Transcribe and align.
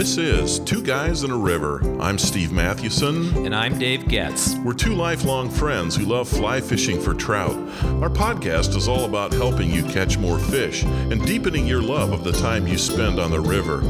This 0.00 0.16
is 0.16 0.60
Two 0.60 0.82
Guys 0.82 1.24
and 1.24 1.30
a 1.30 1.36
River. 1.36 1.82
I'm 2.00 2.16
Steve 2.16 2.52
Mathewson. 2.52 3.44
And 3.44 3.54
I'm 3.54 3.78
Dave 3.78 4.08
Getz. 4.08 4.54
We're 4.64 4.72
two 4.72 4.94
lifelong 4.94 5.50
friends 5.50 5.94
who 5.94 6.06
love 6.06 6.26
fly 6.26 6.62
fishing 6.62 6.98
for 6.98 7.12
trout. 7.12 7.54
Our 8.00 8.08
podcast 8.08 8.74
is 8.76 8.88
all 8.88 9.04
about 9.04 9.34
helping 9.34 9.68
you 9.70 9.82
catch 9.82 10.16
more 10.16 10.38
fish 10.38 10.84
and 10.84 11.22
deepening 11.26 11.66
your 11.66 11.82
love 11.82 12.12
of 12.12 12.24
the 12.24 12.32
time 12.32 12.66
you 12.66 12.78
spend 12.78 13.20
on 13.20 13.30
the 13.30 13.40
river. 13.40 13.82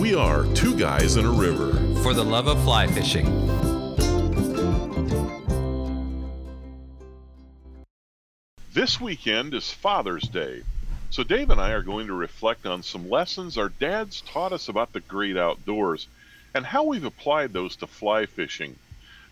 We 0.00 0.14
are 0.14 0.44
Two 0.54 0.78
Guys 0.78 1.16
and 1.16 1.26
a 1.26 1.30
River. 1.30 1.72
For 2.00 2.14
the 2.14 2.24
love 2.24 2.46
of 2.46 2.62
fly 2.62 2.86
fishing. 2.86 3.26
This 8.72 9.00
weekend 9.00 9.52
is 9.52 9.72
Father's 9.72 10.28
Day. 10.28 10.62
So, 11.08 11.22
Dave 11.22 11.50
and 11.50 11.60
I 11.60 11.70
are 11.70 11.82
going 11.82 12.08
to 12.08 12.14
reflect 12.14 12.66
on 12.66 12.82
some 12.82 13.08
lessons 13.08 13.56
our 13.56 13.68
dads 13.68 14.22
taught 14.22 14.52
us 14.52 14.68
about 14.68 14.92
the 14.92 15.00
great 15.00 15.36
outdoors 15.36 16.08
and 16.54 16.66
how 16.66 16.84
we've 16.84 17.04
applied 17.04 17.52
those 17.52 17.76
to 17.76 17.86
fly 17.86 18.26
fishing. 18.26 18.78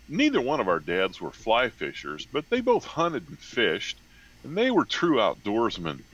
Neither 0.07 0.41
one 0.41 0.59
of 0.59 0.67
our 0.67 0.79
dads 0.79 1.19
were 1.19 1.31
fly 1.31 1.69
fishers, 1.69 2.27
but 2.31 2.49
they 2.49 2.61
both 2.61 2.85
hunted 2.85 3.27
and 3.27 3.39
fished, 3.39 4.01
and 4.43 4.57
they 4.57 4.71
were 4.71 4.85
true 4.85 5.17
outdoorsmen. 5.17 6.05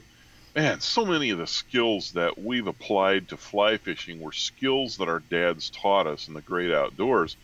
Man, 0.54 0.80
so 0.80 1.06
many 1.06 1.30
of 1.30 1.38
the 1.38 1.46
skills 1.46 2.12
that 2.12 2.38
we've 2.38 2.66
applied 2.66 3.28
to 3.28 3.36
fly 3.36 3.78
fishing 3.78 4.20
were 4.20 4.32
skills 4.32 4.96
that 4.96 5.08
our 5.08 5.20
dads 5.20 5.70
taught 5.70 6.06
us 6.06 6.28
in 6.28 6.34
the 6.34 6.42
great 6.42 6.72
outdoors. 6.72 7.36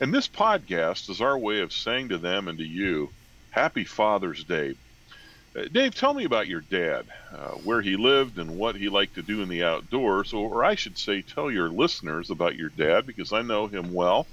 And 0.00 0.12
this 0.12 0.28
podcast 0.28 1.08
is 1.08 1.20
our 1.20 1.38
way 1.38 1.60
of 1.60 1.72
saying 1.72 2.10
to 2.10 2.18
them 2.18 2.48
and 2.48 2.58
to 2.58 2.64
you, 2.64 3.12
Happy 3.50 3.84
Father's 3.84 4.44
Day. 4.44 4.74
Uh, 5.54 5.64
Dave, 5.70 5.94
tell 5.94 6.14
me 6.14 6.24
about 6.24 6.48
your 6.48 6.62
dad, 6.62 7.04
uh, 7.30 7.50
where 7.64 7.82
he 7.82 7.96
lived 7.96 8.38
and 8.38 8.56
what 8.56 8.74
he 8.74 8.88
liked 8.88 9.14
to 9.16 9.22
do 9.22 9.42
in 9.42 9.48
the 9.48 9.62
outdoors, 9.62 10.32
or 10.32 10.64
I 10.64 10.74
should 10.74 10.96
say, 10.96 11.20
tell 11.20 11.50
your 11.50 11.68
listeners 11.68 12.30
about 12.30 12.56
your 12.56 12.70
dad 12.70 13.06
because 13.06 13.34
I 13.34 13.42
know 13.42 13.66
him 13.66 13.92
well, 13.92 14.26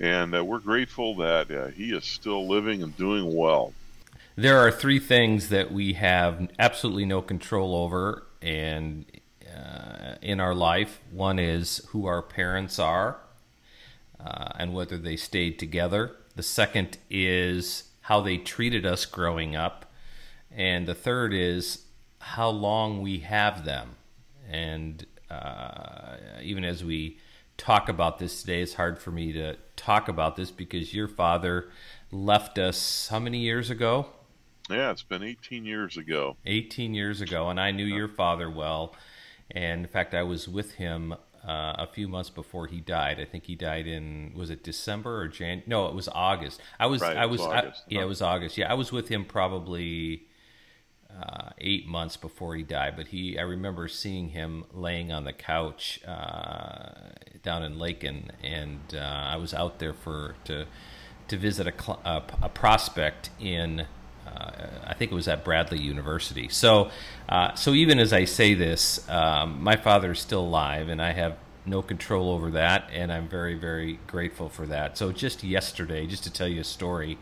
and 0.00 0.34
uh, 0.34 0.44
we're 0.44 0.58
grateful 0.58 1.14
that 1.16 1.50
uh, 1.50 1.68
he 1.68 1.92
is 1.92 2.04
still 2.04 2.48
living 2.48 2.82
and 2.82 2.96
doing 2.96 3.36
well. 3.36 3.72
There 4.34 4.58
are 4.58 4.72
three 4.72 4.98
things 4.98 5.50
that 5.50 5.70
we 5.72 5.92
have 5.94 6.48
absolutely 6.58 7.04
no 7.04 7.22
control 7.22 7.76
over, 7.76 8.24
and 8.42 9.04
uh, 9.56 10.16
in 10.20 10.40
our 10.40 10.54
life, 10.54 11.00
one 11.12 11.38
is 11.38 11.80
who 11.90 12.06
our 12.06 12.22
parents 12.22 12.78
are 12.78 13.18
uh, 14.18 14.48
and 14.58 14.74
whether 14.74 14.98
they 14.98 15.16
stayed 15.16 15.58
together. 15.58 16.16
The 16.34 16.42
second 16.42 16.98
is 17.08 17.84
how 18.02 18.20
they 18.20 18.36
treated 18.36 18.84
us 18.84 19.06
growing 19.06 19.56
up 19.56 19.85
and 20.56 20.88
the 20.88 20.94
third 20.94 21.34
is 21.34 21.84
how 22.18 22.48
long 22.48 23.02
we 23.02 23.18
have 23.18 23.64
them. 23.64 23.90
And 24.50 25.04
uh, 25.30 26.16
even 26.42 26.64
as 26.64 26.82
we 26.82 27.18
talk 27.58 27.88
about 27.88 28.18
this 28.18 28.40
today, 28.40 28.62
it's 28.62 28.74
hard 28.74 28.98
for 28.98 29.10
me 29.10 29.32
to 29.32 29.56
talk 29.76 30.08
about 30.08 30.36
this 30.36 30.50
because 30.50 30.94
your 30.94 31.08
father 31.08 31.68
left 32.10 32.58
us 32.58 33.08
how 33.08 33.18
many 33.18 33.38
years 33.38 33.70
ago? 33.70 34.06
Yeah, 34.70 34.90
it's 34.90 35.02
been 35.02 35.22
18 35.22 35.64
years 35.64 35.96
ago. 35.96 36.36
18 36.46 36.94
years 36.94 37.20
ago, 37.20 37.50
and 37.50 37.60
I 37.60 37.70
knew 37.70 37.84
your 37.84 38.08
father 38.08 38.50
well. 38.50 38.96
And 39.50 39.82
in 39.82 39.86
fact, 39.86 40.14
I 40.14 40.22
was 40.22 40.48
with 40.48 40.72
him 40.72 41.12
uh, 41.46 41.74
a 41.78 41.86
few 41.86 42.08
months 42.08 42.30
before 42.30 42.66
he 42.66 42.80
died. 42.80 43.20
I 43.20 43.24
think 43.24 43.44
he 43.44 43.54
died 43.54 43.86
in 43.86 44.32
was 44.34 44.50
it 44.50 44.64
December 44.64 45.20
or 45.20 45.28
Jan? 45.28 45.62
No, 45.66 45.86
it 45.86 45.94
was 45.94 46.08
August. 46.08 46.60
I 46.80 46.86
was 46.86 47.02
right, 47.02 47.16
I 47.16 47.26
was, 47.26 47.40
was 47.40 47.48
I, 47.48 47.72
yeah, 47.88 48.02
it 48.02 48.08
was 48.08 48.22
August. 48.22 48.58
Yeah, 48.58 48.70
I 48.70 48.74
was 48.74 48.90
with 48.90 49.08
him 49.08 49.24
probably 49.24 50.26
uh, 51.20 51.50
eight 51.58 51.86
months 51.86 52.16
before 52.16 52.54
he 52.54 52.62
died. 52.62 52.94
But 52.96 53.08
he, 53.08 53.38
I 53.38 53.42
remember 53.42 53.88
seeing 53.88 54.30
him 54.30 54.64
laying 54.72 55.12
on 55.12 55.24
the 55.24 55.32
couch 55.32 56.00
uh, 56.06 56.90
down 57.42 57.62
in 57.62 57.78
Lakin, 57.78 58.30
and 58.42 58.80
uh, 58.94 58.98
I 58.98 59.36
was 59.36 59.54
out 59.54 59.78
there 59.78 59.94
for 59.94 60.34
to 60.44 60.66
to 61.28 61.36
visit 61.36 61.66
a, 61.66 61.92
a, 62.08 62.22
a 62.42 62.48
prospect 62.48 63.30
in. 63.40 63.86
Uh, 64.26 64.50
I 64.84 64.94
think 64.94 65.12
it 65.12 65.14
was 65.14 65.28
at 65.28 65.44
Bradley 65.44 65.78
University. 65.78 66.48
So, 66.48 66.90
uh, 67.28 67.54
so 67.54 67.74
even 67.74 68.00
as 68.00 68.12
I 68.12 68.24
say 68.24 68.54
this, 68.54 69.08
um, 69.08 69.62
my 69.62 69.76
father 69.76 70.12
is 70.12 70.18
still 70.18 70.40
alive, 70.40 70.88
and 70.88 71.00
I 71.00 71.12
have 71.12 71.36
no 71.64 71.80
control 71.80 72.30
over 72.30 72.50
that, 72.50 72.90
and 72.92 73.12
I'm 73.12 73.28
very, 73.28 73.54
very 73.54 74.00
grateful 74.08 74.48
for 74.48 74.66
that. 74.66 74.98
So, 74.98 75.12
just 75.12 75.44
yesterday, 75.44 76.06
just 76.06 76.24
to 76.24 76.32
tell 76.32 76.48
you 76.48 76.60
a 76.60 76.64
story, 76.64 77.18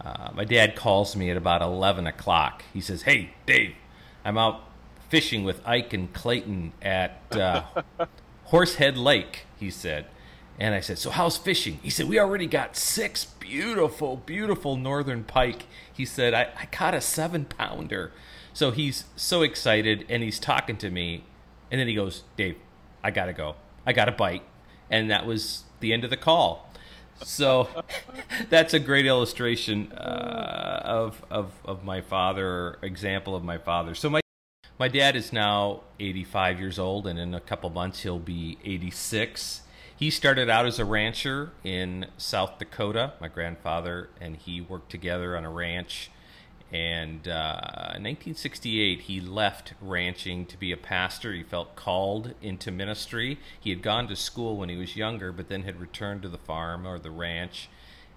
uh, 0.00 0.30
my 0.34 0.44
dad 0.44 0.76
calls 0.76 1.16
me 1.16 1.30
at 1.30 1.36
about 1.36 1.62
11 1.62 2.06
o'clock. 2.06 2.62
He 2.72 2.80
says, 2.80 3.02
Hey, 3.02 3.34
Dave, 3.46 3.74
I'm 4.24 4.38
out 4.38 4.62
fishing 5.08 5.44
with 5.44 5.60
Ike 5.66 5.92
and 5.92 6.12
Clayton 6.12 6.72
at 6.82 7.20
uh, 7.32 7.62
Horsehead 8.44 8.96
Lake, 8.96 9.46
he 9.58 9.70
said. 9.70 10.06
And 10.58 10.74
I 10.74 10.80
said, 10.80 10.98
So 10.98 11.10
how's 11.10 11.36
fishing? 11.36 11.78
He 11.82 11.90
said, 11.90 12.08
We 12.08 12.18
already 12.18 12.46
got 12.46 12.76
six 12.76 13.24
beautiful, 13.24 14.16
beautiful 14.16 14.76
northern 14.76 15.24
pike. 15.24 15.66
He 15.92 16.04
said, 16.04 16.34
I, 16.34 16.48
I 16.58 16.66
caught 16.66 16.94
a 16.94 17.00
seven 17.00 17.44
pounder. 17.44 18.12
So 18.52 18.70
he's 18.70 19.04
so 19.16 19.42
excited 19.42 20.06
and 20.08 20.22
he's 20.22 20.38
talking 20.38 20.76
to 20.78 20.90
me. 20.90 21.24
And 21.70 21.80
then 21.80 21.88
he 21.88 21.94
goes, 21.94 22.22
Dave, 22.36 22.56
I 23.02 23.10
got 23.10 23.26
to 23.26 23.32
go. 23.32 23.56
I 23.84 23.92
got 23.92 24.08
a 24.08 24.12
bite. 24.12 24.42
And 24.90 25.10
that 25.10 25.26
was 25.26 25.64
the 25.80 25.92
end 25.92 26.04
of 26.04 26.10
the 26.10 26.16
call 26.16 26.70
so 27.22 27.68
that's 28.50 28.74
a 28.74 28.78
great 28.80 29.06
illustration 29.06 29.92
uh, 29.92 30.82
of, 30.84 31.24
of 31.30 31.52
of 31.64 31.84
my 31.84 32.00
father, 32.00 32.78
example 32.82 33.34
of 33.34 33.44
my 33.44 33.58
father. 33.58 33.94
So 33.94 34.10
my 34.10 34.20
my 34.78 34.88
dad 34.88 35.14
is 35.14 35.32
now 35.32 35.82
85 36.00 36.58
years 36.58 36.78
old, 36.78 37.06
and 37.06 37.18
in 37.18 37.34
a 37.34 37.40
couple 37.40 37.70
months 37.70 38.02
he'll 38.02 38.18
be 38.18 38.58
86. 38.64 39.62
He 39.96 40.10
started 40.10 40.50
out 40.50 40.66
as 40.66 40.80
a 40.80 40.84
rancher 40.84 41.52
in 41.62 42.06
South 42.18 42.58
Dakota. 42.58 43.12
My 43.20 43.28
grandfather 43.28 44.08
and 44.20 44.36
he 44.36 44.60
worked 44.60 44.90
together 44.90 45.36
on 45.36 45.44
a 45.44 45.50
ranch 45.50 46.10
and 46.74 47.28
uh, 47.28 47.94
in 47.94 48.02
1968, 48.02 49.02
he 49.02 49.20
left 49.20 49.74
ranching 49.80 50.44
to 50.46 50.56
be 50.58 50.72
a 50.72 50.76
pastor. 50.76 51.32
He 51.32 51.44
felt 51.44 51.76
called 51.76 52.34
into 52.42 52.72
ministry. 52.72 53.38
He 53.60 53.70
had 53.70 53.80
gone 53.80 54.08
to 54.08 54.16
school 54.16 54.56
when 54.56 54.68
he 54.68 54.76
was 54.76 54.96
younger, 54.96 55.30
but 55.30 55.48
then 55.48 55.62
had 55.62 55.78
returned 55.78 56.22
to 56.22 56.28
the 56.28 56.36
farm 56.36 56.84
or 56.84 56.98
the 56.98 57.12
ranch. 57.12 57.68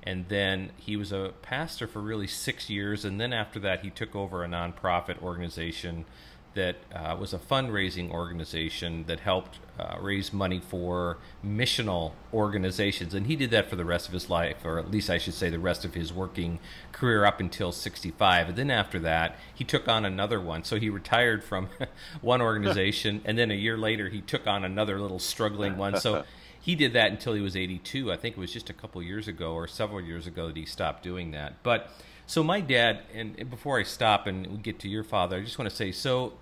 And 0.01 0.27
then 0.29 0.71
he 0.75 0.97
was 0.97 1.11
a 1.11 1.33
pastor 1.43 1.85
for 1.85 2.01
really 2.01 2.25
six 2.25 2.67
years. 2.67 3.05
And 3.05 3.21
then 3.21 3.31
after 3.31 3.59
that, 3.59 3.81
he 3.81 3.91
took 3.91 4.15
over 4.15 4.43
a 4.43 4.47
nonprofit 4.47 5.21
organization 5.21 6.05
that 6.57 6.75
uh, 6.93 7.15
was 7.17 7.33
a 7.33 7.37
fundraising 7.37 8.11
organization 8.11 9.05
that 9.07 9.21
helped 9.21 9.59
uh, 9.79 9.95
raise 10.01 10.33
money 10.33 10.59
for 10.59 11.17
missional 11.45 12.11
organizations. 12.33 13.13
And 13.13 13.27
he 13.27 13.35
did 13.35 13.51
that 13.51 13.69
for 13.69 13.75
the 13.75 13.85
rest 13.85 14.07
of 14.07 14.13
his 14.13 14.29
life, 14.29 14.65
or 14.65 14.79
at 14.79 14.89
least 14.89 15.09
I 15.09 15.19
should 15.19 15.35
say 15.35 15.49
the 15.49 15.59
rest 15.59 15.85
of 15.85 15.93
his 15.93 16.11
working 16.11 16.59
career 16.91 17.25
up 17.25 17.39
until 17.39 17.71
65. 17.71 18.49
And 18.49 18.57
then 18.57 18.71
after 18.71 18.99
that, 18.99 19.37
he 19.53 19.63
took 19.63 19.87
on 19.87 20.03
another 20.03 20.41
one. 20.41 20.63
So 20.63 20.79
he 20.79 20.89
retired 20.89 21.43
from 21.43 21.69
one 22.21 22.41
organization, 22.41 23.21
and 23.23 23.37
then 23.37 23.51
a 23.51 23.55
year 23.55 23.77
later, 23.77 24.09
he 24.09 24.21
took 24.21 24.47
on 24.47 24.65
another 24.65 24.99
little 24.99 25.19
struggling 25.19 25.77
one. 25.77 25.99
So 25.99 26.25
he 26.59 26.75
did 26.75 26.93
that 26.93 27.11
until 27.11 27.33
he 27.33 27.41
was 27.41 27.55
82. 27.55 28.11
I 28.11 28.17
think 28.17 28.35
it 28.35 28.39
was 28.39 28.51
just 28.51 28.69
a 28.69 28.73
couple 28.73 29.01
years 29.03 29.27
ago 29.27 29.53
or 29.53 29.67
several 29.67 30.01
years 30.01 30.25
ago 30.25 30.47
that 30.47 30.57
he 30.57 30.65
stopped 30.65 31.03
doing 31.03 31.31
that. 31.31 31.61
But 31.61 31.91
so 32.25 32.43
my 32.43 32.59
dad, 32.59 33.03
and 33.13 33.49
before 33.49 33.79
I 33.79 33.83
stop 33.83 34.27
and 34.27 34.61
get 34.61 34.79
to 34.79 34.89
your 34.89 35.05
father, 35.05 35.37
I 35.37 35.43
just 35.43 35.57
want 35.57 35.69
to 35.69 35.75
say 35.75 35.93
so 35.93 36.33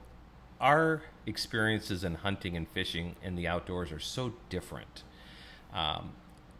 our 0.60 1.04
experiences 1.26 2.04
in 2.04 2.16
hunting 2.16 2.56
and 2.56 2.68
fishing 2.68 3.16
and 3.24 3.38
the 3.38 3.48
outdoors 3.48 3.92
are 3.92 4.00
so 4.00 4.34
different 4.50 5.04
um, 5.74 6.12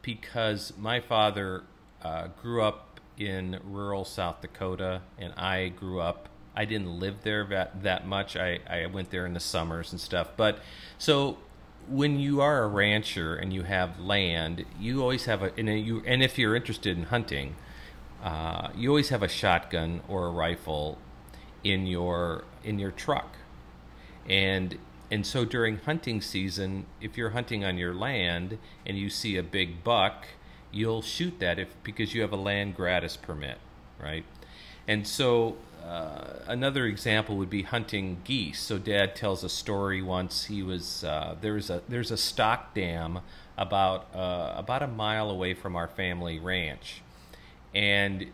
because 0.02 0.74
my 0.78 1.00
father 1.00 1.64
uh, 2.02 2.28
grew 2.42 2.62
up 2.62 3.00
in 3.18 3.60
rural 3.64 4.06
South 4.06 4.42
Dakota 4.42 5.02
and 5.18 5.34
I 5.34 5.70
grew 5.70 6.02
up. 6.02 6.30
I 6.56 6.66
didn't 6.66 7.00
live 7.00 7.24
there 7.24 7.46
that, 7.46 7.84
that 7.84 8.08
much. 8.08 8.36
I, 8.36 8.60
I 8.70 8.86
went 8.88 9.10
there 9.10 9.26
in 9.26 9.34
the 9.34 9.40
summers 9.40 9.92
and 9.92 10.00
stuff. 10.00 10.30
But 10.36 10.60
so 10.98 11.38
when 11.88 12.20
you 12.20 12.42
are 12.42 12.64
a 12.64 12.68
rancher 12.68 13.36
and 13.36 13.54
you 13.54 13.64
have 13.64 14.00
land, 14.00 14.66
you 14.80 15.02
always 15.02 15.26
have 15.26 15.44
a 15.44 15.52
and 15.58 15.70
you 15.70 16.02
and 16.06 16.24
if 16.24 16.38
you're 16.38 16.56
interested 16.56 16.98
in 16.98 17.04
hunting, 17.04 17.56
uh, 18.24 18.70
you 18.76 18.90
always 18.90 19.10
have 19.10 19.22
a 19.22 19.28
shotgun 19.28 20.02
or 20.08 20.28
a 20.28 20.32
rifle 20.32 20.98
in 21.64 21.86
your 21.86 22.46
in 22.64 22.80
your 22.80 22.92
truck 22.92 23.36
and 24.30 24.78
and 25.12 25.26
so 25.26 25.46
during 25.46 25.78
hunting 25.78 26.20
season, 26.20 26.86
if 27.00 27.18
you're 27.18 27.30
hunting 27.30 27.64
on 27.64 27.78
your 27.78 27.94
land 27.94 28.58
and 28.86 28.98
you 28.98 29.10
see 29.10 29.38
a 29.38 29.44
big 29.44 29.84
buck, 29.84 30.26
you'll 30.72 31.02
shoot 31.02 31.40
that 31.40 31.60
if 31.60 31.70
because 31.84 32.14
you 32.14 32.22
have 32.22 32.34
a 32.34 32.38
land 32.38 32.76
gratis 32.76 33.16
permit, 33.16 33.60
right? 34.02 34.26
And 34.88 35.08
so 35.08 35.58
uh, 35.86 36.40
another 36.48 36.86
example 36.86 37.38
would 37.38 37.50
be 37.50 37.62
hunting 37.62 38.18
geese. 38.24 38.60
So 38.60 38.78
Dad 38.78 39.16
tells 39.16 39.44
a 39.44 39.50
story 39.50 40.02
once 40.02 40.46
he 40.46 40.64
was 40.64 41.04
uh, 41.04 41.36
there's 41.40 41.70
a 41.70 41.84
there's 41.88 42.12
a 42.12 42.18
stock 42.18 42.74
dam 42.74 43.20
about 43.58 44.08
uh, 44.16 44.54
about 44.56 44.82
a 44.82 44.88
mile 44.88 45.30
away 45.30 45.54
from 45.54 45.76
our 45.76 45.88
family 45.88 46.40
ranch, 46.40 47.02
and 47.74 48.28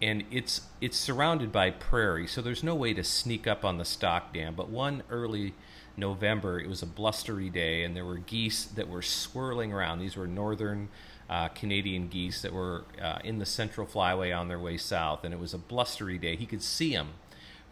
and 0.00 0.24
it's 0.30 0.62
it's 0.80 0.96
surrounded 0.96 1.50
by 1.50 1.70
prairie, 1.70 2.26
so 2.26 2.40
there's 2.40 2.62
no 2.62 2.74
way 2.74 2.94
to 2.94 3.02
sneak 3.02 3.46
up 3.46 3.64
on 3.64 3.78
the 3.78 3.84
stock 3.84 4.32
dam. 4.32 4.54
But 4.54 4.68
one 4.68 5.02
early 5.10 5.54
November, 5.96 6.60
it 6.60 6.68
was 6.68 6.82
a 6.82 6.86
blustery 6.86 7.50
day, 7.50 7.82
and 7.82 7.96
there 7.96 8.04
were 8.04 8.18
geese 8.18 8.64
that 8.64 8.88
were 8.88 9.02
swirling 9.02 9.72
around. 9.72 9.98
These 9.98 10.16
were 10.16 10.26
northern 10.26 10.88
uh, 11.28 11.48
Canadian 11.48 12.08
geese 12.08 12.42
that 12.42 12.52
were 12.52 12.84
uh, 13.02 13.18
in 13.24 13.38
the 13.38 13.46
Central 13.46 13.86
Flyway 13.86 14.36
on 14.36 14.48
their 14.48 14.60
way 14.60 14.76
south, 14.76 15.24
and 15.24 15.34
it 15.34 15.40
was 15.40 15.52
a 15.52 15.58
blustery 15.58 16.18
day. 16.18 16.36
He 16.36 16.46
could 16.46 16.62
see 16.62 16.92
them 16.92 17.14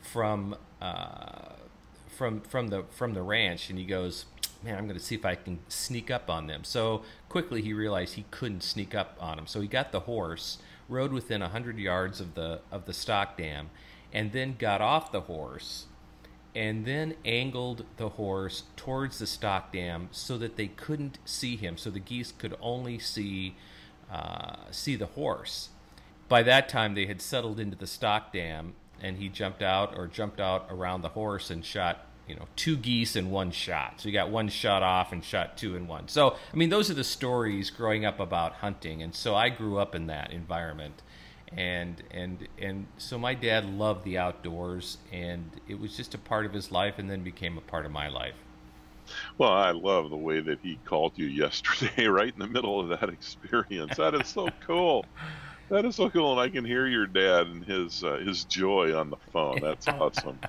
from 0.01 0.57
uh, 0.81 1.55
from 2.09 2.41
from 2.41 2.69
the 2.69 2.85
from 2.91 3.15
the 3.15 3.23
ranch, 3.23 3.71
and 3.71 3.79
he 3.79 3.85
goes, 3.85 4.27
"Man, 4.65 4.77
I'm 4.77 4.87
going 4.87 4.99
to 4.99 5.05
see 5.05 5.15
if 5.15 5.25
I 5.25 5.37
can 5.37 5.61
sneak 5.69 6.11
up 6.11 6.29
on 6.29 6.49
them." 6.49 6.65
So 6.65 7.03
quickly, 7.29 7.63
he 7.63 7.73
realized 7.73 8.15
he 8.15 8.25
couldn't 8.33 8.63
sneak 8.63 8.97
up 8.97 9.17
on 9.21 9.37
them. 9.37 9.47
So 9.47 9.61
he 9.61 9.69
got 9.69 9.93
the 9.93 10.01
horse 10.01 10.59
rode 10.89 11.13
within 11.13 11.43
a 11.43 11.49
hundred 11.49 11.79
yards 11.79 12.21
of 12.21 12.35
the 12.35 12.61
of 12.71 12.87
the 12.87 12.93
stock 12.93 13.37
dam, 13.37 13.71
and 14.13 14.33
then 14.33 14.57
got 14.59 14.81
off 14.81 15.13
the 15.13 15.23
horse, 15.23 15.87
and 16.55 16.85
then 16.85 17.15
angled 17.25 17.85
the 17.97 18.11
horse 18.11 18.65
towards 18.77 19.19
the 19.19 19.27
stock 19.27 19.73
dam 19.73 20.09
so 20.13 20.39
that 20.39 20.57
they 20.57 20.69
couldn't 20.69 21.19
see 21.25 21.57
him. 21.57 21.77
So 21.77 21.91
the 21.91 22.01
geese 22.01 22.33
could 22.33 22.57
only 22.61 22.99
see 22.99 23.57
uh, 24.11 24.57
see 24.71 24.97
the 24.97 25.07
horse. 25.07 25.71
By 26.29 26.43
that 26.43 26.69
time, 26.69 26.95
they 26.95 27.07
had 27.07 27.21
settled 27.21 27.61
into 27.61 27.77
the 27.77 27.87
stock 27.87 28.33
dam, 28.33 28.75
and 29.01 29.19
he 29.19 29.29
jumped 29.29 29.63
out 29.63 29.97
or 29.97 30.07
jumped 30.07 30.41
out 30.41 30.67
around 30.71 31.03
the 31.03 31.11
horse 31.11 31.51
and 31.51 31.65
shot 31.65 32.06
you 32.27 32.35
know 32.35 32.47
two 32.57 32.77
geese 32.77 33.17
in 33.17 33.31
one 33.31 33.51
shot. 33.51 34.01
So 34.01 34.09
you 34.09 34.13
got 34.13 34.31
one 34.31 34.49
shot 34.49 34.83
off 34.83 35.13
and 35.13 35.25
shot 35.25 35.57
two 35.57 35.77
in 35.77 35.87
one. 35.87 36.09
So 36.09 36.37
i 36.53 36.57
mean 36.57 36.71
those 36.71 36.91
are 36.91 36.95
the 36.95 37.05
stories 37.05 37.71
growing 37.71 38.05
up 38.05 38.21
about 38.21 38.55
hunting. 38.55 39.03
And 39.03 39.15
so 39.15 39.35
i 39.35 39.49
grew 39.49 39.79
up 39.79 39.95
in 39.95 40.07
that 40.09 40.33
environment. 40.33 41.03
And 41.57 42.03
and 42.11 42.49
and 42.59 42.87
so 42.99 43.19
my 43.19 43.35
dad 43.35 43.65
loved 43.65 44.05
the 44.05 44.19
outdoors 44.19 44.99
and 45.13 45.51
it 45.69 45.79
was 45.79 45.97
just 45.97 46.15
a 46.15 46.19
part 46.19 46.47
of 46.47 46.53
his 46.53 46.73
life 46.73 46.99
and 46.99 47.09
then 47.11 47.23
became 47.23 47.57
a 47.57 47.63
part 47.63 47.87
of 47.87 47.93
my 47.93 48.09
life. 48.09 48.35
Well 49.39 49.53
i 49.53 49.71
love 49.71 50.11
the 50.11 50.17
way 50.17 50.41
that 50.41 50.59
he 50.63 50.79
called 50.85 51.13
you 51.17 51.27
yesterday 51.27 52.07
right 52.09 52.33
in 52.33 52.41
the 52.41 52.49
middle 52.49 52.81
of 52.81 53.01
that 53.01 53.09
experience. 53.09 53.97
That 53.97 54.15
is 54.15 54.29
so 54.29 54.49
cool. 54.67 55.05
That 55.69 55.85
is 55.85 55.97
so 55.97 56.11
cool 56.11 56.33
and 56.33 56.41
i 56.41 56.49
can 56.49 56.65
hear 56.65 56.89
your 56.89 57.07
dad 57.07 57.47
and 57.47 57.65
his 57.65 58.03
uh, 58.03 58.17
his 58.17 58.45
joy 58.45 58.97
on 58.97 59.11
the 59.11 59.17
phone. 59.33 59.61
That's 59.63 59.87
awesome 59.89 60.41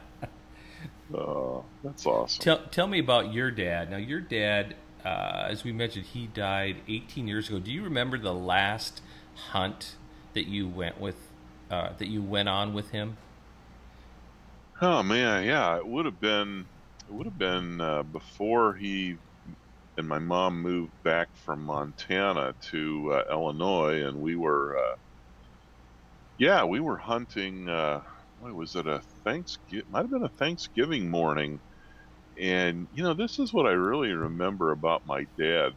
Oh, 1.13 1.65
that's 1.83 2.05
awesome. 2.05 2.43
Tell 2.43 2.67
tell 2.69 2.87
me 2.87 2.99
about 2.99 3.33
your 3.33 3.51
dad. 3.51 3.89
Now, 3.89 3.97
your 3.97 4.21
dad, 4.21 4.75
uh, 5.03 5.47
as 5.49 5.63
we 5.63 5.71
mentioned, 5.71 6.05
he 6.07 6.27
died 6.27 6.83
18 6.87 7.27
years 7.27 7.49
ago. 7.49 7.59
Do 7.59 7.71
you 7.71 7.83
remember 7.83 8.17
the 8.17 8.33
last 8.33 9.01
hunt 9.51 9.97
that 10.33 10.47
you 10.47 10.67
went 10.67 10.99
with, 10.99 11.31
uh, 11.69 11.93
that 11.97 12.07
you 12.07 12.21
went 12.21 12.49
on 12.49 12.73
with 12.73 12.89
him? 12.91 13.17
Oh 14.81 15.03
man, 15.03 15.43
yeah, 15.45 15.77
it 15.77 15.87
would 15.87 16.05
have 16.05 16.19
been, 16.19 16.69
it 17.07 17.13
would 17.13 17.25
have 17.25 17.37
been 17.37 17.81
uh, 17.81 18.03
before 18.03 18.75
he 18.75 19.17
and 19.97 20.07
my 20.07 20.19
mom 20.19 20.61
moved 20.61 20.93
back 21.03 21.35
from 21.35 21.63
Montana 21.63 22.55
to 22.71 23.13
uh, 23.13 23.23
Illinois, 23.31 24.03
and 24.03 24.19
we 24.19 24.35
were, 24.35 24.77
uh, 24.77 24.95
yeah, 26.37 26.63
we 26.65 26.79
were 26.79 26.97
hunting 26.97 27.67
uh, 27.69 28.01
was 28.39 28.75
it 28.75 28.87
a 28.87 29.01
Thanksgiving? 29.23 29.85
Might 29.89 30.01
have 30.03 30.11
been 30.11 30.23
a 30.23 30.29
Thanksgiving 30.29 31.09
morning, 31.09 31.61
and 32.39 32.87
you 32.91 33.03
know 33.03 33.13
this 33.13 33.39
is 33.39 33.53
what 33.53 33.67
I 33.67 33.71
really 33.71 34.11
remember 34.13 34.71
about 34.71 35.03
my 35.05 35.25
dad. 35.39 35.73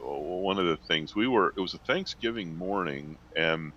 One 0.00 0.58
of 0.58 0.66
the 0.66 0.78
things 0.88 1.14
we 1.16 1.28
were 1.28 1.52
it 1.56 1.60
was 1.60 1.74
a 1.74 1.78
Thanksgiving 1.80 2.56
morning, 2.58 3.18
and 3.36 3.72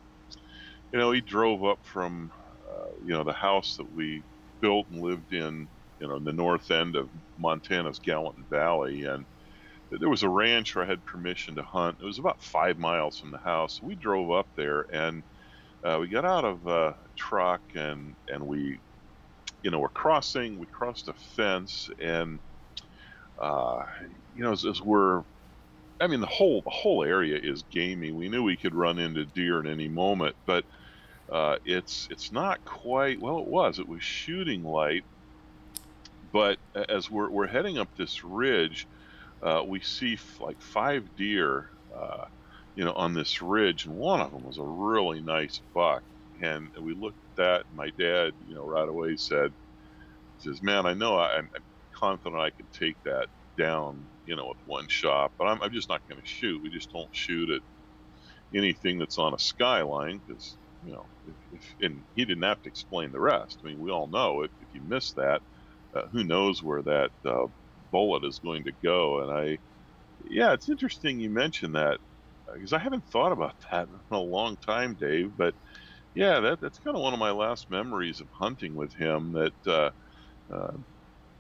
you 0.94 1.00
know 1.00 1.12
he 1.12 1.22
drove 1.22 1.64
up 1.66 1.80
from 1.84 2.32
uh, 2.72 2.92
you 3.04 3.14
know 3.14 3.24
the 3.24 3.34
house 3.34 3.76
that 3.78 3.92
we 3.92 4.26
built 4.62 4.88
and 4.90 5.02
lived 5.02 5.34
in 5.34 5.70
you 6.00 6.08
know 6.08 6.18
in 6.18 6.24
the 6.26 6.34
north 6.34 6.72
end 6.72 6.96
of 6.96 7.10
Montana's 7.38 8.00
Gallatin 8.00 8.48
Valley, 8.50 9.04
and 9.04 9.26
there 9.92 10.10
was 10.10 10.24
a 10.24 10.30
ranch 10.30 10.76
where 10.76 10.86
I 10.86 10.90
had 10.90 11.06
permission 11.06 11.56
to 11.56 11.64
hunt. 11.64 12.00
It 12.02 12.06
was 12.06 12.20
about 12.20 12.42
five 12.42 12.78
miles 12.78 13.18
from 13.18 13.32
the 13.32 13.40
house. 13.40 13.80
We 13.82 13.96
drove 13.96 14.32
up 14.32 14.48
there 14.58 14.86
and 14.94 15.24
uh, 15.86 16.00
we 16.00 16.08
got 16.08 16.26
out 16.26 16.44
of 16.44 16.68
uh, 16.68 16.94
truck 17.16 17.62
and 17.76 18.16
and 18.28 18.46
we, 18.48 18.80
you 19.62 19.70
know, 19.70 19.80
we're 19.80 19.90
crossing. 19.90 20.58
We 20.58 20.66
crossed 20.66 21.08
a 21.08 21.14
fence 21.14 21.92
and, 22.00 22.40
uh, 23.40 23.84
you 24.36 24.44
know, 24.44 24.52
as, 24.52 24.66
as 24.66 24.82
we're, 24.82 25.24
I 26.02 26.08
mean, 26.08 26.22
the 26.22 26.28
whole 26.28 26.62
the 26.62 26.72
whole 26.72 27.04
area 27.04 27.40
is 27.42 27.64
gamey. 27.70 28.12
We 28.12 28.30
knew 28.30 28.42
we 28.42 28.56
could 28.56 28.74
run 28.74 28.98
into 28.98 29.26
deer 29.26 29.60
at 29.60 29.68
any 29.68 29.88
moment, 29.88 30.36
but 30.48 30.66
uh, 31.32 31.58
it's 31.66 32.08
it's 32.10 32.32
not 32.32 32.66
quite. 32.66 33.22
Well, 33.22 33.38
it 33.40 33.48
was. 33.48 33.78
It 33.78 33.88
was 33.88 34.02
shooting 34.02 34.64
light, 34.64 35.04
but 36.34 36.58
as 36.74 37.12
we're 37.12 37.30
we're 37.30 37.48
heading 37.48 37.78
up 37.78 37.96
this 37.96 38.24
ridge, 38.24 38.88
uh, 39.44 39.64
we 39.66 39.82
see 39.82 40.14
f- 40.14 40.42
like 40.42 40.60
five 40.62 41.16
deer 41.16 41.70
uh, 41.96 42.26
you 42.76 42.86
know, 42.86 42.94
on 42.94 43.14
this 43.14 43.42
ridge, 43.42 43.86
and 43.86 43.96
one 43.96 44.22
of 44.22 44.32
them 44.32 44.44
was 44.44 44.58
a 44.58 44.64
really 44.64 45.22
nice 45.22 45.62
buck. 45.74 46.04
And 46.42 46.70
we 46.82 46.94
looked 46.94 47.18
at 47.24 47.36
that, 47.38 47.66
and 47.68 47.76
my 47.78 47.92
dad, 47.98 48.34
you 48.46 48.56
know, 48.56 48.66
right 48.66 48.88
away 48.88 49.16
said, 49.16 49.54
says, 50.38 50.62
"Man, 50.62 50.86
I 50.86 50.94
know 50.94 51.18
I, 51.18 51.38
am 51.38 51.50
confident 51.94 52.42
I 52.42 52.52
could 52.52 52.72
take 52.74 52.98
that 53.06 53.28
down, 53.58 54.10
you 54.26 54.36
know, 54.36 54.48
with 54.48 54.58
one 54.66 54.88
shot, 54.90 55.32
but 55.38 55.46
I'm, 55.46 55.62
I'm 55.62 55.72
just 55.72 55.90
not 55.90 56.02
going 56.10 56.20
to 56.22 56.28
shoot. 56.28 56.62
We 56.62 56.70
just 56.70 56.92
don't 56.92 57.10
shoot 57.14 57.50
at 57.50 57.62
anything 58.54 59.00
that's 59.00 59.18
on 59.18 59.34
a 59.34 59.40
skyline 59.40 60.22
because, 60.26 60.58
you 60.84 60.94
know, 60.94 61.10
if, 61.26 61.36
if, 61.52 61.76
and 61.82 62.04
he 62.16 62.26
didn't 62.26 62.44
have 62.44 62.62
to 62.64 62.70
explain 62.70 63.12
the 63.12 63.20
rest. 63.20 63.60
I 63.64 63.68
mean, 63.68 63.80
we 63.80 63.92
all 63.92 64.08
know 64.08 64.44
if, 64.44 64.52
if 64.62 64.68
you 64.74 64.82
miss 64.82 65.14
that, 65.14 65.42
uh, 65.96 66.08
who 66.12 66.24
knows 66.24 66.62
where 66.62 66.82
that 66.84 67.12
uh, 67.26 67.48
bullet 67.92 68.26
is 68.26 68.40
going 68.40 68.66
to 68.66 68.74
go. 68.84 69.22
And 69.22 69.32
I, 69.32 69.60
yeah, 70.30 70.54
it's 70.54 70.70
interesting 70.70 71.20
you 71.20 71.30
mentioned 71.30 71.76
that 71.76 72.00
because 72.54 72.74
I 72.74 72.80
haven't 72.80 73.06
thought 73.08 73.32
about 73.32 73.56
that 73.72 73.88
in 73.90 74.00
a 74.12 74.20
long 74.20 74.58
time, 74.58 74.96
Dave. 74.96 75.36
But 75.36 75.56
yeah, 76.16 76.40
that 76.42 76.62
that's 76.62 76.80
kind 76.80 76.96
of 76.98 77.04
one 77.04 77.14
of 77.14 77.20
my 77.20 77.32
last 77.32 77.70
memories 77.70 78.22
of 78.22 78.30
hunting 78.34 78.76
with 78.76 78.94
him. 78.96 79.34
That 79.34 79.54
uh, 79.68 79.92
uh, 80.54 80.78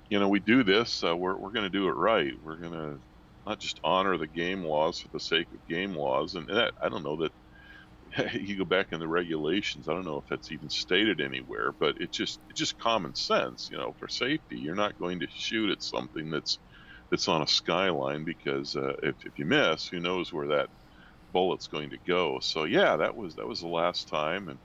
you 0.09 0.19
know, 0.19 0.29
we 0.29 0.39
do 0.39 0.63
this. 0.63 1.03
Uh, 1.03 1.15
we're 1.17 1.37
we're 1.37 1.51
going 1.53 1.65
to 1.65 1.69
do 1.79 1.87
it 1.87 1.93
right. 1.93 2.33
We're 2.41 2.57
going 2.59 2.73
to 2.73 2.99
not 3.45 3.59
just 3.59 3.79
honor 3.83 4.17
the 4.17 4.27
game 4.27 4.63
laws 4.63 4.99
for 4.99 5.09
the 5.13 5.19
sake 5.19 5.47
of 5.53 5.65
game 5.67 5.95
laws. 5.95 6.35
And 6.35 6.47
that, 6.49 6.73
I 6.81 6.89
don't 6.89 7.03
know 7.03 7.17
that 7.23 7.31
you 8.33 8.57
go 8.57 8.65
back 8.65 8.87
in 8.91 8.99
the 8.99 9.07
regulations. 9.07 9.87
I 9.87 9.93
don't 9.93 10.05
know 10.05 10.17
if 10.17 10.25
that's 10.29 10.51
even 10.51 10.69
stated 10.69 11.21
anywhere, 11.21 11.73
but 11.79 11.95
it's 11.99 12.15
just 12.15 12.39
it's 12.49 12.59
just 12.59 12.77
common 12.77 13.15
sense. 13.15 13.67
You 13.71 13.77
know, 13.77 13.93
for 13.99 14.07
safety, 14.07 14.57
you're 14.59 14.75
not 14.75 14.97
going 14.97 15.19
to 15.21 15.27
shoot 15.29 15.71
at 15.71 15.81
something 15.81 16.29
that's 16.29 16.59
that's 17.11 17.27
on 17.27 17.41
a 17.41 17.47
skyline 17.47 18.25
because 18.25 18.75
uh, 18.75 18.93
if, 19.03 19.15
if 19.25 19.37
you 19.37 19.45
miss, 19.45 19.87
who 19.87 19.99
knows 19.99 20.31
where 20.33 20.47
that 20.49 20.69
bullet's 21.35 21.67
going 21.67 21.91
to 21.91 21.99
go. 21.99 22.39
So 22.41 22.65
yeah, 22.65 22.97
that 22.97 23.15
was 23.17 23.35
that 23.37 23.47
was 23.47 23.61
the 23.61 23.67
last 23.69 24.09
time, 24.09 24.49
and 24.49 24.61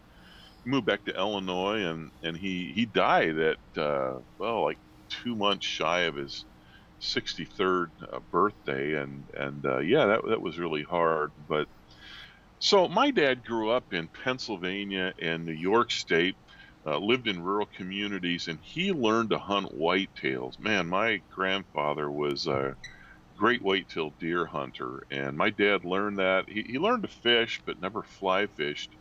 he 0.64 0.70
moved 0.70 0.86
back 0.86 1.04
to 1.06 1.16
Illinois, 1.16 1.84
and 1.84 2.12
and 2.22 2.36
he 2.36 2.72
he 2.74 2.86
died 2.86 3.38
at 3.38 3.58
uh, 3.78 4.20
well 4.38 4.64
like 4.64 4.80
two 5.24 5.36
months 5.36 5.66
shy 5.66 6.02
of 6.02 6.16
his 6.16 6.46
63rd 7.02 7.88
uh, 8.12 8.20
birthday, 8.32 8.94
and 9.02 9.26
and 9.34 9.66
uh, 9.66 9.80
yeah, 9.80 10.06
that 10.06 10.22
that 10.28 10.42
was 10.42 10.58
really 10.58 10.84
hard. 10.84 11.32
But 11.38 11.68
so 12.60 12.88
my 12.88 13.10
dad 13.12 13.44
grew 13.44 13.70
up 13.70 13.86
in 13.92 14.08
Pennsylvania 14.24 15.14
and 15.22 15.44
New 15.46 15.52
York 15.54 15.92
State. 15.92 16.36
Uh, 16.86 16.98
lived 16.98 17.28
in 17.28 17.42
rural 17.42 17.66
communities, 17.76 18.48
and 18.48 18.60
he 18.62 18.92
learned 18.92 19.30
to 19.30 19.38
hunt 19.38 19.66
whitetails. 19.72 20.54
Man, 20.58 20.88
my 20.88 21.22
grandfather 21.34 22.10
was 22.10 22.46
uh, 22.46 22.72
great 23.40 23.62
whitetail 23.62 24.10
deer 24.20 24.44
hunter, 24.46 25.02
and 25.10 25.36
my 25.38 25.48
dad 25.50 25.84
learned 25.84 26.18
that. 26.18 26.44
He, 26.48 26.62
he 26.68 26.78
learned 26.78 27.04
to 27.04 27.08
fish, 27.08 27.62
but 27.66 27.80
never 27.80 28.02
fly 28.02 28.46
fished. 28.46 28.94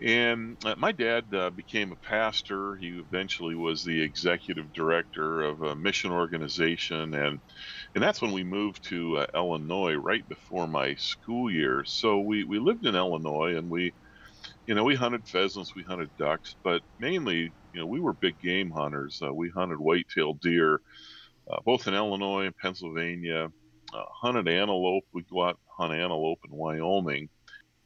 And 0.00 0.58
uh, 0.64 0.74
my 0.76 0.92
dad 0.92 1.24
uh, 1.34 1.50
became 1.50 1.92
a 1.92 1.96
pastor. 1.96 2.76
He 2.76 2.88
eventually 2.88 3.54
was 3.54 3.84
the 3.84 4.02
executive 4.02 4.72
director 4.72 5.42
of 5.42 5.62
a 5.62 5.76
mission 5.76 6.12
organization, 6.12 7.14
and 7.14 7.40
and 7.94 8.04
that's 8.04 8.22
when 8.22 8.32
we 8.32 8.44
moved 8.44 8.88
to 8.90 9.18
uh, 9.18 9.26
Illinois 9.34 9.94
right 9.94 10.28
before 10.28 10.68
my 10.68 10.96
school 10.96 11.50
year. 11.50 11.84
So 11.86 12.20
we 12.20 12.44
we 12.44 12.58
lived 12.58 12.86
in 12.86 12.96
Illinois, 12.96 13.56
and 13.56 13.70
we, 13.70 13.94
you 14.66 14.74
know, 14.74 14.84
we 14.84 14.96
hunted 14.96 15.26
pheasants, 15.28 15.74
we 15.76 15.84
hunted 15.84 16.10
ducks, 16.18 16.56
but 16.64 16.82
mainly, 16.98 17.54
you 17.72 17.80
know, 17.80 17.86
we 17.86 18.00
were 18.00 18.14
big 18.14 18.38
game 18.40 18.70
hunters. 18.70 19.20
Uh, 19.24 19.34
we 19.34 19.50
hunted 19.54 19.78
whitetail 19.80 20.34
deer 20.34 20.80
uh, 21.50 21.58
both 21.64 21.86
in 21.86 21.94
Illinois 21.94 22.46
and 22.46 22.56
Pennsylvania. 22.56 23.50
Uh, 23.92 24.04
hunted 24.12 24.48
antelope. 24.48 25.04
We 25.12 25.22
go 25.22 25.44
out 25.44 25.58
hunt 25.66 25.92
antelope 25.92 26.40
in 26.44 26.56
Wyoming. 26.56 27.28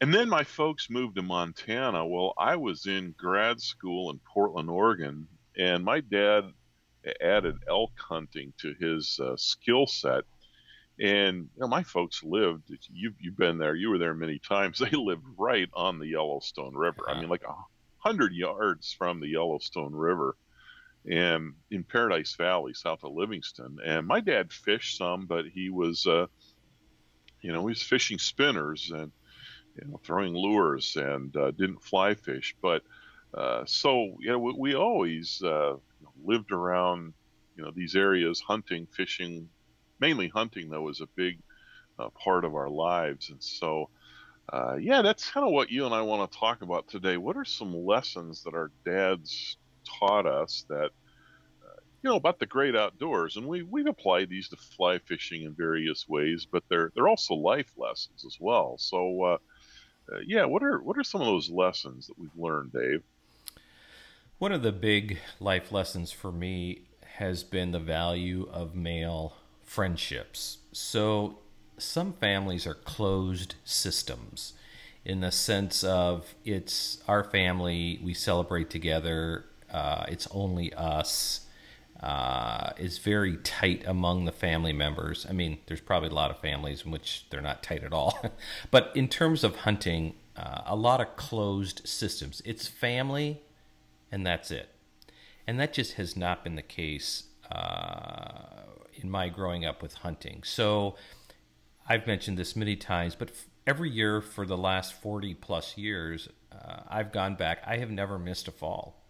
And 0.01 0.15
then 0.15 0.29
my 0.29 0.45
folks 0.45 0.89
moved 0.89 1.17
to 1.17 1.23
Montana. 1.23 2.07
Well, 2.07 2.33
I 2.39 2.57
was 2.57 2.87
in 2.87 3.15
grad 3.19 3.61
school 3.61 4.11
in 4.11 4.21
Portland, 4.33 4.71
Oregon, 4.71 5.27
and 5.57 5.85
my 5.85 6.01
dad 6.01 6.45
added 7.21 7.57
elk 7.69 7.93
hunting 7.99 8.53
to 8.59 8.75
his 8.79 9.19
uh, 9.21 9.37
skill 9.37 9.87
set. 9.87 10.25
And 11.01 11.49
you 11.55 11.61
know, 11.61 11.69
my 11.69 11.83
folks 11.83 12.23
lived. 12.23 12.71
You've 12.93 13.15
you've 13.21 13.37
been 13.37 13.59
there. 13.59 13.75
You 13.75 13.91
were 13.91 13.99
there 13.99 14.15
many 14.15 14.39
times. 14.39 14.79
They 14.91 14.97
lived 14.97 15.25
right 15.37 15.69
on 15.75 15.99
the 15.99 16.09
Yellowstone 16.09 16.75
River. 16.75 17.09
I 17.09 17.19
mean, 17.19 17.29
like 17.29 17.45
a 17.45 17.55
hundred 17.99 18.33
yards 18.33 18.93
from 18.93 19.21
the 19.21 19.29
Yellowstone 19.29 19.95
River, 19.95 20.37
and 21.11 21.55
in 21.71 21.85
Paradise 21.85 22.35
Valley, 22.37 22.75
south 22.75 23.03
of 23.03 23.13
Livingston. 23.13 23.79
And 23.85 24.07
my 24.07 24.21
dad 24.21 24.53
fished 24.53 24.99
some, 24.99 25.27
but 25.27 25.47
he 25.47 25.71
was, 25.71 26.07
uh, 26.07 26.27
you 27.41 27.53
know, 27.53 27.61
he 27.61 27.71
was 27.71 27.83
fishing 27.83 28.19
spinners 28.19 28.91
and 28.91 29.11
you 29.77 29.89
know, 29.89 30.01
throwing 30.05 30.35
lures 30.35 30.97
and 30.97 31.35
uh, 31.37 31.51
didn't 31.53 31.83
fly 31.83 32.15
fish. 32.15 32.55
But 32.61 32.83
uh, 33.33 33.65
so 33.67 34.17
you 34.21 34.31
know, 34.31 34.39
we, 34.39 34.53
we 34.53 34.75
always 34.75 35.43
uh, 35.43 35.75
lived 36.23 36.53
around 36.53 37.15
you 37.57 37.65
know 37.65 37.71
these 37.75 37.97
areas, 37.97 38.41
hunting, 38.41 38.87
fishing, 38.87 39.49
mainly 40.01 40.29
hunting 40.29 40.69
though 40.69 40.83
was 40.83 41.01
a 41.01 41.09
big 41.17 41.39
uh, 41.99 42.09
part 42.11 42.45
of 42.45 42.55
our 42.55 42.71
lives, 42.71 43.31
and 43.31 43.43
so. 43.43 43.91
Uh, 44.51 44.77
yeah, 44.81 45.03
that's 45.03 45.31
kind 45.31 45.45
of 45.45 45.53
what 45.53 45.71
you 45.71 45.85
and 45.85 45.95
I 45.95 46.01
want 46.01 46.33
to 46.33 46.39
talk 46.39 46.63
about 46.63 46.89
today. 46.89 47.19
What 47.19 47.37
are 47.37 47.45
some 47.45 47.85
lessons 47.85 48.45
that 48.45 48.55
our 48.55 48.71
dads 48.83 49.59
taught 49.99 50.27
us 50.27 50.65
that 50.69 50.91
uh, 51.65 51.81
you 52.03 52.11
know 52.11 52.17
about 52.17 52.39
the 52.39 52.47
great 52.47 52.77
outdoors, 52.77 53.37
and 53.37 53.47
we 53.47 53.63
we've 53.63 53.87
applied 53.87 54.29
these 54.29 54.49
to 54.49 54.57
fly 54.57 54.99
fishing 54.99 55.43
in 55.43 55.55
various 55.55 56.09
ways, 56.09 56.47
but 56.51 56.63
they're 56.69 56.93
they're 56.95 57.09
also 57.09 57.35
life 57.35 57.71
lessons 57.77 58.25
as 58.27 58.37
well. 58.41 58.77
So, 58.79 59.23
uh, 59.23 59.39
uh, 60.13 60.19
yeah, 60.27 60.45
what 60.45 60.63
are 60.63 60.81
what 60.83 60.99
are 60.99 61.05
some 61.05 61.21
of 61.21 61.27
those 61.27 61.51
lessons 61.51 62.07
that 62.07 62.19
we've 62.19 62.31
learned, 62.37 62.73
Dave? 62.73 63.03
One 64.39 64.53
of 64.53 64.63
the 64.63 64.73
big 64.73 65.19
life 65.41 65.73
lessons 65.73 66.13
for 66.13 66.31
me 66.31 66.83
has 67.17 67.43
been 67.43 67.73
the 67.73 67.81
value 67.81 68.49
of 68.53 68.75
male 68.75 69.35
friendships. 69.65 70.59
So, 70.73 71.41
some 71.77 72.13
families 72.13 72.67
are 72.67 72.75
closed 72.75 73.57
systems 73.65 74.53
in 75.09 75.21
the 75.21 75.33
sense 75.33 75.83
of 75.83 76.35
it's 76.45 77.03
our 77.09 77.25
family, 77.25 77.99
we 78.05 78.13
celebrate 78.13 78.69
together, 78.69 79.47
uh, 79.71 80.05
it's 80.09 80.29
only 80.31 80.73
us. 80.75 81.45
Uh, 82.01 82.71
is 82.77 82.99
very 82.99 83.39
tight 83.39 83.83
among 83.85 84.25
the 84.25 84.31
family 84.31 84.73
members. 84.73 85.27
I 85.29 85.33
mean, 85.33 85.59
there's 85.67 85.81
probably 85.81 86.11
a 86.11 86.15
lot 86.15 86.31
of 86.31 86.39
families 86.39 86.85
in 86.85 86.93
which 86.93 87.27
they're 87.29 87.41
not 87.41 87.61
tight 87.61 87.83
at 87.83 87.93
all. 87.93 88.17
but 88.71 88.93
in 88.95 89.09
terms 89.09 89.43
of 89.43 89.57
hunting, 89.57 90.15
uh, 90.37 90.63
a 90.67 90.77
lot 90.77 91.01
of 91.01 91.17
closed 91.17 91.83
systems. 91.85 92.41
It's 92.45 92.69
family, 92.69 93.43
and 94.13 94.25
that's 94.25 94.53
it. 94.53 94.69
And 95.45 95.59
that 95.59 95.73
just 95.73 95.95
has 95.95 96.17
not 96.17 96.45
been 96.45 96.55
the 96.55 96.63
case 96.63 97.25
uh, 97.51 98.43
in 98.95 99.11
my 99.11 99.29
growing 99.29 99.65
up 99.65 99.83
with 99.83 99.95
hunting. 99.95 100.43
So 100.45 100.95
I've 101.89 102.07
mentioned 102.07 102.39
this 102.39 102.55
many 102.55 102.77
times, 102.77 103.17
but 103.17 103.33
every 103.67 103.91
year 103.91 104.21
for 104.21 104.47
the 104.47 104.57
last 104.57 104.93
40 104.93 105.35
plus 105.35 105.77
years, 105.77 106.29
uh, 106.53 106.83
I've 106.89 107.13
gone 107.13 107.35
back. 107.35 107.63
I 107.67 107.79
have 107.79 107.91
never 107.91 108.19
missed 108.19 108.47
a 108.47 108.53
fall 108.53 109.03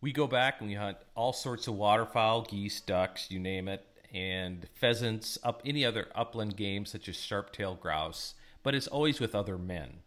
we 0.00 0.12
go 0.12 0.26
back 0.26 0.60
and 0.60 0.68
we 0.68 0.74
hunt 0.74 0.98
all 1.14 1.32
sorts 1.32 1.66
of 1.66 1.74
waterfowl, 1.74 2.42
geese, 2.42 2.80
ducks, 2.80 3.30
you 3.30 3.38
name 3.38 3.68
it, 3.68 3.84
and 4.12 4.66
pheasants, 4.74 5.38
up 5.42 5.62
any 5.64 5.84
other 5.84 6.08
upland 6.14 6.56
game 6.56 6.86
such 6.86 7.08
as 7.08 7.16
sharp-tailed 7.16 7.80
grouse, 7.80 8.34
but 8.62 8.74
it's 8.74 8.86
always 8.86 9.20
with 9.20 9.34
other 9.34 9.58
men. 9.58 10.00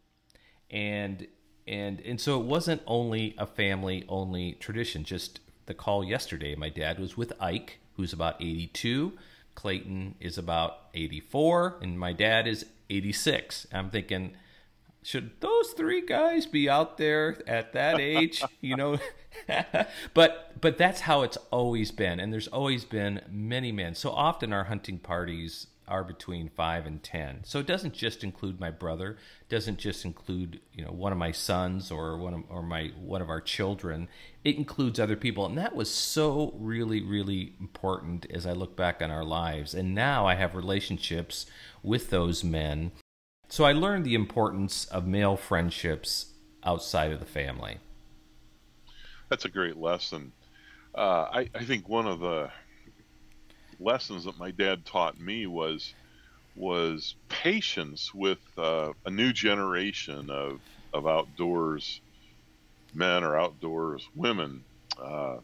And 0.69 1.27
and 1.67 2.01
and 2.01 2.19
so 2.19 2.39
it 2.39 2.45
wasn't 2.45 2.81
only 2.87 3.35
a 3.37 3.45
family 3.45 4.03
only 4.07 4.53
tradition. 4.53 5.03
Just 5.03 5.39
the 5.65 5.73
call 5.73 6.03
yesterday, 6.03 6.55
my 6.55 6.69
dad 6.69 6.99
was 6.99 7.15
with 7.17 7.33
Ike, 7.39 7.79
who's 7.95 8.13
about 8.13 8.35
82. 8.39 9.13
Clayton 9.55 10.15
is 10.19 10.37
about 10.37 10.87
84, 10.93 11.79
and 11.81 11.99
my 11.99 12.13
dad 12.13 12.47
is 12.47 12.65
86. 12.89 13.67
I'm 13.73 13.89
thinking, 13.89 14.35
should 15.01 15.31
those 15.39 15.69
three 15.71 16.05
guys 16.05 16.45
be 16.45 16.69
out 16.69 16.97
there 16.97 17.37
at 17.47 17.73
that 17.73 17.99
age? 17.99 18.43
you 18.61 18.75
know, 18.75 18.97
but 20.13 20.59
but 20.59 20.77
that's 20.77 21.01
how 21.01 21.21
it's 21.21 21.37
always 21.51 21.91
been, 21.91 22.19
and 22.19 22.33
there's 22.33 22.47
always 22.47 22.85
been 22.85 23.21
many 23.29 23.71
men. 23.71 23.95
So 23.95 24.11
often 24.11 24.51
our 24.51 24.65
hunting 24.65 24.99
parties 24.99 25.67
are 25.87 26.03
between 26.03 26.49
five 26.49 26.85
and 26.85 27.01
ten. 27.01 27.43
So 27.43 27.59
it 27.59 27.65
doesn't 27.65 27.93
just 27.93 28.23
include 28.23 28.59
my 28.59 28.69
brother, 28.69 29.17
doesn't 29.49 29.79
just 29.79 30.05
include 30.05 30.59
you 30.73 30.85
know 30.85 30.91
one 30.91 31.11
of 31.11 31.17
my 31.17 31.31
sons 31.31 31.91
or 31.91 32.17
one 32.17 32.33
of 32.33 32.43
or 32.49 32.61
my 32.61 32.91
one 32.99 33.21
of 33.21 33.29
our 33.29 33.41
children. 33.41 34.07
It 34.43 34.57
includes 34.57 34.99
other 34.99 35.15
people, 35.15 35.45
and 35.45 35.57
that 35.57 35.75
was 35.75 35.89
so 35.89 36.53
really 36.57 37.01
really 37.01 37.53
important 37.59 38.27
as 38.29 38.45
I 38.45 38.51
look 38.51 38.75
back 38.75 39.01
on 39.01 39.11
our 39.11 39.25
lives. 39.25 39.73
And 39.73 39.95
now 39.95 40.27
I 40.27 40.35
have 40.35 40.55
relationships 40.55 41.45
with 41.81 42.09
those 42.09 42.43
men. 42.43 42.91
So 43.49 43.65
I 43.65 43.73
learned 43.73 44.05
the 44.05 44.15
importance 44.15 44.85
of 44.85 45.07
male 45.07 45.35
friendships 45.35 46.33
outside 46.63 47.11
of 47.11 47.19
the 47.19 47.25
family 47.25 47.79
that's 49.29 49.45
a 49.45 49.49
great 49.49 49.77
lesson. 49.77 50.33
Uh, 50.93 51.27
I, 51.31 51.49
I 51.53 51.63
think 51.63 51.87
one 51.87 52.07
of 52.07 52.19
the 52.19 52.49
lessons 53.79 54.25
that 54.25 54.37
my 54.37 54.51
dad 54.51 54.85
taught 54.85 55.19
me 55.19 55.45
was 55.45 55.93
was 56.55 57.15
patience 57.29 58.13
with 58.13 58.39
uh, 58.57 58.91
a 59.05 59.09
new 59.09 59.31
generation 59.31 60.29
of 60.29 60.59
of 60.91 61.07
outdoors 61.07 62.01
men 62.93 63.23
or 63.23 63.39
outdoors 63.39 64.05
women. 64.15 64.63
Uh, 65.01 65.37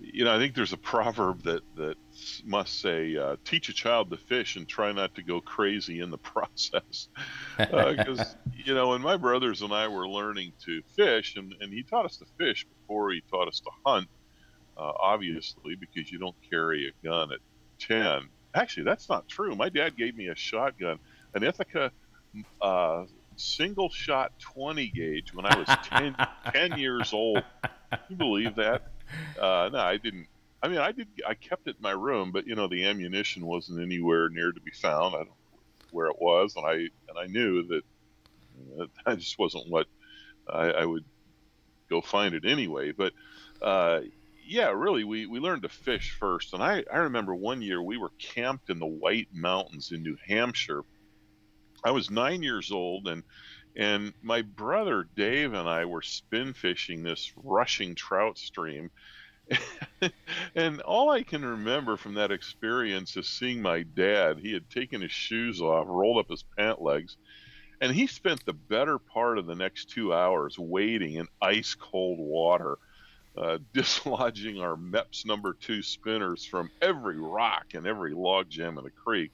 you 0.00 0.24
know, 0.24 0.34
I 0.34 0.38
think 0.38 0.54
there's 0.54 0.72
a 0.72 0.78
proverb 0.78 1.42
that 1.44 1.62
that 1.76 1.96
must 2.44 2.80
say, 2.80 3.16
uh, 3.16 3.36
"Teach 3.44 3.68
a 3.68 3.72
child 3.72 4.10
to 4.10 4.16
fish 4.16 4.56
and 4.56 4.68
try 4.68 4.92
not 4.92 5.14
to 5.14 5.22
go 5.22 5.40
crazy 5.40 6.00
in 6.00 6.10
the 6.10 6.18
process." 6.32 7.08
Because 7.56 8.20
uh, 8.20 8.34
you 8.52 8.74
know, 8.74 8.88
when 8.88 9.02
my 9.02 9.16
brothers 9.16 9.62
and 9.62 9.72
I 9.72 9.88
were 9.88 10.08
learning 10.08 10.52
to 10.64 10.82
fish, 10.96 11.36
and, 11.36 11.54
and 11.60 11.72
he 11.72 11.82
taught 11.82 12.04
us 12.04 12.16
to 12.18 12.26
fish 12.38 12.66
before 12.80 13.12
he 13.12 13.22
taught 13.30 13.48
us 13.48 13.60
to 13.60 13.70
hunt, 13.86 14.08
uh, 14.76 14.92
obviously, 15.00 15.76
because 15.76 16.10
you 16.10 16.18
don't 16.18 16.36
carry 16.50 16.88
a 16.88 17.06
gun 17.06 17.32
at 17.32 17.38
ten. 17.78 18.28
Actually, 18.54 18.84
that's 18.84 19.08
not 19.08 19.28
true. 19.28 19.54
My 19.56 19.68
dad 19.68 19.96
gave 19.96 20.16
me 20.16 20.28
a 20.28 20.36
shotgun, 20.36 20.98
an 21.34 21.42
Ithaca 21.42 21.90
uh, 22.60 23.04
single 23.36 23.88
shot 23.88 24.32
20 24.40 24.88
gauge 24.88 25.34
when 25.34 25.46
I 25.46 25.58
was 25.58 25.68
10, 25.84 26.16
10 26.52 26.78
years 26.78 27.12
old. 27.12 27.42
Can 27.90 28.00
you 28.08 28.16
believe 28.16 28.54
that? 28.56 28.82
Uh, 29.38 29.70
no, 29.72 29.78
I 29.78 29.96
didn't. 29.96 30.26
I 30.62 30.68
mean, 30.68 30.78
I 30.78 30.92
did. 30.92 31.08
I 31.26 31.34
kept 31.34 31.66
it 31.66 31.76
in 31.76 31.82
my 31.82 31.90
room, 31.90 32.32
but 32.32 32.46
you 32.46 32.54
know, 32.54 32.68
the 32.68 32.84
ammunition 32.86 33.44
wasn't 33.44 33.80
anywhere 33.80 34.28
near 34.28 34.52
to 34.52 34.60
be 34.60 34.70
found. 34.70 35.14
I 35.14 35.18
don't 35.18 35.28
know 35.28 35.58
where 35.90 36.06
it 36.06 36.20
was, 36.20 36.56
and 36.56 36.66
I 36.66 36.72
and 36.72 37.18
I 37.18 37.26
knew 37.26 37.66
that 37.68 37.82
you 38.58 38.76
know, 38.76 38.86
that 39.06 39.18
just 39.18 39.38
wasn't 39.38 39.68
what 39.68 39.86
I, 40.48 40.70
I, 40.70 40.84
would 40.84 41.04
go 41.88 42.00
find 42.00 42.34
it 42.34 42.44
anyway. 42.44 42.92
But 42.92 43.12
uh, 43.60 44.00
yeah, 44.46 44.70
really, 44.70 45.04
we 45.04 45.26
we 45.26 45.38
learned 45.38 45.62
to 45.62 45.68
fish 45.68 46.16
first, 46.18 46.54
and 46.54 46.62
I 46.62 46.84
I 46.92 46.98
remember 46.98 47.34
one 47.34 47.62
year 47.62 47.82
we 47.82 47.98
were 47.98 48.12
camped 48.18 48.70
in 48.70 48.78
the 48.78 48.86
White 48.86 49.28
Mountains 49.32 49.92
in 49.92 50.02
New 50.02 50.16
Hampshire. 50.26 50.82
I 51.84 51.90
was 51.90 52.10
nine 52.10 52.42
years 52.42 52.72
old, 52.72 53.08
and 53.08 53.22
and 53.76 54.12
my 54.22 54.42
brother 54.42 55.08
Dave 55.16 55.52
and 55.52 55.68
I 55.68 55.84
were 55.84 56.02
spin 56.02 56.52
fishing 56.52 57.02
this 57.02 57.32
rushing 57.36 57.94
trout 57.94 58.38
stream. 58.38 58.90
and 60.54 60.80
all 60.80 61.10
I 61.10 61.22
can 61.22 61.44
remember 61.44 61.96
from 61.96 62.14
that 62.14 62.30
experience 62.30 63.16
is 63.16 63.28
seeing 63.28 63.60
my 63.60 63.82
dad. 63.82 64.38
He 64.38 64.52
had 64.52 64.70
taken 64.70 65.02
his 65.02 65.12
shoes 65.12 65.60
off, 65.60 65.86
rolled 65.88 66.18
up 66.18 66.30
his 66.30 66.44
pant 66.56 66.80
legs, 66.80 67.16
and 67.80 67.94
he 67.94 68.06
spent 68.06 68.44
the 68.44 68.54
better 68.54 68.98
part 68.98 69.38
of 69.38 69.46
the 69.46 69.54
next 69.54 69.90
two 69.90 70.14
hours 70.14 70.58
wading 70.58 71.14
in 71.14 71.28
ice 71.42 71.74
cold 71.74 72.18
water, 72.18 72.78
uh, 73.36 73.58
dislodging 73.72 74.60
our 74.60 74.76
Mepps 74.76 75.26
number 75.26 75.54
two 75.54 75.82
spinners 75.82 76.44
from 76.44 76.70
every 76.80 77.18
rock 77.18 77.66
and 77.74 77.86
every 77.86 78.14
log 78.14 78.48
jam 78.48 78.78
in 78.78 78.84
the 78.84 78.90
creek. 78.90 79.32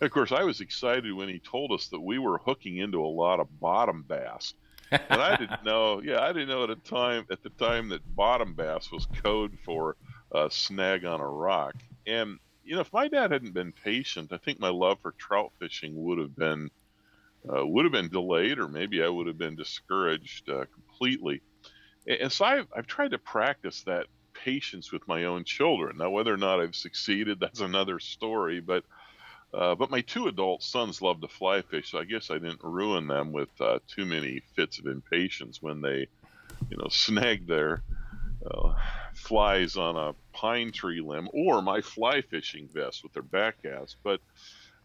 And 0.00 0.06
of 0.06 0.12
course, 0.12 0.32
I 0.32 0.44
was 0.44 0.60
excited 0.60 1.12
when 1.12 1.28
he 1.28 1.38
told 1.38 1.72
us 1.72 1.88
that 1.88 2.00
we 2.00 2.18
were 2.18 2.38
hooking 2.38 2.78
into 2.78 3.04
a 3.04 3.06
lot 3.06 3.40
of 3.40 3.60
bottom 3.60 4.04
bass. 4.06 4.54
and 4.90 5.20
I 5.20 5.36
didn't 5.36 5.62
know. 5.64 6.00
Yeah, 6.02 6.20
I 6.20 6.32
didn't 6.32 6.48
know 6.48 6.64
at 6.64 6.68
the 6.68 6.90
time 6.90 7.26
at 7.30 7.42
the 7.42 7.50
time 7.50 7.88
that 7.90 8.16
bottom 8.16 8.54
bass 8.54 8.90
was 8.90 9.06
code 9.22 9.56
for 9.64 9.96
a 10.32 10.48
snag 10.50 11.04
on 11.04 11.20
a 11.20 11.28
rock. 11.28 11.74
And 12.06 12.38
you 12.64 12.74
know, 12.74 12.80
if 12.82 12.92
my 12.92 13.08
dad 13.08 13.32
hadn't 13.32 13.54
been 13.54 13.72
patient, 13.72 14.32
I 14.32 14.36
think 14.36 14.60
my 14.60 14.68
love 14.68 14.98
for 15.00 15.12
trout 15.12 15.52
fishing 15.58 15.92
would 16.04 16.18
have 16.18 16.36
been 16.36 16.70
uh, 17.48 17.66
would 17.66 17.84
have 17.84 17.92
been 17.92 18.08
delayed, 18.08 18.58
or 18.58 18.68
maybe 18.68 19.02
I 19.02 19.08
would 19.08 19.26
have 19.26 19.38
been 19.38 19.56
discouraged 19.56 20.48
uh, 20.48 20.66
completely. 20.72 21.40
And 22.18 22.32
so 22.32 22.44
I've, 22.44 22.66
I've 22.76 22.86
tried 22.86 23.12
to 23.12 23.18
practice 23.18 23.82
that 23.82 24.06
patience 24.34 24.92
with 24.92 25.06
my 25.06 25.24
own 25.24 25.44
children. 25.44 25.98
Now, 25.98 26.10
whether 26.10 26.32
or 26.32 26.38
not 26.38 26.60
I've 26.60 26.74
succeeded, 26.74 27.38
that's 27.40 27.60
another 27.60 27.98
story. 28.00 28.60
But 28.60 28.84
uh, 29.52 29.74
but 29.74 29.90
my 29.90 30.00
two 30.00 30.28
adult 30.28 30.62
sons 30.62 31.02
love 31.02 31.20
to 31.20 31.28
fly 31.28 31.60
fish, 31.62 31.90
so 31.90 31.98
I 31.98 32.04
guess 32.04 32.30
I 32.30 32.34
didn't 32.34 32.62
ruin 32.62 33.08
them 33.08 33.32
with 33.32 33.48
uh, 33.60 33.80
too 33.88 34.06
many 34.06 34.42
fits 34.54 34.78
of 34.78 34.86
impatience 34.86 35.60
when 35.60 35.80
they, 35.80 36.06
you 36.70 36.76
know, 36.76 36.86
snagged 36.90 37.48
their 37.48 37.82
uh, 38.48 38.74
flies 39.14 39.76
on 39.76 39.96
a 39.96 40.14
pine 40.32 40.70
tree 40.70 41.00
limb 41.00 41.28
or 41.32 41.62
my 41.62 41.80
fly 41.80 42.22
fishing 42.22 42.68
vest 42.72 43.02
with 43.02 43.12
their 43.12 43.24
backcasts. 43.24 43.96
But 44.04 44.20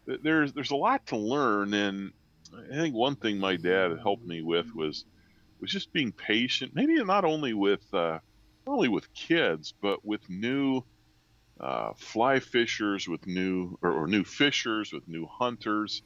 there's 0.05 0.53
there's 0.53 0.72
a 0.72 0.75
lot 0.75 1.05
to 1.08 1.17
learn, 1.17 1.74
and 1.74 2.12
I 2.72 2.75
think 2.75 2.96
one 2.96 3.15
thing 3.15 3.38
my 3.38 3.58
dad 3.58 3.98
helped 4.01 4.25
me 4.25 4.41
with 4.41 4.74
was 4.75 5.05
was 5.59 5.71
just 5.71 5.93
being 5.93 6.12
patient. 6.12 6.74
Maybe 6.75 7.01
not 7.03 7.25
only 7.25 7.53
with 7.53 7.81
uh, 7.93 8.19
not 8.65 8.74
only 8.74 8.89
with 8.89 9.13
kids, 9.13 9.74
but 9.81 10.03
with 10.05 10.29
new 10.29 10.83
uh, 11.59 11.93
fly 11.95 12.39
fishers, 12.39 13.07
with 13.07 13.25
new 13.27 13.77
or, 13.81 13.91
or, 13.91 14.07
new 14.07 14.24
fishers, 14.24 14.91
with 14.91 15.07
new 15.07 15.25
hunters, 15.25 16.01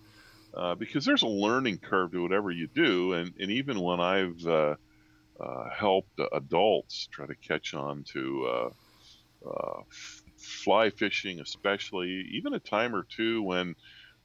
uh, 0.54 0.76
because 0.76 1.06
there's 1.06 1.24
a 1.24 1.28
learning 1.28 1.80
curve 1.80 2.12
to 2.12 2.22
whatever 2.22 2.52
you 2.52 2.68
do. 2.68 3.14
And 3.14 3.34
and 3.40 3.52
even 3.52 3.80
when 3.80 4.00
I've 4.00 4.46
uh, 4.46 4.76
uh, 5.40 5.70
helped 5.76 6.20
adults 6.34 7.08
try 7.12 7.26
to 7.26 7.36
catch 7.36 7.74
on 7.74 8.04
to 8.14 8.72
uh, 9.46 9.82
fly 10.38 10.90
fishing, 10.90 11.40
especially 11.40 12.28
even 12.34 12.54
a 12.54 12.60
time 12.60 12.96
or 12.96 13.04
two 13.04 13.42
when 13.42 13.76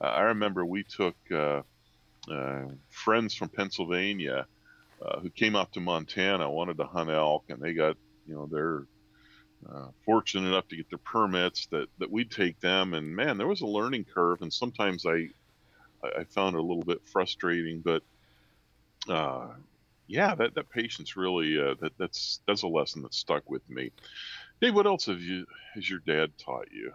I 0.01 0.23
remember 0.23 0.67
we 0.67 0.85
took 0.85 1.17
friends 2.91 3.35
from 3.35 3.49
Pennsylvania 3.49 4.47
uh, 5.05 5.21
who 5.21 5.31
came 5.31 5.55
out 5.57 5.73
to 5.73 5.81
Montana, 5.81 6.51
wanted 6.51 6.79
to 6.79 6.85
hunt 6.85 7.11
elk, 7.11 7.45
and 7.49 7.61
they 7.61 7.75
got, 7.75 7.97
you 8.27 8.35
know, 8.35 8.49
they're 8.51 8.85
uh, 9.71 9.89
fortunate 10.05 10.49
enough 10.49 10.69
to 10.69 10.77
get 10.77 10.89
their 10.89 10.99
permits 10.99 11.67
that, 11.67 11.89
that 11.99 12.11
we'd 12.11 12.31
take 12.31 12.61
them. 12.61 12.95
And 12.95 13.15
man, 13.15 13.39
there 13.39 13.47
was 13.47 13.61
a 13.61 13.67
learning 13.67 14.07
curve. 14.13 14.43
And 14.43 14.53
sometimes 14.53 15.07
I, 15.07 15.29
I 16.03 16.25
found 16.25 16.55
it 16.55 16.59
a 16.59 16.63
little 16.63 16.83
bit 16.83 17.01
frustrating, 17.11 17.81
but, 17.81 18.03
uh, 19.09 19.49
yeah, 20.07 20.35
that, 20.35 20.55
that 20.55 20.71
patience 20.71 21.17
really, 21.17 21.59
uh, 21.59 21.75
that 21.81 21.93
that's, 21.99 22.41
that's 22.47 22.63
a 22.63 22.69
lesson 22.69 23.03
that 23.03 23.15
stuck 23.15 23.49
with 23.49 23.69
me. 23.71 23.91
Dave, 24.61 24.75
what 24.75 24.87
else 24.87 25.07
have 25.07 25.21
you, 25.21 25.47
has 25.75 25.89
your 25.89 26.01
dad 26.01 26.33
taught 26.39 26.69
you? 26.73 26.93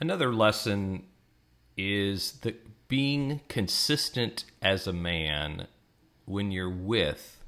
Another 0.00 0.32
lesson 0.32 1.04
is 1.76 2.32
that 2.42 2.88
being 2.88 3.40
consistent 3.48 4.44
as 4.60 4.86
a 4.86 4.92
man 4.92 5.66
when 6.26 6.50
you're 6.50 6.70
with 6.70 7.42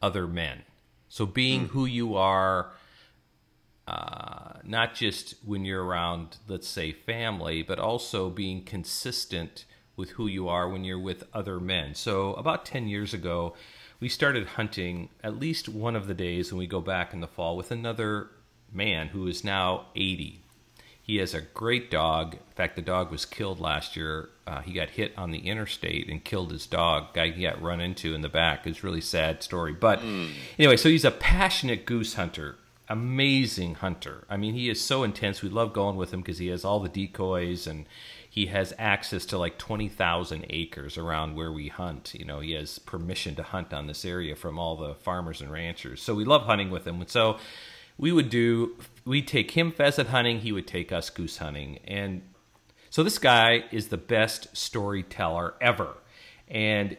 other 0.00 0.26
men. 0.26 0.62
So 1.08 1.26
being 1.26 1.64
mm. 1.66 1.70
who 1.70 1.86
you 1.86 2.14
are, 2.16 2.72
uh, 3.88 4.52
not 4.62 4.94
just 4.94 5.34
when 5.44 5.64
you're 5.64 5.84
around, 5.84 6.36
let's 6.46 6.68
say, 6.68 6.92
family, 6.92 7.62
but 7.62 7.80
also 7.80 8.30
being 8.30 8.62
consistent 8.62 9.64
with 9.96 10.10
who 10.10 10.26
you 10.26 10.48
are 10.48 10.68
when 10.68 10.84
you're 10.84 10.98
with 10.98 11.24
other 11.34 11.58
men. 11.58 11.94
So 11.94 12.34
about 12.34 12.64
10 12.64 12.86
years 12.86 13.12
ago, 13.12 13.54
we 13.98 14.08
started 14.08 14.46
hunting 14.46 15.10
at 15.22 15.38
least 15.38 15.68
one 15.68 15.96
of 15.96 16.06
the 16.06 16.14
days 16.14 16.52
when 16.52 16.58
we 16.58 16.66
go 16.66 16.80
back 16.80 17.12
in 17.12 17.20
the 17.20 17.26
fall 17.26 17.56
with 17.56 17.70
another 17.70 18.30
man 18.72 19.08
who 19.08 19.26
is 19.26 19.44
now 19.44 19.86
80. 19.96 20.40
He 21.02 21.16
has 21.16 21.34
a 21.34 21.40
great 21.40 21.90
dog. 21.90 22.34
In 22.34 22.54
fact, 22.54 22.76
the 22.76 22.82
dog 22.82 23.10
was 23.10 23.26
killed 23.26 23.60
last 23.60 23.96
year. 23.96 24.30
Uh, 24.50 24.62
he 24.62 24.72
got 24.72 24.90
hit 24.90 25.16
on 25.16 25.30
the 25.30 25.46
interstate 25.46 26.08
and 26.08 26.24
killed 26.24 26.50
his 26.50 26.66
dog. 26.66 27.14
Guy 27.14 27.30
he 27.30 27.42
got 27.42 27.62
run 27.62 27.80
into 27.80 28.14
in 28.14 28.20
the 28.20 28.28
back. 28.28 28.66
It's 28.66 28.82
really 28.82 29.00
sad 29.00 29.44
story. 29.44 29.72
But 29.72 30.00
mm. 30.00 30.32
anyway, 30.58 30.76
so 30.76 30.88
he's 30.88 31.04
a 31.04 31.12
passionate 31.12 31.86
goose 31.86 32.14
hunter, 32.14 32.56
amazing 32.88 33.76
hunter. 33.76 34.24
I 34.28 34.36
mean, 34.36 34.54
he 34.54 34.68
is 34.68 34.80
so 34.80 35.04
intense. 35.04 35.40
We 35.40 35.50
love 35.50 35.72
going 35.72 35.94
with 35.94 36.12
him 36.12 36.20
because 36.20 36.38
he 36.38 36.48
has 36.48 36.64
all 36.64 36.80
the 36.80 36.88
decoys 36.88 37.68
and 37.68 37.86
he 38.28 38.46
has 38.46 38.74
access 38.76 39.24
to 39.26 39.38
like 39.38 39.56
20,000 39.56 40.46
acres 40.50 40.98
around 40.98 41.36
where 41.36 41.52
we 41.52 41.68
hunt. 41.68 42.12
You 42.18 42.24
know, 42.24 42.40
he 42.40 42.50
has 42.54 42.80
permission 42.80 43.36
to 43.36 43.44
hunt 43.44 43.72
on 43.72 43.86
this 43.86 44.04
area 44.04 44.34
from 44.34 44.58
all 44.58 44.74
the 44.74 44.96
farmers 44.96 45.40
and 45.40 45.52
ranchers. 45.52 46.02
So 46.02 46.12
we 46.12 46.24
love 46.24 46.42
hunting 46.42 46.70
with 46.70 46.88
him. 46.88 47.00
And 47.00 47.08
so 47.08 47.38
we 47.98 48.10
would 48.10 48.30
do 48.30 48.76
we'd 49.04 49.28
take 49.28 49.52
him 49.52 49.70
pheasant 49.70 50.08
hunting 50.08 50.40
he 50.40 50.50
would 50.50 50.66
take 50.66 50.90
us 50.90 51.10
goose 51.10 51.36
hunting 51.36 51.78
and 51.84 52.22
so 52.90 53.04
this 53.04 53.18
guy 53.18 53.64
is 53.70 53.88
the 53.88 53.96
best 53.96 54.54
storyteller 54.56 55.54
ever. 55.60 55.96
And 56.48 56.96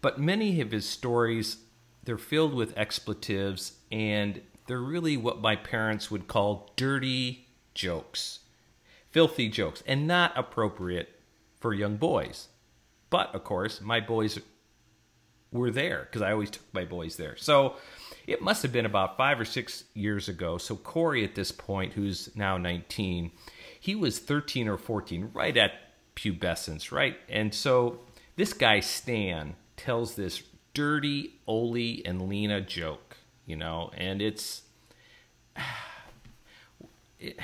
but 0.00 0.18
many 0.18 0.60
of 0.60 0.70
his 0.70 0.86
stories 0.86 1.58
they're 2.02 2.18
filled 2.18 2.52
with 2.52 2.76
expletives 2.76 3.78
and 3.90 4.40
they're 4.66 4.78
really 4.78 5.16
what 5.16 5.40
my 5.40 5.56
parents 5.56 6.10
would 6.10 6.26
call 6.26 6.70
dirty 6.76 7.46
jokes 7.74 8.40
filthy 9.10 9.48
jokes 9.48 9.82
and 9.86 10.08
not 10.08 10.36
appropriate 10.36 11.08
for 11.60 11.72
young 11.72 11.96
boys. 11.96 12.48
But 13.10 13.34
of 13.34 13.44
course 13.44 13.80
my 13.80 14.00
boys 14.00 14.40
were 15.52 15.70
there 15.70 16.08
because 16.10 16.20
i 16.20 16.32
always 16.32 16.50
took 16.50 16.74
my 16.74 16.84
boys 16.84 17.16
there. 17.16 17.36
So 17.36 17.76
it 18.26 18.42
must 18.42 18.62
have 18.62 18.72
been 18.72 18.86
about 18.86 19.16
five 19.16 19.38
or 19.38 19.44
six 19.44 19.84
years 19.94 20.28
ago. 20.28 20.58
So 20.58 20.76
Corey, 20.76 21.24
at 21.24 21.34
this 21.34 21.52
point, 21.52 21.92
who's 21.92 22.34
now 22.34 22.58
19, 22.58 23.30
he 23.84 23.94
was 23.94 24.18
13 24.18 24.66
or 24.66 24.78
14, 24.78 25.28
right 25.34 25.54
at 25.58 25.72
pubescence, 26.16 26.90
right? 26.90 27.18
And 27.28 27.52
so 27.52 28.00
this 28.34 28.54
guy 28.54 28.80
Stan 28.80 29.56
tells 29.76 30.14
this 30.14 30.42
dirty 30.72 31.34
Ole 31.46 32.00
and 32.06 32.26
Lena 32.26 32.62
joke, 32.62 33.18
you 33.44 33.56
know, 33.56 33.90
and 33.94 34.22
it's, 34.22 34.62
it, 37.20 37.38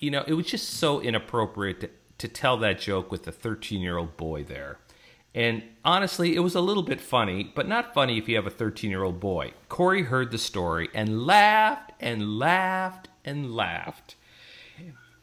you 0.00 0.10
know, 0.10 0.24
it 0.26 0.32
was 0.32 0.46
just 0.46 0.70
so 0.70 1.00
inappropriate 1.00 1.82
to, 1.82 1.90
to 2.18 2.26
tell 2.26 2.56
that 2.56 2.80
joke 2.80 3.12
with 3.12 3.24
a 3.28 3.32
13 3.32 3.80
year 3.80 3.96
old 3.96 4.16
boy 4.16 4.42
there. 4.42 4.78
And 5.36 5.62
honestly, 5.84 6.34
it 6.34 6.40
was 6.40 6.56
a 6.56 6.60
little 6.60 6.82
bit 6.82 7.00
funny, 7.00 7.52
but 7.54 7.68
not 7.68 7.94
funny 7.94 8.18
if 8.18 8.28
you 8.28 8.34
have 8.34 8.48
a 8.48 8.50
13 8.50 8.90
year 8.90 9.04
old 9.04 9.20
boy. 9.20 9.52
Corey 9.68 10.02
heard 10.02 10.32
the 10.32 10.38
story 10.38 10.88
and 10.92 11.24
laughed 11.24 11.92
and 12.00 12.40
laughed 12.40 13.06
and 13.24 13.54
laughed. 13.54 14.16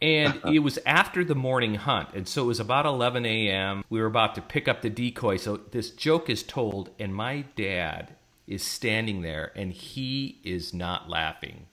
And 0.01 0.33
uh-huh. 0.33 0.51
it 0.51 0.59
was 0.59 0.77
after 0.85 1.23
the 1.23 1.35
morning 1.35 1.75
hunt. 1.75 2.09
And 2.13 2.27
so 2.27 2.43
it 2.43 2.47
was 2.47 2.59
about 2.59 2.85
11 2.85 3.25
a.m. 3.25 3.83
We 3.89 3.99
were 3.99 4.07
about 4.07 4.35
to 4.35 4.41
pick 4.41 4.67
up 4.67 4.81
the 4.81 4.89
decoy. 4.89 5.37
So 5.37 5.57
this 5.57 5.89
joke 5.91 6.29
is 6.29 6.43
told, 6.43 6.89
and 6.99 7.15
my 7.15 7.45
dad 7.55 8.15
is 8.47 8.63
standing 8.63 9.21
there 9.21 9.51
and 9.55 9.71
he 9.71 10.39
is 10.43 10.73
not 10.73 11.09
laughing. 11.09 11.67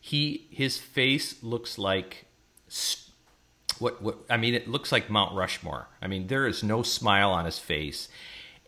He 0.00 0.46
his 0.50 0.78
face 0.78 1.42
looks 1.42 1.78
like 1.78 2.26
what 3.78 4.00
what 4.00 4.18
I 4.30 4.36
mean 4.36 4.54
it 4.54 4.68
looks 4.68 4.92
like 4.92 5.10
Mount 5.10 5.34
Rushmore. 5.34 5.88
I 6.00 6.06
mean 6.06 6.28
there 6.28 6.46
is 6.46 6.62
no 6.62 6.82
smile 6.82 7.30
on 7.30 7.44
his 7.44 7.58
face. 7.58 8.08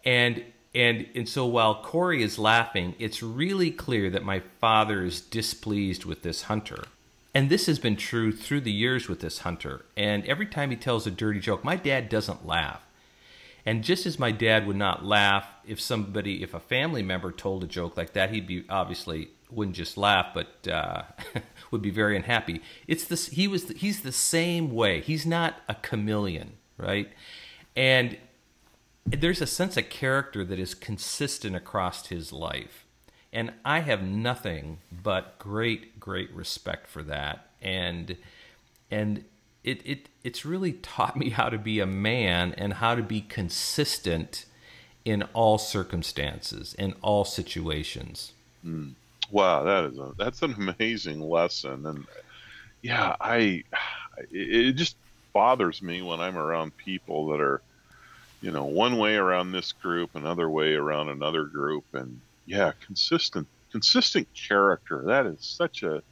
And 0.05 0.45
and 0.75 1.07
and 1.15 1.29
so 1.29 1.47
while 1.47 1.83
Corey 1.83 2.23
is 2.23 2.39
laughing, 2.39 2.95
it's 2.99 3.23
really 3.23 3.71
clear 3.71 4.11
that 4.11 4.25
my 4.25 4.41
father 4.61 5.05
is 5.05 5.21
displeased 5.21 6.05
with 6.05 6.23
this 6.23 6.43
hunter. 6.43 6.85
And 7.39 7.51
this 7.51 7.67
has 7.67 7.79
been 7.79 7.95
true 7.95 8.33
through 8.33 8.63
the 8.63 8.73
years 8.73 9.09
with 9.09 9.21
this 9.21 9.39
hunter. 9.39 9.85
And 9.97 10.27
every 10.27 10.45
time 10.45 10.71
he 10.71 10.77
tells 10.77 11.07
a 11.07 11.11
dirty 11.13 11.39
joke, 11.39 11.63
my 11.63 11.77
dad 11.77 12.09
doesn't 12.09 12.45
laugh. 12.45 12.85
And 13.65 13.85
just 13.85 14.07
as 14.07 14.19
my 14.19 14.33
dad 14.33 14.67
would 14.67 14.75
not 14.75 15.05
laugh 15.05 15.47
if 15.65 15.81
somebody, 15.81 16.43
if 16.43 16.53
a 16.53 16.59
family 16.59 17.01
member 17.01 17.31
told 17.31 17.63
a 17.63 17.69
joke 17.69 17.97
like 17.97 18.13
that, 18.15 18.33
he'd 18.33 18.49
be 18.49 18.65
obviously 18.69 19.29
wouldn't 19.53 19.77
just 19.77 19.97
laugh, 19.97 20.35
but 20.35 20.67
uh, 20.67 21.03
would 21.71 21.81
be 21.81 21.91
very 21.91 22.17
unhappy. 22.17 22.61
It's 22.89 23.05
this. 23.05 23.29
He 23.29 23.47
was. 23.47 23.69
He's 23.69 24.01
the 24.01 24.11
same 24.11 24.75
way. 24.75 25.01
He's 25.01 25.25
not 25.25 25.61
a 25.69 25.77
chameleon, 25.77 26.55
right? 26.77 27.09
And 27.77 28.19
there's 29.07 29.41
a 29.41 29.47
sense 29.47 29.77
of 29.77 29.89
character 29.91 30.45
that 30.45 30.59
is 30.59 30.75
consistent 30.75 31.55
across 31.55 32.09
his 32.09 32.33
life, 32.33 32.85
and 33.39 33.53
I 33.65 33.81
have 33.81 34.03
nothing 34.03 34.79
but 34.91 35.39
great, 35.39 36.01
great 36.01 36.29
respect 36.33 36.89
for 36.89 37.05
that. 37.05 37.47
And 37.63 38.17
and 38.91 39.25
it 39.63 39.81
it 39.85 40.09
it's 40.25 40.45
really 40.45 40.73
taught 40.73 41.17
me 41.17 41.31
how 41.31 41.49
to 41.49 41.57
be 41.57 41.79
a 41.79 41.87
man 41.87 42.53
and 42.59 42.73
how 42.75 42.97
to 42.97 43.03
be 43.03 43.21
consistent 43.21 44.45
in 45.05 45.23
all 45.35 45.57
circumstances 45.57 46.75
in 46.75 46.95
all 47.01 47.25
situations. 47.25 48.33
Mm. 48.67 48.95
Wow, 49.31 49.63
that 49.63 49.85
is 49.85 49.99
a 49.99 50.15
that's 50.19 50.43
an 50.43 50.55
amazing 50.55 51.21
lesson, 51.21 51.87
and 51.87 52.07
yeah, 52.83 53.15
I 53.21 53.63
it, 54.33 54.67
it 54.67 54.73
just 54.73 54.97
bothers 55.33 55.81
me 55.81 56.03
when 56.03 56.19
I'm 56.19 56.37
around 56.37 56.77
people 56.77 57.29
that 57.29 57.41
are, 57.41 57.63
you 58.41 58.51
know, 58.51 58.65
one 58.65 58.99
way 58.99 59.15
around 59.15 59.53
this 59.53 59.71
group, 59.71 60.17
another 60.17 60.51
way 60.51 60.75
around 60.75 61.09
another 61.09 61.45
group, 61.45 61.85
and 61.93 62.21
yeah, 62.49 62.73
consistent 62.85 63.47
consistent 63.71 64.27
character. 64.35 65.05
That 65.07 65.27
is 65.27 65.45
such 65.45 65.83
a 65.83 66.03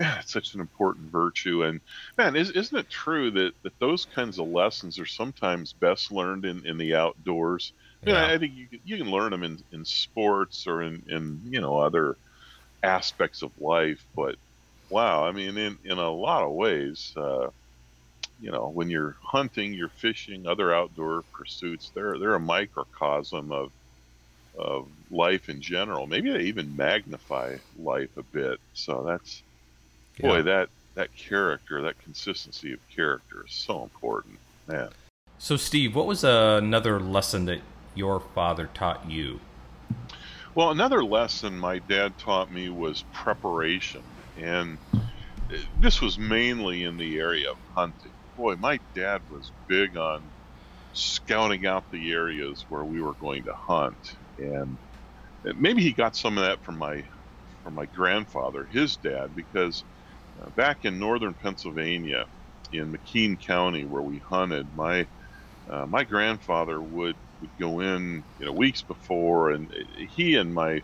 yeah, 0.00 0.18
it's 0.20 0.32
such 0.32 0.54
an 0.54 0.60
important 0.60 1.12
virtue. 1.12 1.62
And 1.62 1.80
man, 2.18 2.34
is, 2.34 2.50
isn't 2.50 2.76
it 2.76 2.90
true 2.90 3.30
that, 3.30 3.52
that 3.62 3.78
those 3.78 4.04
kinds 4.06 4.38
of 4.38 4.48
lessons 4.48 4.98
are 4.98 5.06
sometimes 5.06 5.72
best 5.72 6.10
learned 6.10 6.44
in, 6.44 6.66
in 6.66 6.78
the 6.78 6.94
outdoors? 6.94 7.72
Yeah. 8.04 8.14
I, 8.14 8.34
I 8.34 8.38
think 8.38 8.54
you 8.56 8.66
can, 8.66 8.80
you 8.84 8.96
can 8.96 9.10
learn 9.10 9.30
them 9.30 9.44
in, 9.44 9.62
in 9.70 9.84
sports 9.84 10.66
or 10.66 10.82
in, 10.82 11.04
in 11.08 11.40
you 11.48 11.60
know 11.60 11.78
other 11.78 12.16
aspects 12.82 13.42
of 13.42 13.52
life. 13.60 14.04
But 14.16 14.36
wow, 14.88 15.24
I 15.24 15.30
mean, 15.30 15.56
in 15.56 15.78
in 15.84 15.98
a 15.98 16.10
lot 16.10 16.42
of 16.42 16.50
ways, 16.50 17.12
uh, 17.16 17.50
you 18.40 18.50
know, 18.50 18.68
when 18.68 18.90
you're 18.90 19.16
hunting, 19.22 19.72
you're 19.72 19.88
fishing, 19.88 20.48
other 20.48 20.74
outdoor 20.74 21.22
pursuits, 21.32 21.92
they're 21.94 22.18
they're 22.18 22.34
a 22.34 22.40
microcosm 22.40 23.52
of 23.52 23.70
of 24.58 24.88
life 25.12 25.48
in 25.48 25.60
general. 25.60 26.06
Maybe 26.06 26.32
they 26.32 26.44
even 26.44 26.76
magnify 26.76 27.58
life 27.78 28.16
a 28.16 28.22
bit. 28.22 28.58
So 28.72 29.04
that's 29.06 29.42
yeah. 30.18 30.28
boy, 30.28 30.42
that 30.42 30.68
that 30.94 31.14
character, 31.16 31.82
that 31.82 32.02
consistency 32.02 32.72
of 32.72 32.80
character 32.94 33.44
is 33.46 33.54
so 33.54 33.82
important, 33.82 34.38
man. 34.66 34.90
So, 35.38 35.56
Steve, 35.56 35.96
what 35.96 36.06
was 36.06 36.24
uh, 36.24 36.60
another 36.62 37.00
lesson 37.00 37.46
that 37.46 37.60
your 37.94 38.20
father 38.20 38.68
taught 38.74 39.10
you? 39.10 39.40
Well, 40.54 40.70
another 40.70 41.02
lesson 41.02 41.58
my 41.58 41.78
dad 41.78 42.18
taught 42.18 42.52
me 42.52 42.68
was 42.68 43.04
preparation. 43.12 44.02
And 44.38 44.78
this 45.80 46.00
was 46.00 46.18
mainly 46.18 46.84
in 46.84 46.96
the 46.96 47.18
area 47.18 47.50
of 47.50 47.56
hunting. 47.74 48.12
Boy, 48.36 48.56
my 48.56 48.78
dad 48.94 49.22
was 49.30 49.50
big 49.66 49.96
on 49.96 50.22
scouting 50.92 51.66
out 51.66 51.90
the 51.90 52.12
areas 52.12 52.64
where 52.68 52.84
we 52.84 53.00
were 53.00 53.14
going 53.14 53.44
to 53.44 53.54
hunt. 53.54 54.14
And 54.38 54.76
maybe 55.44 55.82
he 55.82 55.92
got 55.94 56.16
some 56.16 56.38
of 56.38 56.44
that 56.44 56.64
from 56.64 56.78
my 56.78 57.04
from 57.62 57.74
my 57.74 57.86
grandfather, 57.86 58.66
his 58.66 58.96
dad, 58.96 59.34
because 59.34 59.84
uh, 60.40 60.50
back 60.50 60.84
in 60.84 60.98
northern 60.98 61.34
Pennsylvania, 61.34 62.26
in 62.72 62.92
McKean 62.92 63.38
County, 63.44 63.84
where 63.86 64.02
we 64.02 64.18
hunted, 64.20 64.74
my 64.74 65.08
uh, 65.70 65.86
my 65.86 66.04
grandfather 66.04 66.82
would 66.82 67.18
would 67.40 67.52
go 67.58 67.80
in, 67.80 68.24
you 68.38 68.46
know, 68.46 68.52
weeks 68.52 68.82
before, 68.82 69.50
and 69.52 69.72
he 69.98 70.36
and 70.36 70.54
my 70.54 70.82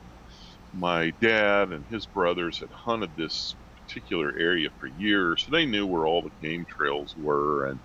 my 0.72 1.12
dad 1.20 1.72
and 1.72 1.86
his 1.88 2.06
brothers 2.06 2.60
had 2.60 2.70
hunted 2.72 3.16
this 3.16 3.56
particular 3.86 4.34
area 4.38 4.68
for 4.78 4.86
years, 4.88 5.44
so 5.44 5.52
they 5.52 5.66
knew 5.66 5.86
where 5.86 6.06
all 6.06 6.22
the 6.22 6.46
game 6.46 6.64
trails 6.68 7.14
were, 7.16 7.66
and 7.66 7.80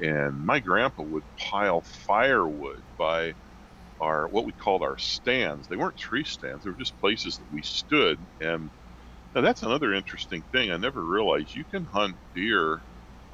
and 0.00 0.44
my 0.44 0.60
grandpa 0.60 1.02
would 1.04 1.24
pile 1.38 1.82
firewood 2.06 2.82
by 2.98 3.34
our 4.02 4.28
what 4.28 4.46
we 4.46 4.54
called 4.54 4.82
our 4.82 4.98
stands. 4.98 5.68
They 5.68 5.76
weren't 5.76 5.98
tree 5.98 6.24
stands; 6.24 6.64
they 6.64 6.70
were 6.70 6.76
just 6.76 7.00
places 7.00 7.38
that 7.38 7.50
we 7.50 7.62
stood. 7.62 8.26
And 8.40 8.72
now 9.34 9.42
that's 9.42 9.62
another 9.62 9.94
interesting 9.94 10.44
thing. 10.52 10.70
I 10.72 10.76
never 10.78 11.04
realized 11.06 11.54
you 11.54 11.64
can 11.66 11.84
hunt 11.84 12.18
deer 12.34 12.84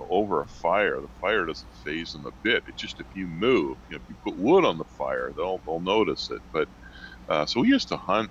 over 0.00 0.42
a 0.42 0.48
fire. 0.48 1.00
The 1.00 1.08
fire 1.20 1.46
doesn't 1.46 1.72
faze 1.84 2.12
them 2.12 2.26
a 2.26 2.32
bit. 2.44 2.64
It's 2.68 2.80
just 2.80 3.00
if 3.00 3.08
you 3.14 3.26
move, 3.28 3.78
you 3.88 3.94
know, 3.94 3.98
if 3.98 4.08
you 4.08 4.16
put 4.24 4.38
wood 4.38 4.64
on 4.64 4.78
the 4.78 4.84
fire, 4.98 5.32
they'll 5.36 5.62
they'll 5.66 5.80
notice 5.80 6.30
it. 6.30 6.42
But 6.52 6.68
uh, 7.28 7.46
so 7.46 7.60
we 7.60 7.68
used 7.68 7.88
to 7.88 7.96
hunt. 7.98 8.30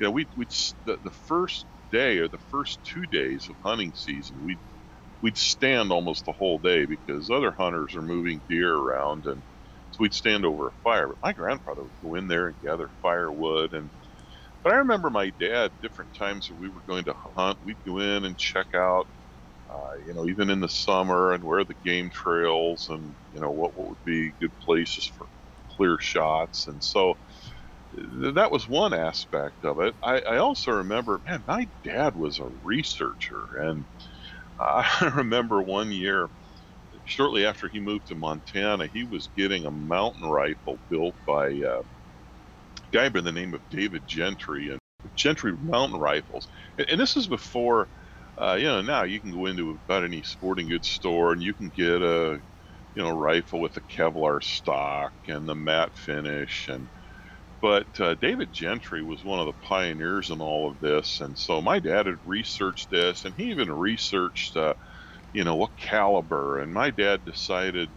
You 0.00 0.06
know, 0.06 0.10
we 0.12 0.28
we 0.36 0.46
the, 0.86 0.98
the 1.04 1.12
first 1.12 1.66
day 1.92 2.18
or 2.18 2.28
the 2.28 2.38
first 2.38 2.80
two 2.84 3.06
days 3.06 3.48
of 3.50 3.56
hunting 3.64 3.94
season, 3.94 4.42
we'd 4.42 4.60
we'd 5.22 5.38
stand 5.38 5.92
almost 5.92 6.24
the 6.26 6.32
whole 6.32 6.58
day 6.60 6.86
because 6.86 7.30
other 7.30 7.52
hunters 7.52 7.96
are 7.96 8.02
moving 8.02 8.42
deer 8.48 8.74
around, 8.74 9.26
and 9.26 9.44
so 9.94 10.02
we'd 10.02 10.14
stand 10.14 10.44
over 10.46 10.68
a 10.68 10.72
fire. 10.82 11.08
But 11.08 11.18
my 11.22 11.32
grandfather 11.32 11.84
would 11.84 11.94
go 12.02 12.14
in 12.16 12.28
there 12.28 12.48
and 12.48 12.60
gather 12.60 12.90
firewood 13.02 13.74
and. 13.74 13.92
But 14.62 14.72
I 14.72 14.76
remember 14.76 15.10
my 15.10 15.30
dad, 15.30 15.72
different 15.82 16.12
times 16.18 16.48
when 16.50 16.58
we 16.58 16.68
were 16.70 16.82
going 16.88 17.04
to 17.06 17.14
hunt, 17.36 17.58
we'd 17.62 17.84
go 17.86 17.98
in 17.98 18.24
and 18.24 18.38
check 18.38 18.68
out 18.74 19.06
uh, 19.70 19.94
you 20.06 20.14
know, 20.14 20.26
even 20.28 20.50
in 20.50 20.60
the 20.60 20.68
summer 20.68 21.32
and 21.32 21.44
where 21.44 21.64
the 21.64 21.74
game 21.84 22.10
trails 22.10 22.86
and, 22.90 23.16
you 23.30 23.40
know, 23.40 23.52
what, 23.52 23.76
what 23.76 23.88
would 23.88 24.04
be 24.04 24.32
good 24.40 24.52
places 24.60 25.06
for 25.16 25.26
clear 25.76 25.98
shots. 26.00 26.66
And 26.68 26.82
so 26.82 27.14
that 27.92 28.50
was 28.50 28.68
one 28.68 28.92
aspect 28.92 29.64
of 29.64 29.80
it. 29.80 29.94
I, 30.02 30.20
I 30.20 30.36
also 30.38 30.72
remember, 30.72 31.20
man, 31.26 31.44
my 31.46 31.70
dad 31.84 32.16
was 32.16 32.38
a 32.38 32.46
researcher. 32.62 33.44
And 33.60 33.86
I 34.60 35.12
remember 35.16 35.62
one 35.62 35.92
year, 35.92 36.30
shortly 37.04 37.46
after 37.46 37.68
he 37.68 37.80
moved 37.80 38.08
to 38.08 38.14
Montana, 38.16 38.86
he 38.88 39.04
was 39.04 39.28
getting 39.36 39.66
a 39.66 39.70
mountain 39.70 40.24
rifle 40.24 40.80
built 40.90 41.16
by 41.26 41.48
uh, 41.60 41.82
a 42.86 42.88
guy 42.92 43.08
by 43.08 43.20
the 43.20 43.32
name 43.32 43.54
of 43.54 43.68
David 43.70 44.06
Gentry 44.06 44.68
and 44.70 44.78
Gentry 45.16 45.52
Mountain 45.58 45.98
Rifles. 46.00 46.48
And, 46.78 46.88
and 46.90 47.00
this 47.00 47.16
is 47.16 47.26
before 47.28 47.88
uh, 48.40 48.54
you 48.58 48.64
know, 48.64 48.82
now 48.82 49.04
you 49.04 49.20
can 49.20 49.30
go 49.30 49.46
into 49.46 49.80
about 49.88 50.04
any 50.04 50.22
sporting 50.22 50.68
goods 50.68 50.88
store 50.88 51.32
and 51.32 51.42
you 51.42 51.54
can 51.54 51.70
get 51.70 52.02
a, 52.02 52.40
you 52.94 53.02
know, 53.02 53.10
rifle 53.10 53.60
with 53.60 53.74
the 53.74 53.80
Kevlar 53.82 54.42
stock 54.42 55.12
and 55.28 55.48
the 55.48 55.54
matte 55.54 55.96
finish. 55.96 56.66
And 56.68 56.90
but 57.60 57.88
uh, 58.00 58.14
David 58.16 58.52
Gentry 58.52 59.02
was 59.02 59.24
one 59.24 59.40
of 59.40 59.46
the 59.46 59.54
pioneers 59.54 60.30
in 60.30 60.40
all 60.40 60.70
of 60.70 60.80
this, 60.80 61.20
and 61.20 61.36
so 61.38 61.62
my 61.62 61.80
dad 61.80 62.06
had 62.06 62.16
researched 62.24 62.90
this, 62.90 63.24
and 63.24 63.34
he 63.36 63.44
even 63.50 63.72
researched, 63.72 64.56
uh, 64.56 64.74
you 65.34 65.44
know, 65.44 65.56
what 65.56 65.76
caliber. 65.78 66.60
And 66.60 66.74
my 66.74 66.90
dad 66.92 67.26
decided, 67.26 67.90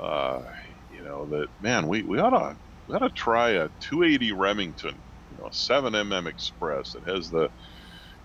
uh, 0.00 0.42
you 0.88 1.02
know, 1.04 1.28
that 1.30 1.48
man, 1.60 1.88
we 1.88 2.04
we 2.04 2.18
ought 2.20 2.30
to 2.38 2.58
we 2.88 2.94
ought 2.96 3.00
to 3.00 3.10
try 3.10 3.50
a 3.52 3.70
280 3.80 4.32
Remington, 4.32 5.02
you 5.30 5.36
know, 5.38 5.46
a 5.48 5.52
7 5.52 5.94
mm 5.94 6.26
Express. 6.28 6.94
It 6.94 7.08
has 7.08 7.30
the 7.30 7.50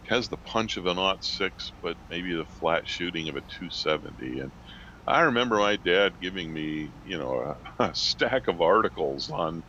has 0.07 0.29
the 0.29 0.37
punch 0.37 0.77
of 0.77 0.85
an 0.87 0.97
aught 0.97 1.23
six, 1.23 1.73
but 1.81 1.97
maybe 2.09 2.33
the 2.35 2.45
flat 2.45 2.87
shooting 2.87 3.29
of 3.29 3.35
a 3.35 3.41
270. 3.41 4.39
And 4.39 4.53
I 5.07 5.21
remember 5.21 5.57
my 5.57 5.77
dad 5.77 6.19
giving 6.21 6.53
me, 6.53 6.93
you 7.03 7.17
know, 7.17 7.55
a, 7.79 7.83
a 7.85 7.95
stack 7.95 8.47
of 8.47 8.61
articles 8.61 9.29
on, 9.29 9.63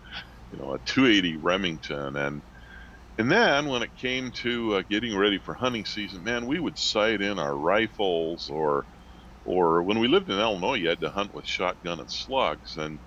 you 0.50 0.58
know, 0.58 0.74
a 0.74 0.80
280 0.80 1.38
Remington, 1.38 2.16
and 2.16 2.42
and 3.22 3.32
then 3.32 3.66
when 3.68 3.82
it 3.82 3.96
came 3.96 4.32
to 4.42 4.76
uh, 4.76 4.82
getting 4.90 5.16
ready 5.16 5.38
for 5.38 5.54
hunting 5.54 5.86
season, 5.86 6.24
man, 6.24 6.46
we 6.46 6.60
would 6.60 6.78
sight 6.78 7.22
in 7.22 7.38
our 7.38 7.56
rifles, 7.56 8.48
or 8.50 8.86
or 9.44 9.84
when 9.84 10.00
we 10.00 10.08
lived 10.08 10.30
in 10.30 10.38
Illinois, 10.40 10.74
you 10.76 10.88
had 10.88 11.00
to 11.00 11.10
hunt 11.10 11.34
with 11.34 11.46
shotgun 11.46 12.00
and 12.00 12.10
slugs, 12.10 12.76
and 12.76 13.00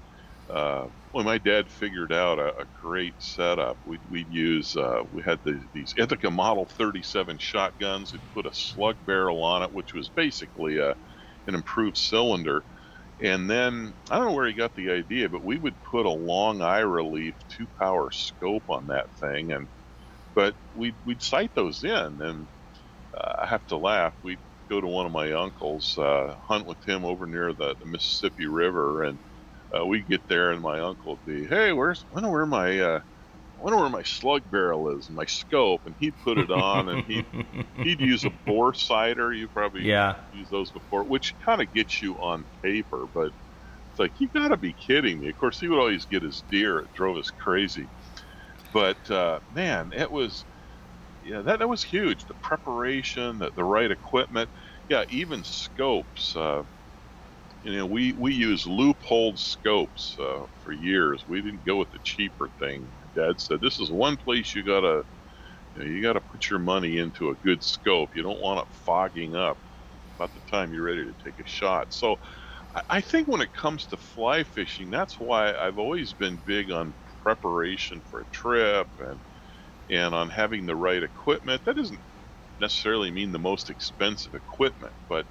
uh, 0.50 0.88
my 1.26 1.38
dad 1.40 1.70
figured 1.72 2.14
out 2.14 2.40
a, 2.40 2.50
a 2.60 2.66
great 2.82 3.16
setup, 3.20 3.80
we'd, 3.84 4.02
we'd 4.10 4.30
use, 4.32 4.76
uh, 4.76 5.02
we 5.10 5.24
had 5.24 5.40
the, 5.44 5.66
these 5.74 5.94
Ithaca 5.98 6.32
Model 6.32 6.68
37 6.78 7.38
shotguns. 7.40 8.14
We'd 8.14 8.22
put 8.34 8.46
a 8.46 8.52
slug 8.54 8.98
barrel 9.06 9.44
on 9.44 9.64
it, 9.64 9.72
which 9.74 9.94
was 9.94 10.10
basically 10.10 10.78
a, 10.78 10.96
an 11.48 11.56
improved 11.56 11.98
cylinder. 11.98 12.66
And 13.22 13.50
then, 13.50 13.94
I 14.12 14.18
don't 14.18 14.28
know 14.28 14.34
where 14.34 14.48
he 14.48 14.54
got 14.54 14.76
the 14.76 14.92
idea, 14.92 15.30
but 15.30 15.44
we 15.44 15.58
would 15.58 15.82
put 15.84 16.06
a 16.06 16.12
long 16.12 16.62
eye 16.62 16.80
relief 16.80 17.36
two 17.50 17.68
power 17.80 18.12
scope 18.12 18.66
on 18.70 18.88
that 18.88 19.08
thing. 19.20 19.52
And, 19.52 19.70
but 20.36 20.56
we'd, 20.74 20.98
we'd 21.06 21.22
sight 21.24 21.52
those 21.56 21.84
in. 21.84 22.22
And 22.22 22.50
uh, 23.18 23.34
I 23.44 23.48
have 23.48 23.66
to 23.68 23.78
laugh. 23.78 24.16
We'd 24.24 24.42
go 24.70 24.82
to 24.82 24.88
one 24.88 25.06
of 25.06 25.12
my 25.12 25.32
uncles, 25.34 25.96
uh, 25.98 26.36
hunt 26.48 26.66
with 26.66 26.80
him 26.88 27.06
over 27.06 27.28
near 27.28 27.54
the, 27.54 27.76
the 27.80 27.86
Mississippi 27.86 28.48
River. 28.48 29.04
And, 29.04 29.20
uh, 29.78 29.86
we 29.86 30.04
get 30.04 30.22
there 30.30 30.52
and 30.52 30.62
my 30.62 30.80
uncle 30.80 31.18
would 31.18 31.26
be, 31.26 31.48
hey, 31.48 31.74
where's 31.74 32.06
I 32.12 32.16
wonder 32.16 32.32
where 32.32 32.46
my 32.46 32.80
uh, 32.80 33.00
I 33.00 33.62
wonder 33.64 33.80
where 33.80 33.90
my 33.90 34.04
slug 34.04 34.50
barrel 34.50 34.98
is, 34.98 35.10
my 35.10 35.26
scope, 35.26 35.82
and 35.86 35.96
he'd 36.00 36.20
put 36.20 36.40
it 36.40 36.52
on, 36.52 36.90
and 36.90 37.04
he'd 37.08 37.28
he'd 37.82 38.02
use 38.02 38.26
a 38.26 38.32
bore 38.46 38.74
sighter. 38.74 39.34
You 39.34 39.50
probably 39.50 39.90
yeah 39.90 40.16
used 40.32 40.52
those 40.52 40.72
before, 40.72 41.06
which 41.06 41.36
kind 41.46 41.62
of 41.62 41.72
gets 41.74 42.02
you 42.02 42.16
on 42.16 42.48
paper, 42.64 43.08
but 43.14 43.28
it's 43.92 44.00
like 44.00 44.14
you 44.20 44.30
got 44.30 44.50
to 44.50 44.58
be 44.58 44.74
kidding 44.74 45.20
me. 45.20 45.30
Of 45.30 45.38
course, 45.38 45.60
he 45.60 45.68
would 45.68 45.80
always 45.80 46.06
get 46.06 46.24
his 46.24 46.44
deer. 46.50 46.80
It 46.80 46.92
drove 46.94 47.18
us 47.18 47.32
crazy, 47.32 47.90
but 48.76 49.10
uh, 49.12 49.40
man, 49.50 49.94
it 49.96 50.12
was 50.12 50.46
yeah 51.22 51.42
that 51.44 51.60
that 51.60 51.70
was 51.70 51.84
huge. 51.84 52.26
The 52.28 52.36
preparation, 52.36 53.40
the, 53.40 53.52
the 53.56 53.66
right 53.66 53.92
equipment, 53.92 54.52
yeah, 54.90 55.06
even 55.10 55.44
scopes. 55.44 56.36
Uh, 56.36 56.64
you 57.62 57.74
know, 57.76 57.88
we, 57.88 58.14
we 58.14 58.34
use 58.34 58.66
Leupold 58.66 59.40
scopes 59.40 60.16
uh, 60.20 60.46
for 60.64 60.72
years. 60.72 61.26
We 61.28 61.42
didn't 61.42 61.66
go 61.66 61.78
with 61.78 61.92
the 61.92 62.00
cheaper 62.04 62.52
thing. 62.60 62.94
Dad 63.16 63.42
said, 63.42 63.62
this 63.62 63.80
is 63.80 63.92
one 63.92 64.18
place 64.18 64.56
you 64.56 64.64
gotta, 64.64 65.04
you, 65.76 65.82
know, 65.82 65.86
you 65.86 66.02
gotta 66.02 66.22
put 66.22 66.50
your 66.50 66.60
money 66.60 66.98
into 66.98 67.30
a 67.32 67.36
good 67.36 67.64
scope. 67.64 68.12
You 68.16 68.24
don't 68.24 68.42
want 68.42 68.62
it 68.62 68.68
fogging 68.86 69.36
up 69.36 69.60
about 70.20 70.34
the 70.34 70.42
time 70.50 70.74
you're 70.74 70.84
ready 70.84 71.06
to 71.06 71.16
take 71.24 71.40
a 71.40 71.46
shot. 71.46 71.94
So 71.94 72.18
I 72.90 73.02
think 73.02 73.28
when 73.28 73.42
it 73.42 73.54
comes 73.54 73.88
to 73.88 73.98
fly 73.98 74.44
fishing, 74.44 74.90
that's 74.92 75.20
why 75.20 75.54
I've 75.54 75.78
always 75.80 76.14
been 76.14 76.38
big 76.38 76.72
on 76.72 76.96
preparation 77.26 78.00
for 78.12 78.22
a 78.22 78.26
trip 78.26 78.88
and, 79.02 79.20
and 79.90 80.14
on 80.14 80.30
having 80.30 80.68
the 80.68 80.76
right 80.76 81.02
equipment. 81.02 81.66
That 81.66 81.76
doesn't 81.76 82.00
necessarily 82.62 83.10
mean 83.10 83.32
the 83.32 83.40
most 83.40 83.72
expensive 83.72 84.36
equipment, 84.36 84.94
but 85.10 85.26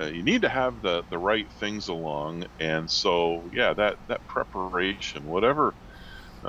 uh, 0.00 0.06
you 0.06 0.22
need 0.22 0.42
to 0.42 0.48
have 0.48 0.80
the, 0.80 1.04
the 1.10 1.18
right 1.18 1.46
things 1.60 1.88
along. 1.88 2.46
And 2.58 2.90
so, 2.90 3.44
yeah, 3.52 3.74
that, 3.74 3.96
that 4.08 4.26
preparation, 4.26 5.26
whatever 5.26 5.74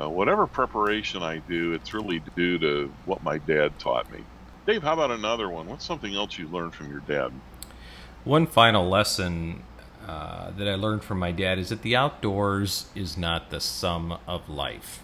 uh, 0.01 0.09
whatever 0.09 0.45
preparation 0.45 1.23
I 1.23 1.37
do, 1.37 1.73
it's 1.73 1.93
really 1.93 2.21
due 2.35 2.57
to 2.59 2.91
what 3.05 3.23
my 3.23 3.37
dad 3.37 3.79
taught 3.79 4.11
me. 4.11 4.19
Dave, 4.67 4.83
how 4.83 4.93
about 4.93 5.11
another 5.11 5.49
one? 5.49 5.67
What's 5.67 5.85
something 5.85 6.13
else 6.13 6.37
you 6.37 6.47
learned 6.49 6.73
from 6.73 6.89
your 6.89 6.99
dad? 7.01 7.31
One 8.25 8.45
final 8.45 8.89
lesson 8.89 9.63
uh, 10.05 10.51
that 10.51 10.67
I 10.67 10.75
learned 10.75 11.03
from 11.03 11.19
my 11.19 11.31
dad 11.31 11.57
is 11.57 11.69
that 11.69 11.81
the 11.81 11.95
outdoors 11.95 12.87
is 12.95 13.17
not 13.17 13.49
the 13.49 13.59
sum 13.59 14.17
of 14.27 14.47
life, 14.47 15.03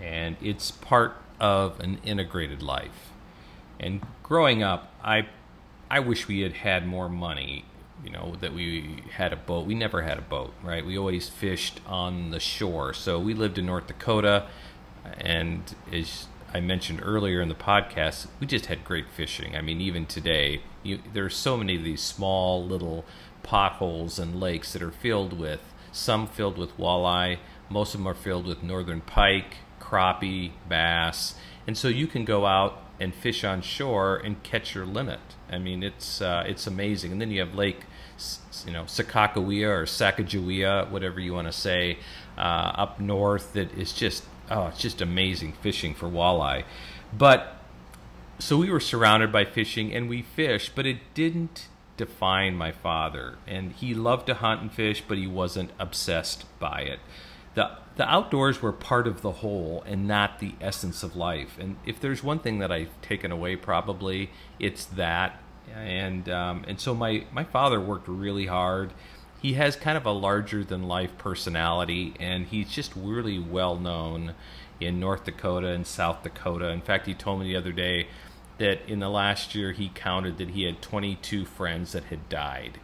and 0.00 0.36
it's 0.42 0.70
part 0.70 1.16
of 1.38 1.78
an 1.80 1.98
integrated 2.04 2.62
life. 2.62 3.12
And 3.78 4.00
growing 4.22 4.62
up, 4.62 4.92
I 5.04 5.28
I 5.90 6.00
wish 6.00 6.26
we 6.26 6.40
had 6.40 6.52
had 6.54 6.86
more 6.86 7.08
money. 7.08 7.64
You 8.04 8.10
know 8.10 8.34
that 8.40 8.52
we 8.52 9.02
had 9.12 9.32
a 9.32 9.36
boat. 9.36 9.66
We 9.66 9.74
never 9.74 10.02
had 10.02 10.18
a 10.18 10.22
boat, 10.22 10.52
right? 10.62 10.84
We 10.84 10.98
always 10.98 11.28
fished 11.28 11.80
on 11.86 12.30
the 12.30 12.40
shore. 12.40 12.92
So 12.94 13.20
we 13.20 13.34
lived 13.34 13.56
in 13.56 13.66
North 13.66 13.86
Dakota, 13.86 14.46
and 15.18 15.74
as 15.92 16.26
I 16.52 16.60
mentioned 16.60 17.00
earlier 17.02 17.40
in 17.40 17.48
the 17.48 17.54
podcast, 17.54 18.26
we 18.40 18.46
just 18.46 18.66
had 18.66 18.84
great 18.84 19.10
fishing. 19.10 19.54
I 19.54 19.60
mean, 19.60 19.80
even 19.80 20.06
today, 20.06 20.62
you, 20.82 21.00
are 21.14 21.28
so 21.28 21.56
many 21.56 21.76
of 21.76 21.84
these 21.84 22.00
small 22.00 22.64
little 22.64 23.04
potholes 23.48 24.18
and 24.18 24.38
lakes 24.38 24.74
that 24.74 24.82
are 24.82 24.90
filled 24.90 25.32
with 25.32 25.72
some 25.90 26.26
filled 26.26 26.58
with 26.58 26.76
walleye. 26.76 27.38
Most 27.70 27.94
of 27.94 28.00
them 28.00 28.06
are 28.06 28.14
filled 28.14 28.46
with 28.46 28.62
northern 28.62 29.00
pike, 29.00 29.56
crappie, 29.80 30.52
bass, 30.68 31.34
and 31.66 31.76
so 31.76 31.88
you 31.88 32.06
can 32.06 32.26
go 32.26 32.44
out 32.44 32.82
and 33.00 33.14
fish 33.14 33.44
on 33.44 33.62
shore 33.62 34.16
and 34.16 34.42
catch 34.42 34.74
your 34.74 34.84
limit. 34.84 35.20
I 35.50 35.56
mean, 35.56 35.82
it's 35.82 36.20
uh, 36.20 36.44
it's 36.46 36.66
amazing. 36.66 37.10
And 37.12 37.22
then 37.22 37.30
you 37.30 37.40
have 37.40 37.54
Lake, 37.54 37.84
you 38.66 38.72
know, 38.72 38.82
Sakakawea 38.82 39.68
or 39.68 39.84
Sacagawea, 39.84 40.90
whatever 40.90 41.18
you 41.18 41.32
want 41.32 41.46
to 41.46 41.52
say, 41.52 41.98
uh, 42.36 42.72
up 42.74 43.00
north. 43.00 43.54
That 43.54 43.72
is 43.72 43.94
just 43.94 44.24
oh, 44.50 44.66
it's 44.66 44.80
just 44.80 45.00
amazing 45.00 45.54
fishing 45.54 45.94
for 45.94 46.06
walleye. 46.06 46.64
But 47.16 47.56
so 48.38 48.58
we 48.58 48.70
were 48.70 48.80
surrounded 48.80 49.32
by 49.32 49.46
fishing 49.46 49.94
and 49.94 50.06
we 50.06 50.20
fished, 50.20 50.72
but 50.74 50.84
it 50.84 50.98
didn't 51.14 51.68
define 51.98 52.56
my 52.56 52.72
father. 52.72 53.36
And 53.46 53.72
he 53.72 53.92
loved 53.92 54.26
to 54.28 54.34
hunt 54.34 54.62
and 54.62 54.72
fish, 54.72 55.02
but 55.06 55.18
he 55.18 55.26
wasn't 55.26 55.70
obsessed 55.78 56.46
by 56.58 56.80
it. 56.80 57.00
The, 57.54 57.72
the 57.96 58.08
outdoors 58.08 58.62
were 58.62 58.72
part 58.72 59.06
of 59.06 59.20
the 59.20 59.32
whole 59.32 59.82
and 59.84 60.08
not 60.08 60.38
the 60.38 60.54
essence 60.60 61.02
of 61.02 61.16
life. 61.16 61.58
And 61.58 61.76
if 61.84 62.00
there's 62.00 62.22
one 62.24 62.38
thing 62.38 62.60
that 62.60 62.72
I've 62.72 62.98
taken 63.02 63.30
away, 63.30 63.56
probably 63.56 64.30
it's 64.58 64.86
that. 64.86 65.42
And 65.74 66.30
um, 66.30 66.64
and 66.66 66.80
so 66.80 66.94
my 66.94 67.26
my 67.30 67.44
father 67.44 67.78
worked 67.78 68.08
really 68.08 68.46
hard. 68.46 68.94
He 69.42 69.52
has 69.54 69.76
kind 69.76 69.98
of 69.98 70.06
a 70.06 70.12
larger 70.12 70.64
than 70.64 70.88
life 70.88 71.18
personality, 71.18 72.14
and 72.18 72.46
he's 72.46 72.70
just 72.70 72.92
really 72.96 73.38
well 73.38 73.76
known 73.76 74.34
in 74.80 74.98
North 74.98 75.24
Dakota 75.24 75.68
and 75.68 75.86
South 75.86 76.22
Dakota. 76.22 76.68
In 76.70 76.80
fact, 76.80 77.06
he 77.06 77.14
told 77.14 77.40
me 77.40 77.46
the 77.46 77.56
other 77.56 77.72
day 77.72 78.08
that 78.58 78.80
in 78.88 78.98
the 78.98 79.08
last 79.08 79.54
year 79.54 79.72
he 79.72 79.90
counted 79.94 80.38
that 80.38 80.50
he 80.50 80.64
had 80.64 80.82
22 80.82 81.44
friends 81.44 81.92
that 81.92 82.04
had 82.04 82.28
died. 82.28 82.78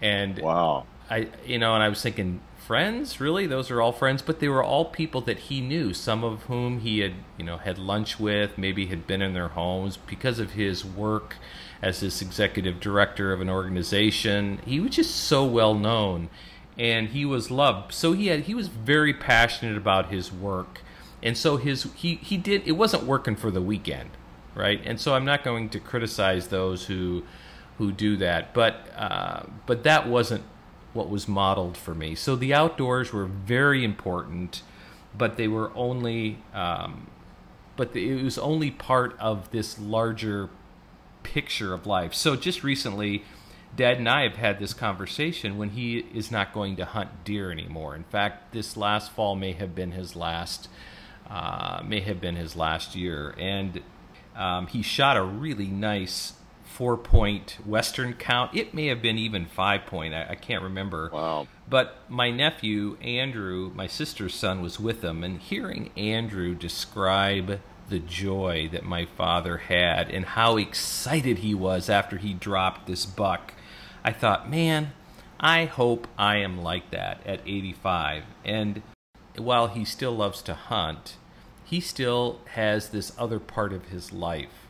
And 0.00 0.38
wow. 0.38 0.86
I 1.10 1.28
you 1.44 1.58
know, 1.58 1.74
and 1.74 1.82
I 1.82 1.88
was 1.88 2.02
thinking 2.02 2.40
friends? 2.56 3.20
Really? 3.20 3.46
Those 3.46 3.70
are 3.70 3.80
all 3.80 3.92
friends? 3.92 4.22
But 4.22 4.40
they 4.40 4.48
were 4.48 4.62
all 4.62 4.86
people 4.86 5.20
that 5.22 5.38
he 5.38 5.60
knew 5.60 5.92
some 5.92 6.24
of 6.24 6.44
whom 6.44 6.80
he 6.80 7.00
had 7.00 7.14
you 7.36 7.44
know 7.44 7.58
had 7.58 7.78
lunch 7.78 8.18
with 8.18 8.56
maybe 8.56 8.86
had 8.86 9.06
been 9.06 9.22
in 9.22 9.34
their 9.34 9.48
homes 9.48 9.96
because 9.96 10.38
of 10.38 10.52
his 10.52 10.84
work 10.84 11.36
as 11.80 12.00
this 12.00 12.22
executive 12.22 12.80
director 12.80 13.32
of 13.32 13.40
an 13.40 13.50
organization. 13.50 14.60
He 14.64 14.80
was 14.80 14.92
just 14.92 15.14
so 15.14 15.44
well 15.44 15.74
known 15.74 16.28
and 16.78 17.08
he 17.08 17.24
was 17.24 17.50
loved. 17.50 17.92
So 17.92 18.12
he 18.12 18.28
had 18.28 18.40
he 18.40 18.54
was 18.54 18.68
very 18.68 19.12
passionate 19.12 19.76
about 19.76 20.10
his 20.10 20.32
work. 20.32 20.80
And 21.22 21.36
so 21.36 21.56
his 21.56 21.88
he 21.94 22.16
he 22.16 22.36
did 22.36 22.66
it 22.66 22.72
wasn't 22.72 23.04
working 23.04 23.36
for 23.36 23.50
the 23.50 23.62
weekend 23.62 24.10
right 24.54 24.80
and 24.84 25.00
so 25.00 25.14
i'm 25.14 25.24
not 25.24 25.42
going 25.44 25.68
to 25.68 25.78
criticize 25.78 26.48
those 26.48 26.86
who 26.86 27.22
who 27.78 27.90
do 27.90 28.16
that 28.16 28.52
but 28.52 28.86
uh, 28.96 29.42
but 29.66 29.82
that 29.82 30.08
wasn't 30.08 30.44
what 30.92 31.08
was 31.08 31.26
modeled 31.26 31.76
for 31.76 31.94
me. 31.94 32.14
So 32.14 32.36
the 32.36 32.52
outdoors 32.52 33.12
were 33.12 33.26
very 33.26 33.84
important, 33.84 34.62
but 35.16 35.36
they 35.36 35.48
were 35.48 35.72
only, 35.74 36.38
um, 36.52 37.06
but 37.76 37.92
the, 37.92 38.10
it 38.10 38.22
was 38.22 38.38
only 38.38 38.70
part 38.70 39.16
of 39.18 39.50
this 39.50 39.78
larger 39.78 40.50
picture 41.22 41.72
of 41.72 41.86
life. 41.86 42.14
So 42.14 42.36
just 42.36 42.62
recently, 42.62 43.24
Dad 43.74 43.96
and 43.96 44.08
I 44.08 44.22
have 44.24 44.36
had 44.36 44.58
this 44.58 44.74
conversation 44.74 45.56
when 45.56 45.70
he 45.70 45.98
is 45.98 46.30
not 46.30 46.52
going 46.52 46.76
to 46.76 46.84
hunt 46.84 47.24
deer 47.24 47.50
anymore. 47.50 47.96
In 47.96 48.04
fact, 48.04 48.52
this 48.52 48.76
last 48.76 49.12
fall 49.12 49.34
may 49.34 49.52
have 49.52 49.74
been 49.74 49.92
his 49.92 50.14
last, 50.14 50.68
uh, 51.30 51.82
may 51.82 52.00
have 52.00 52.20
been 52.20 52.36
his 52.36 52.54
last 52.54 52.94
year, 52.94 53.34
and 53.38 53.80
um, 54.36 54.66
he 54.66 54.82
shot 54.82 55.16
a 55.16 55.22
really 55.22 55.68
nice 55.68 56.34
four 56.64 56.96
point 56.96 57.58
Western 57.66 58.14
count. 58.14 58.54
It 58.56 58.72
may 58.72 58.86
have 58.86 59.02
been 59.02 59.18
even 59.18 59.46
five 59.46 59.86
point. 59.86 60.14
I, 60.14 60.28
I, 60.30 60.34
can't 60.34 60.62
remember. 60.62 61.10
Wow. 61.12 61.46
But 61.68 61.98
my 62.08 62.30
nephew, 62.30 62.96
Andrew, 63.02 63.70
my 63.74 63.86
sister's 63.86 64.34
son, 64.34 64.62
was 64.62 64.80
with 64.80 65.02
him, 65.04 65.22
and 65.22 65.38
hearing 65.38 65.90
Andrew 65.96 66.54
describe 66.54 67.60
the 67.88 67.98
joy 67.98 68.68
that 68.72 68.84
my 68.84 69.04
father 69.04 69.58
had 69.58 70.10
and 70.10 70.24
how 70.24 70.56
excited 70.56 71.38
he 71.38 71.54
was 71.54 71.90
after 71.90 72.16
he 72.16 72.32
dropped 72.32 72.86
this 72.86 73.04
buck, 73.04 73.52
I 74.02 74.12
thought, 74.12 74.50
man, 74.50 74.92
I 75.38 75.66
hope 75.66 76.08
I 76.16 76.36
am 76.36 76.62
like 76.62 76.90
that 76.90 77.20
at 77.26 77.40
85. 77.46 78.24
And 78.44 78.82
while 79.36 79.68
he 79.68 79.84
still 79.84 80.12
loves 80.12 80.40
to 80.42 80.54
hunt, 80.54 81.16
he 81.72 81.80
still 81.80 82.38
has 82.52 82.90
this 82.90 83.12
other 83.18 83.40
part 83.40 83.72
of 83.72 83.86
his 83.86 84.12
life 84.12 84.62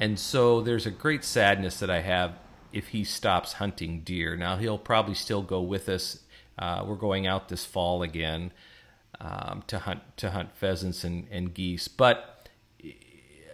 and 0.00 0.18
so 0.18 0.62
there's 0.62 0.86
a 0.86 0.90
great 0.90 1.22
sadness 1.22 1.78
that 1.78 1.90
I 1.90 2.00
have 2.00 2.32
if 2.72 2.88
he 2.88 3.04
stops 3.04 3.54
hunting 3.54 4.00
deer. 4.00 4.34
Now 4.34 4.56
he'll 4.56 4.78
probably 4.78 5.14
still 5.14 5.42
go 5.42 5.60
with 5.60 5.88
us. 5.90 6.20
Uh, 6.58 6.84
we're 6.86 6.94
going 6.94 7.26
out 7.26 7.50
this 7.50 7.66
fall 7.66 8.02
again 8.02 8.52
um, 9.20 9.62
to 9.66 9.80
hunt 9.80 10.00
to 10.16 10.30
hunt 10.30 10.56
pheasants 10.56 11.04
and, 11.04 11.26
and 11.30 11.52
geese, 11.52 11.86
but 11.86 12.39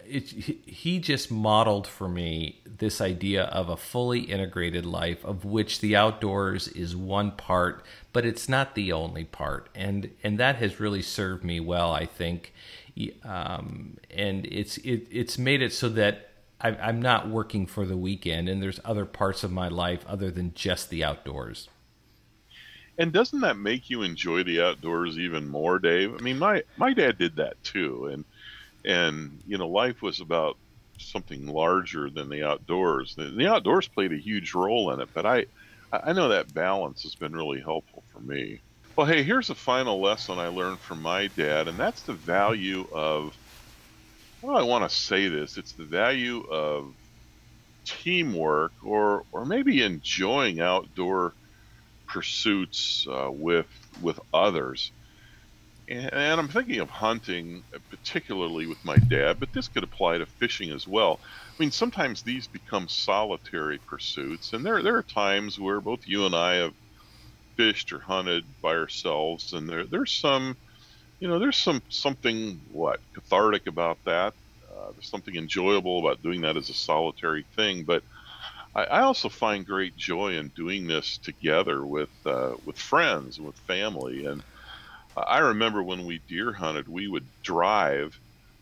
it, 0.09 0.29
he 0.29 0.99
just 0.99 1.31
modeled 1.31 1.87
for 1.87 2.07
me 2.07 2.61
this 2.65 3.01
idea 3.01 3.43
of 3.45 3.69
a 3.69 3.77
fully 3.77 4.21
integrated 4.21 4.85
life, 4.85 5.23
of 5.25 5.45
which 5.45 5.79
the 5.79 5.95
outdoors 5.95 6.67
is 6.69 6.95
one 6.95 7.31
part, 7.31 7.83
but 8.13 8.25
it's 8.25 8.47
not 8.47 8.75
the 8.75 8.91
only 8.91 9.25
part, 9.25 9.69
and 9.75 10.11
and 10.23 10.39
that 10.39 10.57
has 10.57 10.79
really 10.79 11.01
served 11.01 11.43
me 11.43 11.59
well, 11.59 11.91
I 11.91 12.05
think. 12.05 12.53
Um, 13.23 13.97
and 14.09 14.45
it's 14.47 14.77
it, 14.77 15.07
it's 15.11 15.37
made 15.37 15.61
it 15.61 15.71
so 15.71 15.89
that 15.89 16.31
I, 16.59 16.89
am 16.89 17.01
not 17.01 17.29
working 17.29 17.67
for 17.67 17.85
the 17.85 17.97
weekend, 17.97 18.49
and 18.49 18.61
there's 18.61 18.79
other 18.83 19.05
parts 19.05 19.43
of 19.43 19.51
my 19.51 19.67
life 19.67 20.03
other 20.07 20.31
than 20.31 20.53
just 20.53 20.89
the 20.89 21.03
outdoors. 21.03 21.69
And 22.97 23.13
doesn't 23.13 23.41
that 23.41 23.57
make 23.57 23.91
you 23.91 24.01
enjoy 24.01 24.41
the 24.43 24.61
outdoors 24.61 25.19
even 25.19 25.47
more, 25.47 25.77
Dave? 25.77 26.15
I 26.15 26.21
mean, 26.21 26.39
my 26.39 26.63
my 26.77 26.93
dad 26.93 27.17
did 27.17 27.35
that 27.35 27.63
too, 27.63 28.07
and 28.07 28.25
and 28.87 29.41
you 29.45 29.57
know, 29.57 29.67
life 29.67 30.01
was 30.01 30.21
about 30.21 30.57
something 30.97 31.45
larger 31.45 32.09
than 32.09 32.29
the 32.29 32.43
outdoors. 32.43 33.13
The, 33.15 33.29
the 33.37 33.47
outdoors 33.47 33.87
played 33.87 34.13
a 34.13 34.17
huge 34.17 34.55
role 34.55 34.91
in 34.93 35.01
it, 35.01 35.09
but 35.13 35.25
I 35.25 35.45
I 35.91 36.13
know 36.13 36.29
that 36.29 36.53
balance 36.53 37.03
has 37.03 37.15
been 37.15 37.33
really 37.33 37.61
helpful 37.61 38.03
for 38.11 38.19
me. 38.19 38.61
Well, 38.95 39.07
hey, 39.07 39.23
here's 39.23 39.49
a 39.51 39.55
final 39.55 40.01
lesson 40.01 40.39
I 40.39 40.47
learned 40.47 40.79
from 40.79 41.01
my 41.01 41.27
dad, 41.27 41.67
and 41.67 41.77
that's 41.77 42.01
the 42.03 42.13
value 42.13 42.87
of 42.91 43.33
Well, 44.41 44.57
I 44.57 44.63
want 44.63 44.89
to 44.89 44.95
say 44.95 45.27
this? 45.27 45.57
It's 45.57 45.73
the 45.73 45.85
value 45.85 46.43
of 46.49 46.95
teamwork 47.85 48.73
or 48.83 49.23
or 49.31 49.45
maybe 49.45 49.83
enjoying 49.83 50.61
outdoor 50.61 51.33
pursuits 52.07 53.05
uh, 53.09 53.29
with 53.31 53.67
with 54.01 54.19
others. 54.33 54.91
And, 55.89 56.13
and, 56.13 56.39
I'm 56.39 56.49
thinking 56.49 56.79
of 56.79 56.89
hunting, 56.89 57.63
particularly 58.07 58.67
with 58.67 58.79
my 58.83 58.97
dad, 59.09 59.39
but 59.39 59.53
this 59.53 59.67
could 59.67 59.83
apply 59.83 60.17
to 60.17 60.25
fishing 60.25 60.71
as 60.71 60.87
well. 60.87 61.21
I 61.23 61.63
mean, 61.63 61.71
sometimes 61.71 62.23
these 62.23 62.47
become 62.47 62.87
solitary 62.87 63.79
pursuits, 63.87 64.53
and 64.53 64.65
there 64.65 64.81
there 64.83 64.97
are 64.97 65.03
times 65.03 65.59
where 65.59 65.81
both 65.81 66.01
you 66.07 66.25
and 66.25 66.35
I 66.35 66.55
have 66.55 66.73
fished 67.57 67.91
or 67.93 67.99
hunted 68.01 68.55
by 68.61 68.71
ourselves, 68.75 69.53
and 69.53 69.69
there 69.69 69.87
there's 69.87 70.13
some 70.13 70.57
you 71.19 71.27
know, 71.27 71.39
there's 71.39 71.57
some 71.57 71.83
something 71.89 72.61
what 72.67 73.01
cathartic 73.15 73.67
about 73.67 73.99
that. 74.05 74.35
Uh, 74.71 74.91
there's 74.93 75.09
something 75.09 75.35
enjoyable 75.35 75.99
about 75.99 76.21
doing 76.23 76.41
that 76.41 76.57
as 76.57 76.69
a 76.69 76.73
solitary 76.75 77.45
thing, 77.55 77.85
but 77.85 78.03
I, 78.75 78.83
I 78.85 79.01
also 79.01 79.29
find 79.29 79.65
great 79.65 79.95
joy 79.97 80.33
in 80.37 80.49
doing 80.55 80.87
this 80.87 81.19
together 81.19 81.85
with 81.85 82.11
uh, 82.25 82.53
with 82.63 82.77
friends 82.77 83.37
and 83.37 83.47
with 83.47 83.57
family. 83.59 84.25
And 84.25 84.43
I 85.27 85.39
remember 85.39 85.83
when 85.83 86.05
we 86.05 86.23
deer 86.27 86.53
hunted, 86.53 86.87
we 86.87 87.07
would 87.07 87.29
drive. 87.43 88.19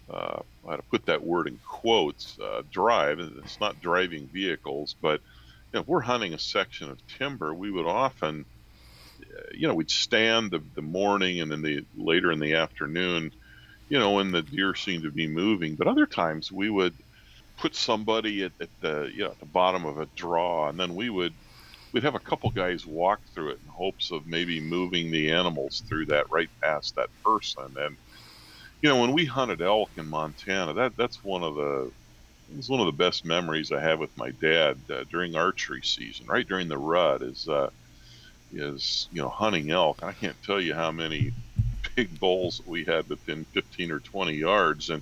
Uh, 0.09 0.39
I 0.69 0.75
to 0.77 0.83
put 0.91 1.05
that 1.07 1.23
word 1.23 1.47
in 1.47 1.59
quotes. 1.63 2.37
Uh, 2.39 2.63
drive. 2.71 3.19
It's 3.19 3.59
not 3.59 3.79
driving 3.79 4.29
vehicles, 4.31 4.95
but 5.01 5.21
you 5.73 5.77
know, 5.77 5.81
if 5.81 5.87
we're 5.87 6.01
hunting 6.01 6.33
a 6.33 6.39
section 6.39 6.89
of 6.91 6.99
timber, 7.07 7.53
we 7.55 7.71
would 7.71 7.87
often 7.87 8.45
you 9.53 9.67
know, 9.67 9.75
we'd 9.75 9.91
stand 9.91 10.51
the, 10.51 10.65
the 10.75 10.81
morning 10.81 11.41
and 11.41 11.51
then 11.51 11.61
the 11.61 11.81
later 11.95 12.31
in 12.31 12.39
the 12.39 12.55
afternoon, 12.55 13.31
you 13.89 13.99
know, 13.99 14.13
when 14.13 14.31
the 14.31 14.41
deer 14.43 14.75
seemed 14.75 15.03
to 15.03 15.11
be 15.11 15.27
moving. 15.27 15.75
But 15.77 15.87
other 15.87 16.05
times 16.07 16.51
we 16.51 16.69
would 16.69 16.97
put 17.57 17.75
somebody 17.75 18.43
at, 18.43 18.53
at 18.61 18.69
the 18.81 19.09
you 19.13 19.23
know 19.25 19.31
at 19.31 19.39
the 19.39 19.45
bottom 19.47 19.85
of 19.85 19.99
a 19.99 20.07
draw, 20.17 20.69
and 20.69 20.79
then 20.79 20.95
we 20.95 21.09
would 21.09 21.35
we'd 21.95 22.03
have 22.03 22.15
a 22.15 22.19
couple 22.19 22.51
guys 22.51 22.85
walk 22.85 23.21
through 23.33 23.51
it 23.51 23.59
in 23.63 23.69
hopes 23.69 24.11
of 24.11 24.27
maybe 24.27 24.59
moving 24.59 25.09
the 25.09 25.31
animals 25.31 25.81
through 25.87 26.05
that 26.05 26.25
right 26.29 26.49
past 26.61 26.93
that 26.95 27.07
person. 27.23 27.73
And 27.77 27.97
you 28.81 28.89
know, 28.89 28.99
when 28.99 29.13
we 29.13 29.23
hunted 29.23 29.61
elk 29.61 29.91
in 29.95 30.05
Montana, 30.09 30.73
that 30.73 30.91
that's 30.97 31.23
one 31.23 31.41
of 31.41 31.55
the 31.55 31.91
it's 32.49 32.69
one 32.69 32.81
of 32.81 32.85
the 32.85 32.91
best 32.91 33.23
memories 33.23 33.71
I 33.71 33.79
have 33.79 33.97
with 33.97 34.11
my 34.17 34.31
dad 34.41 34.83
uh, 34.91 35.05
during 35.09 35.35
archery 35.37 35.81
season, 35.83 36.27
right 36.27 36.45
during 36.45 36.67
the 36.67 36.77
rut. 36.77 37.23
Is 37.23 37.47
uh, 37.47 37.69
is 38.51 39.07
you 39.11 39.21
know 39.21 39.29
hunting 39.29 39.71
elk. 39.71 40.01
I 40.03 40.11
can't 40.11 40.37
tell 40.43 40.59
you 40.59 40.75
how 40.75 40.91
many 40.91 41.31
big 41.95 42.19
bulls 42.19 42.61
we 42.67 42.83
had 42.83 43.07
within 43.07 43.45
15 43.53 43.91
or 43.91 44.01
20 44.01 44.33
yards. 44.33 44.89
And 44.89 45.01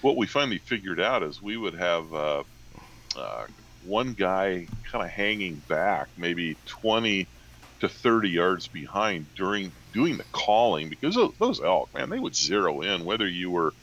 what 0.00 0.16
we 0.16 0.26
finally 0.26 0.58
figured 0.58 1.00
out 1.00 1.22
is 1.22 1.42
we 1.42 1.58
would 1.58 1.74
have 1.74 2.12
uh, 2.14 2.44
uh, 3.14 3.44
one 3.84 4.14
guy 4.14 4.68
kind 4.90 5.04
of 5.04 5.10
hanging 5.10 5.60
back, 5.68 6.08
maybe 6.16 6.60
20 6.66 7.30
to 7.80 7.88
30 7.88 8.30
yards 8.30 8.68
behind 8.68 9.28
during 9.36 9.74
doing 9.92 10.18
the 10.18 10.26
calling 10.32 10.90
because 10.90 11.16
those 11.40 11.60
elk, 11.62 11.90
man, 11.94 12.10
they 12.10 12.20
would 12.20 12.36
zero 12.36 12.82
in 12.82 13.04
whether 13.04 13.28
you 13.28 13.50
were 13.50 13.74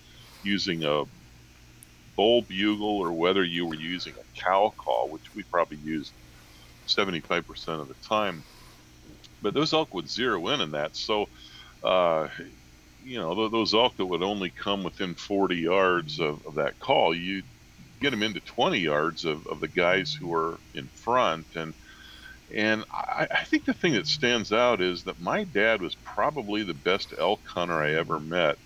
using 0.41 0.83
a 0.83 1.05
bull 2.17 2.43
bugle 2.47 2.97
or 2.99 3.13
whether 3.13 3.43
you 3.43 3.65
were 3.65 3.75
using 3.75 4.15
a 4.17 4.41
cow 4.41 4.73
call, 4.83 5.09
which 5.11 5.25
we 5.33 5.43
probably 5.51 5.77
used 5.77 6.13
75% 6.87 7.81
of 7.81 7.87
the 7.87 7.95
time. 8.07 8.45
But 9.41 9.53
those 9.53 9.73
elk 9.73 9.93
would 9.93 10.09
zero 10.09 10.47
in 10.49 10.61
in 10.61 10.71
that. 10.71 10.95
So, 10.95 11.27
uh, 11.83 12.29
you 12.99 13.17
know, 13.19 13.49
those 13.49 13.73
elk 13.73 13.95
that 13.97 14.05
would 14.07 14.23
only 14.23 14.51
come 14.51 14.83
within 14.83 15.15
40 15.15 15.57
yards 15.57 16.19
of, 16.19 16.41
of 16.45 16.55
that 16.55 16.79
call, 16.79 17.15
you 17.15 17.43
get 18.01 18.09
them 18.09 18.23
into 18.23 18.39
20 18.39 18.79
yards 18.79 19.25
of, 19.25 19.47
of 19.47 19.59
the 19.59 19.67
guys 19.67 20.13
who 20.13 20.33
are 20.33 20.57
in 20.73 20.87
front. 20.87 21.45
And 21.55 21.73
and 22.53 22.83
I, 22.91 23.27
I, 23.31 23.43
think 23.45 23.63
the 23.63 23.73
thing 23.73 23.93
that 23.93 24.07
stands 24.07 24.51
out 24.51 24.81
is 24.81 25.05
that 25.05 25.21
my 25.21 25.45
dad 25.45 25.81
was 25.81 25.95
probably 25.95 26.63
the 26.63 26.73
best 26.73 27.13
elk 27.17 27.39
hunter 27.45 27.81
I 27.81 27.91
ever 27.91 28.19
met 28.19 28.57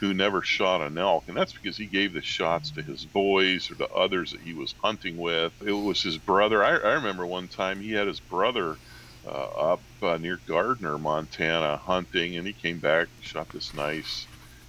who 0.00 0.12
never 0.12 0.42
shot 0.42 0.82
an 0.82 0.98
elk. 0.98 1.24
And 1.28 1.36
that's 1.36 1.52
because 1.52 1.76
he 1.76 1.86
gave 1.86 2.12
the 2.12 2.20
shots 2.20 2.72
to 2.72 2.82
his 2.82 3.06
boys 3.06 3.70
or 3.70 3.76
to 3.76 3.88
others 3.90 4.32
that 4.32 4.40
he 4.40 4.52
was 4.52 4.74
hunting 4.82 5.16
with. 5.16 5.52
It 5.64 5.72
was 5.72 6.02
his 6.02 6.18
brother. 6.18 6.62
I, 6.62 6.76
I 6.76 6.92
remember 6.94 7.24
one 7.24 7.48
time 7.48 7.80
he 7.80 7.92
had 7.92 8.06
his 8.06 8.20
brother 8.20 8.76
uh, 9.26 9.30
up 9.30 9.80
uh, 10.02 10.18
near 10.18 10.40
Gardner, 10.46 10.98
Montana, 10.98 11.76
hunting, 11.76 12.36
and 12.36 12.46
he 12.46 12.52
came 12.52 12.80
back, 12.80 13.08
shot 13.20 13.48
this 13.50 13.72
nice. 13.72 14.26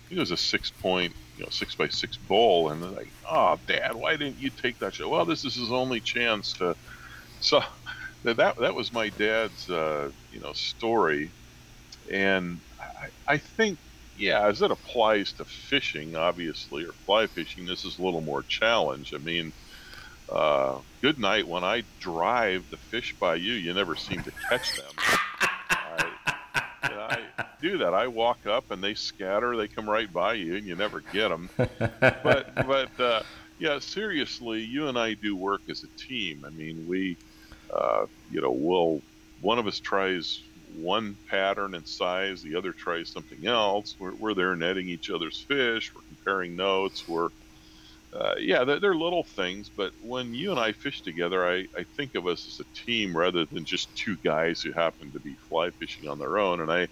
it 0.10 0.18
was 0.18 0.32
a 0.32 0.38
six 0.38 0.70
point, 0.70 1.14
you 1.38 1.44
know, 1.44 1.50
six 1.50 1.76
by 1.76 1.88
six 1.88 2.18
bull, 2.18 2.70
and 2.70 2.82
they're 2.82 2.90
like, 2.92 3.12
"Oh, 3.30 3.60
Dad, 3.68 3.96
why 3.96 4.16
didn't 4.16 4.40
you 4.40 4.50
take 4.50 4.80
that 4.80 4.96
shot?" 4.96 5.10
Well, 5.10 5.26
this 5.26 5.46
is 5.46 5.56
his 5.56 5.72
only 5.72 6.00
chance 6.00 6.54
to. 6.54 6.76
So 7.40 7.62
that 8.24 8.38
that 8.38 8.74
was 8.74 8.94
my 8.94 9.10
dad's, 9.10 9.70
uh, 9.70 10.10
you 10.32 10.40
know, 10.40 10.54
story, 10.54 11.30
and 12.10 12.58
I, 12.80 13.34
I 13.34 13.38
think, 13.38 13.78
yeah, 14.18 14.48
as 14.48 14.62
it 14.62 14.72
applies 14.72 15.34
to 15.34 15.44
fishing, 15.44 16.16
obviously, 16.16 16.86
or 16.86 16.94
fly 16.94 17.28
fishing, 17.28 17.66
this 17.66 17.84
is 17.84 18.00
a 18.00 18.02
little 18.02 18.22
more 18.22 18.42
challenge. 18.44 19.14
I 19.14 19.18
mean 19.18 19.52
uh, 20.30 20.78
good 21.02 21.20
night. 21.20 21.48
When 21.48 21.64
I 21.64 21.84
drive 22.00 22.70
the 22.70 22.78
fish 22.78 23.14
by 23.20 23.36
you, 23.36 23.54
you 23.54 23.74
never 23.74 23.96
seem 23.96 24.24
to 24.24 24.32
catch 24.50 24.76
them. 24.76 25.20
Do 27.64 27.78
that. 27.78 27.94
I 27.94 28.08
walk 28.08 28.46
up 28.46 28.72
and 28.72 28.84
they 28.84 28.94
scatter. 28.94 29.56
They 29.56 29.70
come 29.70 29.90
right 29.90 30.12
by 30.12 30.34
you, 30.34 30.58
and 30.58 30.68
you 30.68 30.76
never 30.76 31.02
get 31.14 31.30
them. 31.30 31.50
but 31.58 32.54
but 32.56 33.00
uh, 33.00 33.24
yeah, 33.58 33.80
seriously, 33.80 34.60
you 34.60 34.90
and 34.90 35.00
I 35.00 35.14
do 35.14 35.38
work 35.38 35.62
as 35.70 35.82
a 35.86 35.98
team. 35.98 36.44
I 36.46 36.50
mean, 36.50 36.86
we 36.86 37.18
uh, 37.74 38.08
you 38.30 38.42
know 38.42 38.52
we'll 38.52 39.02
one 39.40 39.60
of 39.60 39.66
us 39.68 39.80
tries 39.80 40.42
one 40.76 41.18
pattern 41.30 41.74
and 41.74 41.88
size, 41.88 42.42
the 42.42 42.56
other 42.56 42.74
tries 42.74 43.10
something 43.10 43.48
else. 43.48 43.96
We're, 43.98 44.16
we're 44.16 44.34
there 44.34 44.58
netting 44.58 44.90
each 44.90 45.10
other's 45.10 45.46
fish. 45.48 45.94
We're 45.96 46.02
comparing 46.10 46.58
notes. 46.58 47.08
We're 47.08 47.30
uh, 48.12 48.36
yeah, 48.40 48.66
they're, 48.66 48.80
they're, 48.80 48.96
little 48.96 49.24
things, 49.24 49.72
but 49.76 49.92
when 50.02 50.34
you 50.34 50.52
and 50.52 50.60
I 50.60 50.74
fish 50.74 51.02
together, 51.02 51.48
I, 51.48 51.66
I 51.76 51.84
think 51.96 52.14
of 52.14 52.28
us 52.28 52.46
as 52.48 52.60
a 52.60 52.86
team 52.86 53.16
rather 53.16 53.46
than 53.46 53.66
just 53.66 53.96
two 53.96 54.18
guys 54.18 54.62
who 54.62 54.72
happen 54.72 55.12
to 55.14 55.20
be 55.20 55.36
fly 55.50 55.72
fishing 55.80 56.08
on 56.08 56.20
their 56.20 56.38
own. 56.38 56.62
And 56.62 56.72
I, 56.72 56.88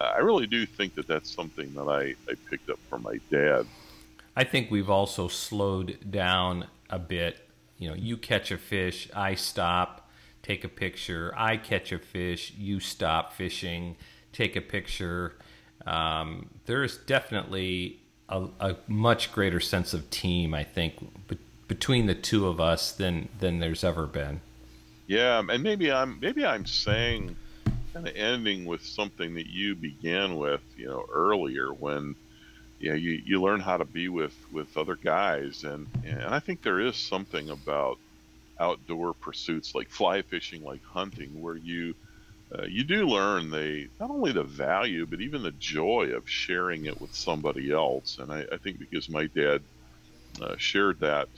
I 0.00 0.18
really 0.18 0.46
do 0.46 0.64
think 0.64 0.94
that 0.94 1.06
that's 1.06 1.30
something 1.30 1.72
that 1.74 1.88
I, 1.88 2.14
I 2.30 2.34
picked 2.48 2.70
up 2.70 2.78
from 2.88 3.02
my 3.02 3.18
dad. 3.30 3.66
I 4.34 4.44
think 4.44 4.70
we've 4.70 4.88
also 4.88 5.28
slowed 5.28 6.10
down 6.10 6.66
a 6.88 6.98
bit. 6.98 7.48
You 7.78 7.90
know, 7.90 7.94
you 7.94 8.16
catch 8.16 8.50
a 8.50 8.58
fish, 8.58 9.08
I 9.14 9.34
stop, 9.34 10.08
take 10.42 10.64
a 10.64 10.68
picture. 10.68 11.34
I 11.36 11.56
catch 11.56 11.92
a 11.92 11.98
fish, 11.98 12.52
you 12.56 12.80
stop 12.80 13.32
fishing, 13.32 13.96
take 14.32 14.56
a 14.56 14.60
picture. 14.60 15.36
Um, 15.86 16.50
there's 16.66 16.96
definitely 16.98 18.00
a, 18.28 18.48
a 18.60 18.76
much 18.86 19.32
greater 19.32 19.60
sense 19.60 19.92
of 19.92 20.08
team, 20.10 20.54
I 20.54 20.64
think, 20.64 21.28
be, 21.28 21.38
between 21.68 22.06
the 22.06 22.14
two 22.14 22.46
of 22.46 22.60
us 22.60 22.92
than 22.92 23.28
than 23.38 23.58
there's 23.58 23.84
ever 23.84 24.06
been. 24.06 24.40
Yeah, 25.06 25.42
and 25.48 25.62
maybe 25.62 25.90
I'm 25.90 26.20
maybe 26.20 26.44
I'm 26.44 26.66
saying 26.66 27.36
kind 27.92 28.06
of 28.08 28.14
ending 28.16 28.64
with 28.66 28.82
something 28.82 29.34
that 29.34 29.46
you 29.48 29.76
began 29.76 30.36
with, 30.36 30.62
you 30.76 30.86
know, 30.88 31.04
earlier 31.12 31.72
when 31.74 32.14
you 32.78 32.90
know, 32.90 32.96
you, 32.96 33.20
you 33.24 33.42
learn 33.42 33.60
how 33.60 33.76
to 33.78 33.84
be 33.84 34.08
with, 34.08 34.36
with 34.50 34.76
other 34.76 34.98
guys 35.04 35.62
and, 35.64 35.88
and 36.04 36.22
I 36.34 36.40
think 36.40 36.62
there 36.62 36.80
is 36.80 36.98
something 36.98 37.50
about 37.50 37.98
outdoor 38.60 39.14
pursuits 39.14 39.72
like 39.74 39.90
fly 39.90 40.22
fishing, 40.22 40.62
like 40.62 40.82
hunting, 40.92 41.40
where 41.40 41.56
you 41.56 41.94
uh, 42.58 42.64
you 42.68 42.84
do 42.84 43.06
learn 43.06 43.50
the 43.50 43.88
not 44.00 44.10
only 44.10 44.32
the 44.32 44.44
value 44.44 45.06
but 45.06 45.20
even 45.20 45.42
the 45.42 45.52
joy 45.52 46.10
of 46.16 46.24
sharing 46.26 46.86
it 46.86 47.00
with 47.00 47.12
somebody 47.14 47.72
else. 47.72 48.18
And 48.18 48.32
I, 48.32 48.46
I 48.52 48.58
think 48.58 48.78
because 48.78 49.08
my 49.10 49.26
dad 49.28 49.64
uh, 50.40 50.56
shared 50.58 51.00
that, 51.00 51.28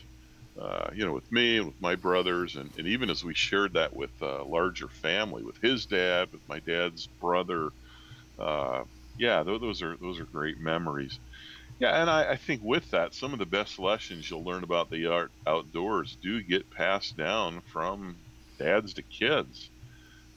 uh, 0.61 0.91
you 0.95 1.05
know, 1.05 1.13
with 1.13 1.31
me 1.33 1.59
and 1.59 1.67
with 1.67 1.81
my 1.81 1.95
brothers, 1.95 2.57
and, 2.57 2.71
and 2.77 2.87
even 2.87 3.09
as 3.11 3.25
we 3.25 3.35
shared 3.35 3.73
that 3.75 3.95
with 3.95 4.11
a 4.21 4.43
larger 4.43 4.89
family, 4.89 5.43
with 5.43 5.57
his 5.59 5.87
dad, 5.87 6.31
with 6.31 6.47
my 6.49 6.59
dad's 6.61 7.07
brother, 7.21 7.71
uh, 8.39 8.85
yeah, 9.19 9.43
those 9.43 9.83
are 9.83 9.97
those 9.97 10.21
are 10.21 10.25
great 10.25 10.59
memories. 10.59 11.19
Yeah, 11.79 12.01
and 12.01 12.09
I, 12.09 12.33
I, 12.33 12.37
think 12.37 12.63
with 12.63 12.91
that, 12.93 13.15
some 13.15 13.33
of 13.33 13.39
the 13.39 13.47
best 13.47 13.79
lessons 13.79 14.31
you'll 14.31 14.45
learn 14.45 14.63
about 14.63 14.91
the 14.91 15.07
art 15.07 15.33
outdoors 15.47 16.17
do 16.23 16.41
get 16.43 16.71
passed 16.71 17.17
down 17.17 17.61
from 17.73 18.17
dads 18.59 18.95
to 18.95 19.03
kids. 19.03 19.69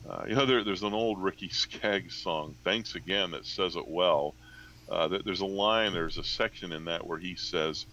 Uh, 0.10 0.23
you 0.28 0.36
know, 0.36 0.45
there, 0.45 0.63
there's 0.63 0.84
an 0.84 0.93
old 0.93 1.21
Ricky 1.21 1.49
Skaggs 1.49 2.15
song, 2.15 2.56
Thanks 2.63 2.95
Again, 2.95 3.32
that 3.32 3.45
says 3.45 3.75
it 3.75 3.88
well. 3.88 4.34
Uh, 4.89 5.19
there's 5.23 5.41
a 5.41 5.45
line, 5.45 5.93
there's 5.93 6.17
a 6.17 6.23
section 6.23 6.71
in 6.71 6.86
that 6.86 7.06
where 7.06 7.17
he 7.17 7.36
says, 7.36 7.86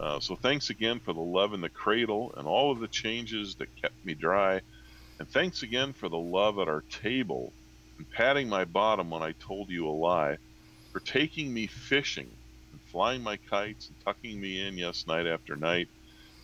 uh, 0.00 0.20
So 0.20 0.36
thanks 0.36 0.70
again 0.70 1.00
for 1.00 1.12
the 1.12 1.20
love 1.20 1.54
in 1.54 1.60
the 1.60 1.68
cradle 1.68 2.34
and 2.36 2.46
all 2.46 2.72
of 2.72 2.80
the 2.80 2.88
changes 2.88 3.56
that 3.56 3.68
kept 3.80 3.94
me 4.04 4.14
dry. 4.14 4.60
And 5.18 5.28
thanks 5.30 5.62
again 5.62 5.92
for 5.92 6.08
the 6.08 6.16
love 6.18 6.58
at 6.58 6.68
our 6.68 6.84
table 6.90 7.52
and 7.98 8.10
patting 8.10 8.48
my 8.48 8.64
bottom 8.64 9.10
when 9.10 9.22
I 9.22 9.32
told 9.38 9.70
you 9.70 9.88
a 9.88 9.90
lie, 9.90 10.36
for 10.92 11.00
taking 11.00 11.52
me 11.52 11.66
fishing 11.66 12.30
and 12.72 12.80
flying 12.82 13.22
my 13.22 13.38
kites 13.48 13.88
and 13.88 13.96
tucking 14.04 14.40
me 14.40 14.66
in, 14.66 14.76
yes, 14.76 15.04
night 15.06 15.26
after 15.26 15.56
night. 15.56 15.88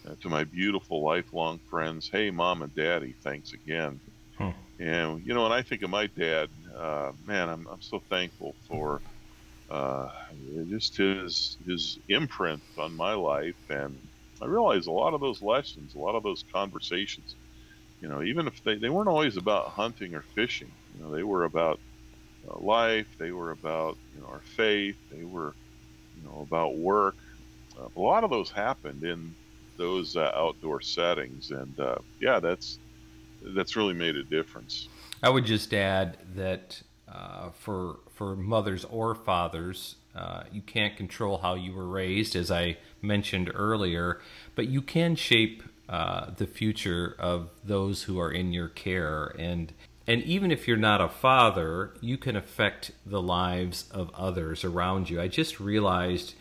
Uh, 0.06 0.14
to 0.22 0.30
my 0.30 0.44
beautiful 0.44 1.04
lifelong 1.04 1.60
friends, 1.68 2.08
hey, 2.10 2.30
mom 2.30 2.62
and 2.62 2.74
daddy, 2.74 3.14
thanks 3.22 3.52
again. 3.52 4.00
Hmm. 4.38 4.50
And 4.78 5.26
you 5.26 5.34
know, 5.34 5.42
when 5.42 5.52
I 5.52 5.60
think 5.60 5.82
of 5.82 5.90
my 5.90 6.06
dad, 6.06 6.48
uh, 6.74 7.12
man, 7.26 7.50
I'm 7.50 7.66
I'm 7.70 7.82
so 7.82 8.00
thankful 8.08 8.54
for 8.66 9.02
uh, 9.70 10.08
just 10.68 10.96
his 10.96 11.56
his 11.66 11.98
imprint 12.08 12.62
on 12.78 12.96
my 12.96 13.14
life, 13.14 13.56
and 13.68 13.96
I 14.42 14.46
realize 14.46 14.86
a 14.86 14.92
lot 14.92 15.14
of 15.14 15.20
those 15.20 15.42
lessons, 15.42 15.94
a 15.94 15.98
lot 15.98 16.16
of 16.16 16.22
those 16.22 16.44
conversations, 16.52 17.36
you 18.00 18.08
know, 18.08 18.22
even 18.22 18.46
if 18.46 18.62
they 18.64 18.76
they 18.76 18.88
weren't 18.88 19.08
always 19.08 19.36
about 19.36 19.68
hunting 19.68 20.14
or 20.14 20.22
fishing, 20.34 20.70
you 20.94 21.02
know, 21.02 21.14
they 21.14 21.22
were 21.22 21.44
about 21.44 21.78
uh, 22.48 22.58
life, 22.58 23.06
they 23.18 23.30
were 23.30 23.52
about 23.52 23.96
you 24.14 24.20
know 24.20 24.26
our 24.26 24.42
faith, 24.42 24.96
they 25.10 25.24
were 25.24 25.54
you 26.16 26.22
know 26.24 26.40
about 26.40 26.76
work. 26.76 27.16
Uh, 27.78 27.88
a 27.94 28.00
lot 28.00 28.24
of 28.24 28.30
those 28.30 28.50
happened 28.50 29.04
in 29.04 29.34
those 29.76 30.16
uh, 30.16 30.30
outdoor 30.34 30.80
settings, 30.80 31.50
and 31.50 31.78
uh, 31.78 31.96
yeah, 32.20 32.40
that's 32.40 32.78
that's 33.54 33.76
really 33.76 33.94
made 33.94 34.16
a 34.16 34.24
difference. 34.24 34.88
I 35.22 35.28
would 35.28 35.44
just 35.44 35.72
add 35.74 36.18
that 36.34 36.82
uh, 37.10 37.50
for 37.50 37.98
for 38.20 38.36
mothers 38.36 38.84
or 38.90 39.14
fathers, 39.14 39.94
uh, 40.14 40.42
you 40.52 40.60
can't 40.60 40.94
control 40.94 41.38
how 41.38 41.54
you 41.54 41.72
were 41.72 41.88
raised, 41.88 42.36
as 42.36 42.50
I 42.50 42.76
mentioned 43.00 43.50
earlier, 43.54 44.20
but 44.54 44.68
you 44.68 44.82
can 44.82 45.16
shape 45.16 45.62
uh, 45.88 46.26
the 46.36 46.46
future 46.46 47.16
of 47.18 47.48
those 47.64 48.02
who 48.02 48.20
are 48.20 48.30
in 48.30 48.52
your 48.52 48.68
care. 48.68 49.34
And 49.38 49.72
and 50.06 50.22
even 50.24 50.50
if 50.50 50.68
you're 50.68 50.76
not 50.76 51.00
a 51.00 51.08
father, 51.08 51.94
you 52.02 52.18
can 52.18 52.36
affect 52.36 52.90
the 53.06 53.22
lives 53.22 53.88
of 53.90 54.10
others 54.14 54.64
around 54.64 55.08
you. 55.08 55.18
I 55.18 55.28
just 55.28 55.58
realized 55.58 56.34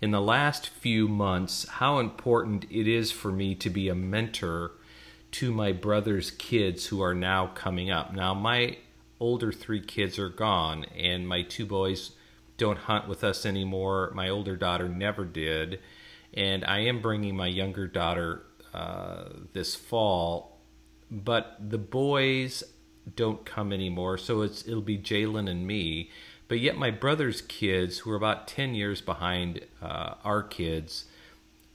in 0.00 0.12
the 0.12 0.22
last 0.22 0.70
few 0.70 1.06
months 1.06 1.68
how 1.68 1.98
important 1.98 2.64
it 2.70 2.88
is 2.88 3.12
for 3.12 3.30
me 3.30 3.54
to 3.56 3.68
be 3.68 3.90
a 3.90 3.94
mentor 3.94 4.72
to 5.32 5.52
my 5.52 5.72
brother's 5.72 6.30
kids 6.30 6.86
who 6.86 7.02
are 7.02 7.14
now 7.14 7.48
coming 7.48 7.90
up. 7.90 8.14
Now, 8.14 8.32
my 8.32 8.78
older 9.20 9.52
three 9.52 9.80
kids 9.80 10.18
are 10.18 10.28
gone, 10.28 10.84
and 10.96 11.28
my 11.28 11.42
two 11.42 11.66
boys 11.66 12.12
don't 12.56 12.78
hunt 12.78 13.08
with 13.08 13.22
us 13.22 13.44
anymore. 13.44 14.12
My 14.14 14.28
older 14.28 14.56
daughter 14.56 14.88
never 14.88 15.24
did. 15.24 15.80
And 16.34 16.64
I 16.64 16.80
am 16.80 17.00
bringing 17.00 17.36
my 17.36 17.46
younger 17.46 17.86
daughter 17.86 18.42
uh, 18.74 19.24
this 19.52 19.74
fall, 19.74 20.58
but 21.10 21.56
the 21.60 21.78
boys 21.78 22.62
don't 23.14 23.44
come 23.44 23.72
anymore. 23.72 24.18
So 24.18 24.42
it's 24.42 24.66
it'll 24.66 24.80
be 24.82 24.98
Jalen 24.98 25.48
and 25.48 25.66
me. 25.66 26.10
But 26.48 26.60
yet 26.60 26.76
my 26.76 26.90
brother's 26.90 27.40
kids, 27.40 27.98
who 27.98 28.10
are 28.10 28.16
about 28.16 28.46
ten 28.46 28.74
years 28.74 29.00
behind 29.00 29.66
uh, 29.82 30.14
our 30.24 30.42
kids, 30.42 31.06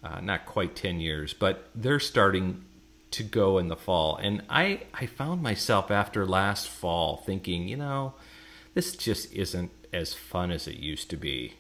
uh, 0.03 0.21
not 0.21 0.45
quite 0.45 0.75
ten 0.75 0.99
years, 0.99 1.33
but 1.33 1.69
they're 1.73 1.99
starting 1.99 2.65
to 3.11 3.23
go 3.23 3.57
in 3.57 3.67
the 3.67 3.75
fall. 3.75 4.15
And 4.17 4.41
I, 4.49 4.81
I 4.93 5.05
found 5.05 5.41
myself 5.41 5.91
after 5.91 6.25
last 6.25 6.67
fall 6.67 7.17
thinking, 7.17 7.67
you 7.67 7.77
know, 7.77 8.13
this 8.73 8.95
just 8.95 9.33
isn't 9.33 9.71
as 9.93 10.13
fun 10.13 10.51
as 10.51 10.67
it 10.67 10.77
used 10.77 11.09
to 11.09 11.17
be. 11.17 11.55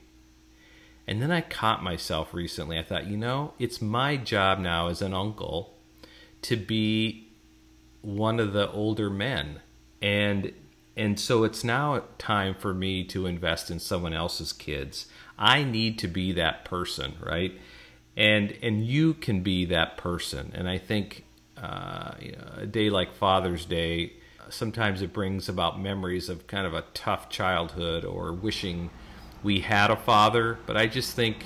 And 1.07 1.21
then 1.21 1.31
I 1.31 1.41
caught 1.41 1.83
myself 1.83 2.33
recently. 2.33 2.79
I 2.79 2.83
thought, 2.83 3.07
you 3.07 3.17
know, 3.17 3.53
it's 3.59 3.81
my 3.81 4.15
job 4.15 4.59
now 4.59 4.87
as 4.87 5.01
an 5.01 5.13
uncle 5.13 5.77
to 6.43 6.55
be 6.55 7.27
one 8.01 8.39
of 8.39 8.53
the 8.53 8.71
older 8.71 9.09
men. 9.09 9.59
And 10.01 10.53
and 10.97 11.19
so 11.19 11.43
it's 11.43 11.63
now 11.63 12.03
time 12.17 12.53
for 12.53 12.73
me 12.73 13.03
to 13.05 13.25
invest 13.25 13.71
in 13.71 13.79
someone 13.79 14.13
else's 14.13 14.51
kids. 14.51 15.07
I 15.37 15.63
need 15.63 15.97
to 15.99 16.07
be 16.07 16.31
that 16.33 16.65
person, 16.65 17.15
right? 17.19 17.59
And 18.15 18.57
and 18.61 18.85
you 18.85 19.13
can 19.13 19.41
be 19.41 19.65
that 19.65 19.97
person. 19.97 20.51
And 20.53 20.69
I 20.69 20.77
think 20.77 21.25
uh, 21.61 22.13
a 22.57 22.65
day 22.65 22.89
like 22.89 23.13
Father's 23.13 23.65
Day, 23.65 24.13
sometimes 24.49 25.01
it 25.01 25.13
brings 25.13 25.47
about 25.47 25.79
memories 25.79 26.29
of 26.29 26.47
kind 26.47 26.65
of 26.65 26.73
a 26.73 26.83
tough 26.93 27.29
childhood 27.29 28.03
or 28.03 28.33
wishing 28.33 28.89
we 29.43 29.61
had 29.61 29.91
a 29.91 29.95
father. 29.95 30.59
But 30.65 30.77
I 30.77 30.87
just 30.87 31.15
think 31.15 31.45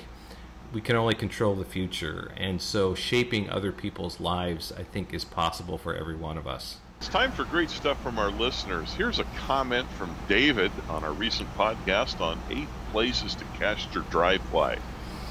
we 0.72 0.80
can 0.80 0.96
only 0.96 1.14
control 1.14 1.54
the 1.54 1.64
future. 1.64 2.32
And 2.36 2.60
so 2.60 2.94
shaping 2.94 3.48
other 3.48 3.72
people's 3.72 4.20
lives, 4.20 4.72
I 4.76 4.82
think, 4.82 5.14
is 5.14 5.24
possible 5.24 5.78
for 5.78 5.94
every 5.94 6.16
one 6.16 6.36
of 6.36 6.46
us. 6.46 6.78
It's 6.98 7.08
time 7.08 7.30
for 7.30 7.44
great 7.44 7.70
stuff 7.70 8.02
from 8.02 8.18
our 8.18 8.30
listeners. 8.30 8.92
Here's 8.94 9.18
a 9.18 9.24
comment 9.46 9.86
from 9.92 10.14
David 10.28 10.72
on 10.88 11.04
our 11.04 11.12
recent 11.12 11.52
podcast 11.54 12.20
on 12.20 12.40
eight 12.50 12.68
places 12.90 13.34
to 13.34 13.44
catch 13.58 13.94
your 13.94 14.04
dry 14.04 14.38
fly. 14.38 14.78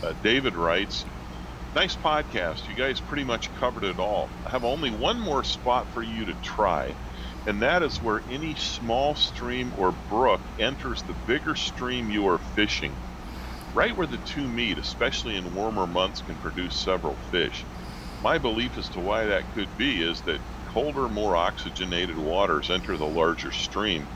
Uh, 0.04 0.14
David 0.22 0.56
writes, 0.56 1.06
Nice 1.76 1.98
podcast. 1.98 2.70
You 2.70 2.74
guys 2.74 3.02
pretty 3.02 3.26
much 3.26 3.52
covered 3.54 3.84
it 3.84 4.00
all. 4.00 4.32
I 4.46 4.52
have 4.52 4.64
only 4.64 4.92
one 4.92 5.20
more 5.20 5.44
spot 5.44 5.92
for 5.92 6.02
you 6.02 6.24
to 6.24 6.34
try, 6.36 6.96
and 7.46 7.62
that 7.62 7.84
is 7.84 8.00
where 8.02 8.24
any 8.30 8.56
small 8.56 9.14
stream 9.14 9.74
or 9.76 9.92
brook 9.92 10.44
enters 10.58 11.04
the 11.04 11.14
bigger 11.14 11.54
stream 11.54 12.10
you 12.10 12.26
are 12.28 12.40
fishing. 12.40 13.02
Right 13.74 13.94
where 13.94 14.08
the 14.08 14.18
two 14.20 14.48
meet, 14.48 14.78
especially 14.78 15.36
in 15.36 15.54
warmer 15.54 15.86
months, 15.86 16.22
can 16.22 16.40
produce 16.40 16.82
several 16.82 17.18
fish. 17.18 17.68
My 18.22 18.38
belief 18.38 18.78
as 18.78 18.90
to 18.92 19.02
why 19.02 19.26
that 19.26 19.50
could 19.50 19.76
be 19.76 20.02
is 20.02 20.22
that 20.22 20.44
colder, 20.64 21.10
more 21.10 21.36
oxygenated 21.36 22.18
waters 22.18 22.70
enter 22.70 22.98
the 22.98 23.06
larger 23.06 23.52
stream, 23.52 24.12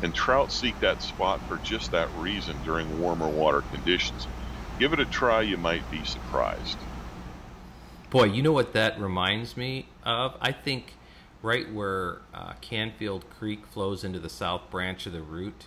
and 0.00 0.14
trout 0.14 0.50
seek 0.50 0.80
that 0.80 1.02
spot 1.02 1.42
for 1.46 1.58
just 1.58 1.90
that 1.90 2.10
reason 2.10 2.62
during 2.62 2.88
warmer 2.88 3.30
water 3.30 3.60
conditions. 3.60 4.30
Give 4.78 4.94
it 4.94 5.00
a 5.00 5.04
try, 5.04 5.42
you 5.42 5.58
might 5.58 5.90
be 5.90 6.04
surprised. 6.04 6.86
Boy, 8.12 8.24
you 8.24 8.42
know 8.42 8.52
what 8.52 8.74
that 8.74 9.00
reminds 9.00 9.56
me 9.56 9.86
of? 10.04 10.36
I 10.38 10.52
think 10.52 10.96
right 11.40 11.72
where 11.72 12.18
uh, 12.34 12.52
Canfield 12.60 13.24
Creek 13.30 13.66
flows 13.66 14.04
into 14.04 14.18
the 14.18 14.28
south 14.28 14.70
branch 14.70 15.06
of 15.06 15.14
the 15.14 15.22
route, 15.22 15.64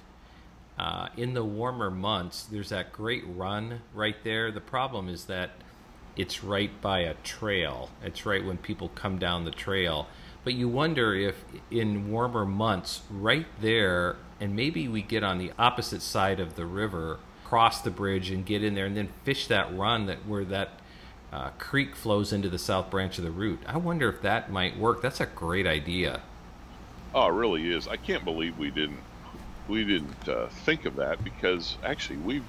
uh, 0.77 1.07
in 1.17 1.33
the 1.33 1.43
warmer 1.43 1.89
months, 1.89 2.43
there's 2.43 2.69
that 2.69 2.93
great 2.93 3.23
run 3.25 3.81
right 3.95 4.17
there. 4.23 4.51
The 4.51 4.61
problem 4.61 5.09
is 5.09 5.25
that 5.25 5.53
it's 6.15 6.43
right 6.43 6.69
by 6.81 6.99
a 6.99 7.15
trail. 7.15 7.89
It's 8.03 8.27
right 8.27 8.45
when 8.45 8.57
people 8.57 8.89
come 8.89 9.17
down 9.17 9.45
the 9.45 9.49
trail. 9.49 10.05
But 10.43 10.53
you 10.53 10.69
wonder 10.69 11.15
if 11.15 11.43
in 11.71 12.11
warmer 12.11 12.45
months, 12.45 13.01
right 13.09 13.47
there, 13.59 14.17
and 14.39 14.55
maybe 14.55 14.87
we 14.87 15.01
get 15.01 15.23
on 15.23 15.39
the 15.39 15.51
opposite 15.57 16.03
side 16.03 16.39
of 16.39 16.55
the 16.55 16.67
river, 16.67 17.17
cross 17.43 17.81
the 17.81 17.89
bridge 17.89 18.29
and 18.29 18.45
get 18.45 18.63
in 18.63 18.75
there, 18.75 18.85
and 18.85 18.95
then 18.95 19.09
fish 19.23 19.47
that 19.47 19.75
run 19.75 20.05
that 20.05 20.27
where 20.27 20.45
that 20.45 20.79
uh, 21.35 21.49
creek 21.57 21.95
flows 21.95 22.31
into 22.31 22.49
the 22.49 22.57
south 22.57 22.89
branch 22.89 23.17
of 23.17 23.25
the 23.25 23.31
route. 23.31 23.59
I 23.67 23.77
wonder 23.77 24.07
if 24.07 24.21
that 24.21 24.49
might 24.49 24.77
work. 24.77 25.01
That's 25.01 25.19
a 25.19 25.25
great 25.25 25.67
idea. 25.67 26.21
Oh, 27.13 27.27
it 27.27 27.33
really 27.33 27.69
is. 27.71 27.89
I 27.89 27.97
can't 27.97 28.23
believe 28.23 28.57
we 28.57 28.71
didn't 28.71 28.99
we 29.67 29.83
didn't 29.83 30.29
uh, 30.29 30.47
think 30.47 30.85
of 30.85 30.95
that 30.97 31.23
because 31.23 31.77
actually 31.83 32.17
we've 32.17 32.45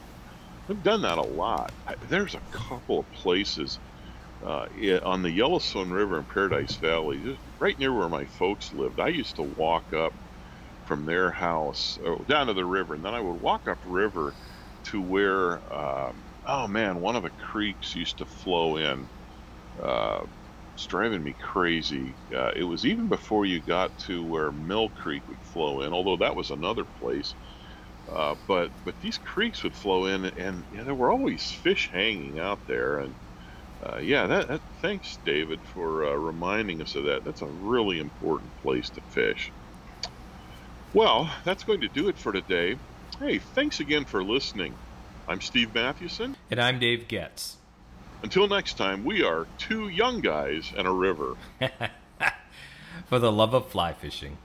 we've 0.69 0.83
done 0.85 1.03
that 1.03 1.19
a 1.19 1.23
lot. 1.23 1.73
There's 2.09 2.35
a 2.35 2.41
couple 2.53 3.01
of 3.01 3.13
places 3.13 3.81
uh, 4.45 4.67
on 5.03 5.23
the 5.23 5.31
Yellowstone 5.31 5.91
River 5.91 6.19
in 6.19 6.25
Paradise 6.25 6.77
Valley, 6.77 7.19
just 7.25 7.41
right 7.59 7.77
near 7.79 7.93
where 7.93 8.09
my 8.09 8.25
folks 8.25 8.73
lived. 8.73 9.01
I 9.01 9.09
used 9.09 9.37
to 9.37 9.43
walk 9.43 9.93
up 9.95 10.13
from 10.85 11.07
their 11.07 11.31
house 11.33 11.99
oh, 12.05 12.19
down 12.29 12.47
to 12.47 12.55
the 12.55 12.65
river, 12.65 12.95
and 12.95 13.05
then 13.05 13.15
I 13.15 13.21
would 13.21 13.43
walk 13.43 13.67
up 13.67 13.79
river 13.87 14.33
to 14.85 15.01
where, 15.01 15.59
um, 15.75 16.15
oh 16.47 16.69
man, 16.69 17.01
one 17.01 17.17
of 17.17 17.23
the 17.25 17.31
creeks 17.31 17.95
used 17.95 18.19
to 18.19 18.27
flow 18.27 18.77
in. 18.77 19.11
Uh, 19.83 20.25
it's 20.75 20.87
driving 20.87 21.23
me 21.25 21.35
crazy. 21.41 22.19
Uh, 22.35 22.53
it 22.57 22.65
was 22.65 22.87
even 22.87 23.09
before 23.09 23.47
you 23.47 23.63
got 23.63 23.97
to 24.07 24.25
where 24.25 24.53
Mill 24.53 24.91
Creek 24.91 25.29
would 25.29 25.43
flow 25.43 25.83
in, 25.83 25.93
although 25.93 26.19
that 26.19 26.37
was 26.37 26.51
another 26.51 26.87
place. 26.99 27.35
Uh, 28.11 28.37
but 28.49 28.73
but 28.85 29.01
these 29.01 29.19
creeks 29.19 29.65
would 29.65 29.77
flow 29.77 30.07
in, 30.07 30.27
and 30.27 30.67
yeah, 30.71 30.85
there 30.85 30.95
were 30.95 31.13
always 31.13 31.51
fish 31.63 31.91
hanging 31.93 32.39
out 32.39 32.61
there, 32.67 32.99
and 32.99 33.17
uh, 33.85 33.99
yeah, 33.99 34.27
that, 34.27 34.49
that, 34.49 34.63
thanks, 34.83 35.19
David, 35.25 35.65
for 35.65 36.05
uh, 36.07 36.13
reminding 36.15 36.83
us 36.83 36.95
of 36.97 37.05
that. 37.07 37.25
That's 37.25 37.43
a 37.43 37.49
really 37.51 37.99
important 37.99 38.55
place 38.57 38.91
to 38.93 39.03
fish. 39.03 39.53
Well, 40.93 41.33
that's 41.45 41.63
going 41.65 41.81
to 41.83 41.89
do 41.89 42.09
it 42.09 42.19
for 42.19 42.33
today. 42.33 42.81
Hey, 43.21 43.39
thanks 43.39 43.79
again 43.81 44.05
for 44.05 44.25
listening. 44.25 44.81
I'm 45.29 45.41
Steve 45.41 45.75
Mathewson. 45.75 46.37
And 46.53 46.61
I'm 46.61 46.79
Dave 46.79 47.09
Getz. 47.09 47.57
Until 48.23 48.47
next 48.47 48.79
time, 48.79 49.05
we 49.05 49.25
are 49.25 49.49
two 49.59 49.89
young 49.89 50.21
guys 50.21 50.73
and 50.77 50.87
a 50.87 50.93
river. 50.93 51.37
for 53.07 53.19
the 53.19 53.33
love 53.33 53.53
of 53.53 53.69
fly 53.69 53.93
fishing. 53.93 54.39